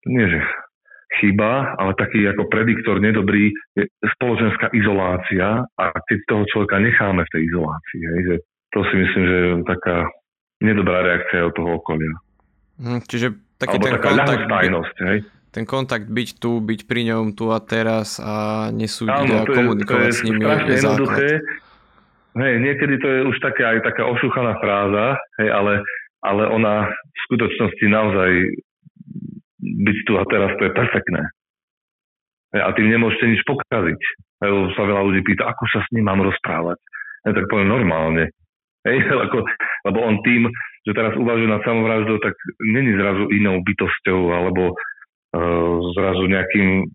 nie 0.08 0.26
že 0.32 0.40
chyba, 1.20 1.76
ale 1.76 1.92
taký 1.96 2.24
ako 2.28 2.48
prediktor 2.48 3.00
nedobrý 3.00 3.52
je 3.76 3.84
spoločenská 4.16 4.72
izolácia 4.76 5.64
a 5.64 5.84
keď 6.04 6.18
toho 6.28 6.44
človeka 6.52 6.76
necháme 6.80 7.22
v 7.24 7.32
tej 7.32 7.42
izolácii, 7.48 8.02
hej, 8.02 8.20
že 8.24 8.36
to 8.72 8.80
si 8.88 8.94
myslím, 9.00 9.24
že 9.24 9.36
je 9.36 9.48
taká 9.64 9.96
nedobrá 10.60 11.00
reakcia 11.04 11.48
od 11.48 11.54
toho 11.56 11.70
okolia. 11.80 12.14
Hm, 12.78 13.00
čiže 13.08 13.26
taký 13.56 13.76
Alebo 13.80 13.84
ten 13.84 13.94
taká 13.96 14.08
kontakt, 14.12 14.28
ľahostajnosť, 14.28 14.96
hej. 15.08 15.18
Ten 15.48 15.64
kontakt 15.64 16.06
byť 16.08 16.28
tu, 16.36 16.60
byť 16.60 16.80
pri 16.84 17.08
ňom 17.12 17.32
tu 17.32 17.48
a 17.48 17.58
teraz 17.58 18.20
a 18.20 18.68
nesúdiť 18.72 19.28
Áno, 19.28 19.34
a 19.40 19.44
je, 19.44 19.54
komunikovať 19.56 20.04
to 20.04 20.08
je 20.08 20.12
s 20.12 20.20
nimi 20.24 20.42
je 20.44 20.76
jednoduché. 20.76 21.26
Hej, 22.38 22.54
niekedy 22.62 22.94
to 23.02 23.08
je 23.08 23.20
už 23.26 23.36
taká 23.42 23.74
aj 23.74 23.78
taká 23.82 24.06
ošúchaná 24.06 24.54
fráza, 24.62 25.18
hej, 25.42 25.50
ale, 25.50 25.82
ale 26.22 26.42
ona 26.46 26.86
v 26.92 27.18
skutočnosti 27.26 27.84
naozaj 27.88 28.30
byť 29.58 29.98
tu 30.06 30.12
a 30.14 30.22
teraz 30.28 30.54
to 30.60 30.62
je 30.68 30.72
perfektné. 30.76 31.22
Hej, 32.54 32.62
a 32.62 32.68
tým 32.76 32.88
nemôžete 32.94 33.26
nič 33.26 33.42
pokaziť. 33.42 34.00
Hej, 34.44 34.50
lebo 34.54 34.70
sa 34.76 34.86
veľa 34.86 35.02
ľudí 35.10 35.20
pýta, 35.26 35.50
ako 35.50 35.64
sa 35.72 35.80
s 35.82 35.90
ním 35.90 36.06
mám 36.06 36.22
rozprávať. 36.22 36.78
Hej, 37.26 37.42
tak 37.42 37.44
poviem 37.50 37.68
normálne. 37.72 38.30
Hej, 38.86 38.96
ako, 39.26 39.42
lebo 39.90 39.98
on 40.04 40.22
tým, 40.22 40.46
že 40.86 40.94
teraz 40.94 41.18
uvažuje 41.18 41.48
nad 41.50 41.64
samovraždou, 41.66 42.22
tak 42.22 42.36
není 42.62 42.94
zrazu 42.94 43.26
inou 43.34 43.58
bytosťou 43.64 44.20
alebo 44.30 44.78
zrazu 45.94 46.24
nejakým 46.28 46.88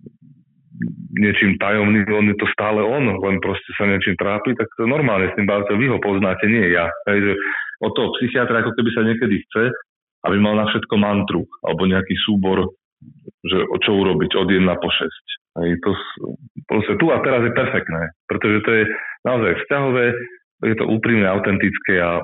niečím 1.14 1.62
tajomným, 1.62 2.10
on 2.10 2.32
je 2.34 2.38
to 2.42 2.48
stále 2.50 2.82
on, 2.82 3.06
len 3.06 3.38
proste 3.40 3.70
sa 3.78 3.86
niečím 3.86 4.18
trápi, 4.18 4.58
tak 4.58 4.66
to 4.74 4.90
normálne 4.90 5.30
s 5.30 5.38
tým 5.38 5.46
bavte, 5.46 5.78
vy 5.78 5.86
ho 5.86 6.02
poznáte, 6.02 6.50
nie 6.50 6.74
ja. 6.74 6.90
Hej, 7.06 7.20
že 7.30 7.34
od 7.86 7.92
toho 7.94 8.10
psychiatra 8.18 8.66
ako 8.66 8.74
keby 8.74 8.90
sa 8.92 9.06
niekedy 9.06 9.36
chce, 9.48 9.64
aby 10.26 10.38
mal 10.42 10.58
na 10.58 10.66
všetko 10.66 10.96
mantru, 10.98 11.46
alebo 11.62 11.86
nejaký 11.86 12.16
súbor, 12.26 12.74
že 13.46 13.58
o 13.70 13.78
čo 13.84 13.92
urobiť 14.02 14.34
od 14.34 14.48
1 14.50 14.66
po 14.82 14.90
6. 14.90 15.62
Hej, 15.62 15.70
to 15.86 15.92
proste 16.66 16.98
tu 16.98 17.14
a 17.14 17.22
teraz 17.22 17.46
je 17.46 17.54
perfektné, 17.54 18.02
pretože 18.26 18.58
to 18.66 18.72
je 18.74 18.84
naozaj 19.28 19.52
vzťahové, 19.64 20.06
je 20.64 20.76
to 20.80 20.86
úprimné, 20.90 21.28
autentické 21.30 22.02
a 22.02 22.24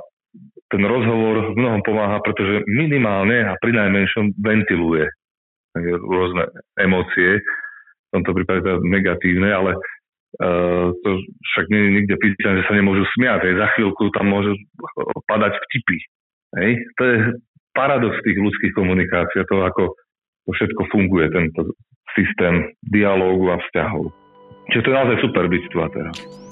ten 0.69 0.85
rozhovor 0.85 1.53
v 1.53 1.57
mnohom 1.57 1.81
pomáha, 1.81 2.21
pretože 2.21 2.65
minimálne 2.69 3.41
a 3.45 3.57
pri 3.61 3.73
najmenšom 3.77 4.37
ventiluje 4.37 5.05
rôzne 5.99 6.43
emócie, 6.79 7.39
v 8.09 8.09
tomto 8.17 8.31
prípade 8.33 8.65
teda 8.65 8.81
negatívne, 8.81 9.49
ale 9.53 9.71
uh, 10.41 10.89
to 11.05 11.09
však 11.53 11.65
nie 11.69 11.81
je 11.85 11.91
nikde 12.01 12.15
písané, 12.17 12.61
že 12.61 12.67
sa 12.67 12.75
nemôžu 12.75 13.05
smiať. 13.17 13.45
Hej. 13.45 13.55
Za 13.61 13.67
chvíľku 13.77 14.03
tam 14.17 14.33
môžu 14.33 14.57
padať 15.29 15.53
vtipy. 15.69 15.97
Hej. 16.57 16.71
To 16.97 17.03
je 17.05 17.15
paradox 17.77 18.17
tých 18.25 18.37
ľudských 18.41 18.73
komunikácií, 18.73 19.45
to 19.45 19.61
ako 19.61 19.93
to 20.49 20.49
všetko 20.57 20.81
funguje, 20.89 21.29
tento 21.29 21.77
systém 22.17 22.73
dialógu 22.89 23.53
a 23.53 23.61
vzťahov. 23.69 24.09
Čiže 24.73 24.81
to 24.81 24.89
je 24.89 24.97
naozaj 24.97 25.17
super 25.21 25.45
byť 25.45 25.63
tu 25.69 25.77
a 25.77 25.87
teraz. 25.93 26.48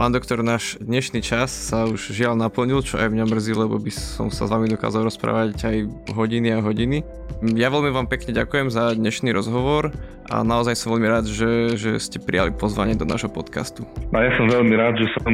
Pán 0.00 0.16
doktor, 0.16 0.40
náš 0.40 0.80
dnešný 0.80 1.20
čas 1.20 1.52
sa 1.52 1.84
už 1.84 2.16
žiaľ 2.16 2.32
naplnil, 2.32 2.80
čo 2.80 2.96
aj 2.96 3.12
mňa 3.12 3.36
mrzí, 3.36 3.52
lebo 3.52 3.76
by 3.76 3.92
som 3.92 4.32
sa 4.32 4.48
s 4.48 4.52
vami 4.56 4.64
dokázal 4.72 5.04
rozprávať 5.04 5.60
aj 5.60 5.76
hodiny 6.16 6.56
a 6.56 6.64
hodiny. 6.64 7.04
Ja 7.52 7.68
veľmi 7.68 7.92
vám 7.92 8.08
pekne 8.08 8.32
ďakujem 8.32 8.72
za 8.72 8.96
dnešný 8.96 9.28
rozhovor 9.36 9.92
a 10.32 10.40
naozaj 10.40 10.80
som 10.80 10.96
veľmi 10.96 11.04
rád, 11.04 11.28
že, 11.28 11.76
že 11.76 12.00
ste 12.00 12.16
prijali 12.16 12.48
pozvanie 12.48 12.96
do 12.96 13.04
nášho 13.04 13.28
podcastu. 13.28 13.84
A 14.16 14.24
ja 14.24 14.32
som 14.40 14.48
veľmi 14.48 14.72
rád, 14.72 14.96
že 15.04 15.06
som 15.20 15.28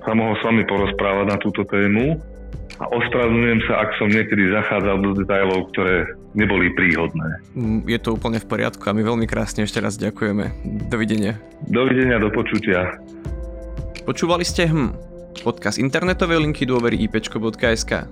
sa 0.00 0.16
mohol 0.16 0.32
s 0.32 0.48
vami 0.48 0.64
porozprávať 0.64 1.26
na 1.28 1.36
túto 1.36 1.60
tému 1.68 2.16
a 2.80 2.84
ospravedlňujem 2.88 3.60
sa, 3.68 3.84
ak 3.84 4.00
som 4.00 4.08
niekedy 4.08 4.48
zachádzal 4.48 4.96
do 4.96 5.10
detailov, 5.12 5.68
ktoré 5.76 6.08
neboli 6.32 6.72
príhodné. 6.72 7.36
Mm, 7.52 7.84
Je 7.84 8.00
to 8.00 8.16
úplne 8.16 8.40
v 8.40 8.48
poriadku 8.48 8.80
a 8.80 8.96
my 8.96 9.04
veľmi 9.04 9.28
krásne 9.28 9.68
ešte 9.68 9.76
raz 9.76 10.00
ďakujeme. 10.00 10.56
Dovidenia. 10.88 11.36
Dovidenia, 11.68 12.16
do 12.16 12.32
počutia. 12.32 12.96
Počúvali 14.10 14.42
ste 14.42 14.66
HM, 14.66 14.90
podcast 15.46 15.78
internetovej 15.78 16.42
linky 16.42 16.66
dôvery 16.66 16.98
ipčko.sk. 17.06 18.10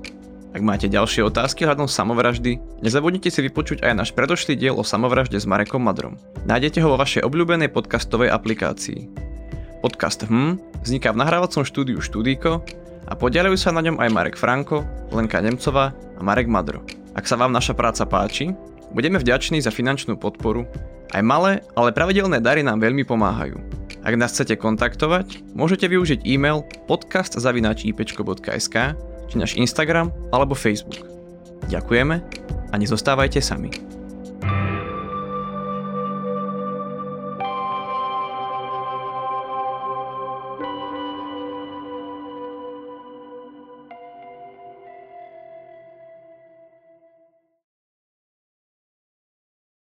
Ak 0.54 0.62
máte 0.62 0.86
ďalšie 0.86 1.26
otázky 1.26 1.66
hľadom 1.66 1.90
samovraždy, 1.90 2.62
nezabudnite 2.86 3.34
si 3.34 3.42
vypočuť 3.42 3.82
aj 3.82 3.98
náš 3.98 4.10
predošlý 4.14 4.54
diel 4.54 4.78
o 4.78 4.86
samovražde 4.86 5.42
s 5.42 5.50
Marekom 5.50 5.82
Madrom. 5.82 6.14
Nájdete 6.46 6.86
ho 6.86 6.94
vo 6.94 7.02
vašej 7.02 7.26
obľúbenej 7.26 7.74
podcastovej 7.74 8.30
aplikácii. 8.30 9.10
Podcast 9.82 10.22
HM 10.22 10.62
vzniká 10.86 11.10
v 11.10 11.18
nahrávacom 11.18 11.66
štúdiu 11.66 11.98
Štúdíko 11.98 12.62
a 13.10 13.18
podielajú 13.18 13.58
sa 13.58 13.74
na 13.74 13.82
ňom 13.82 13.98
aj 13.98 14.14
Marek 14.14 14.36
Franko, 14.38 14.86
Lenka 15.10 15.42
Nemcová 15.42 15.90
a 16.14 16.20
Marek 16.22 16.46
Madro. 16.46 16.78
Ak 17.18 17.26
sa 17.26 17.34
vám 17.34 17.50
naša 17.50 17.74
práca 17.74 18.06
páči, 18.06 18.54
budeme 18.92 19.18
vďační 19.18 19.60
za 19.60 19.70
finančnú 19.70 20.16
podporu. 20.16 20.66
Aj 21.12 21.24
malé, 21.24 21.64
ale 21.72 21.92
pravidelné 21.96 22.40
dary 22.40 22.60
nám 22.60 22.84
veľmi 22.84 23.04
pomáhajú. 23.08 23.56
Ak 24.04 24.14
nás 24.14 24.32
chcete 24.36 24.56
kontaktovať, 24.60 25.42
môžete 25.56 25.88
využiť 25.90 26.22
e-mail 26.28 26.62
podcast.ipčko.sk 26.86 28.76
či 29.28 29.34
náš 29.36 29.56
Instagram 29.58 30.12
alebo 30.32 30.54
Facebook. 30.54 31.04
Ďakujeme 31.68 32.16
a 32.72 32.74
nezostávajte 32.76 33.42
sami. 33.42 33.97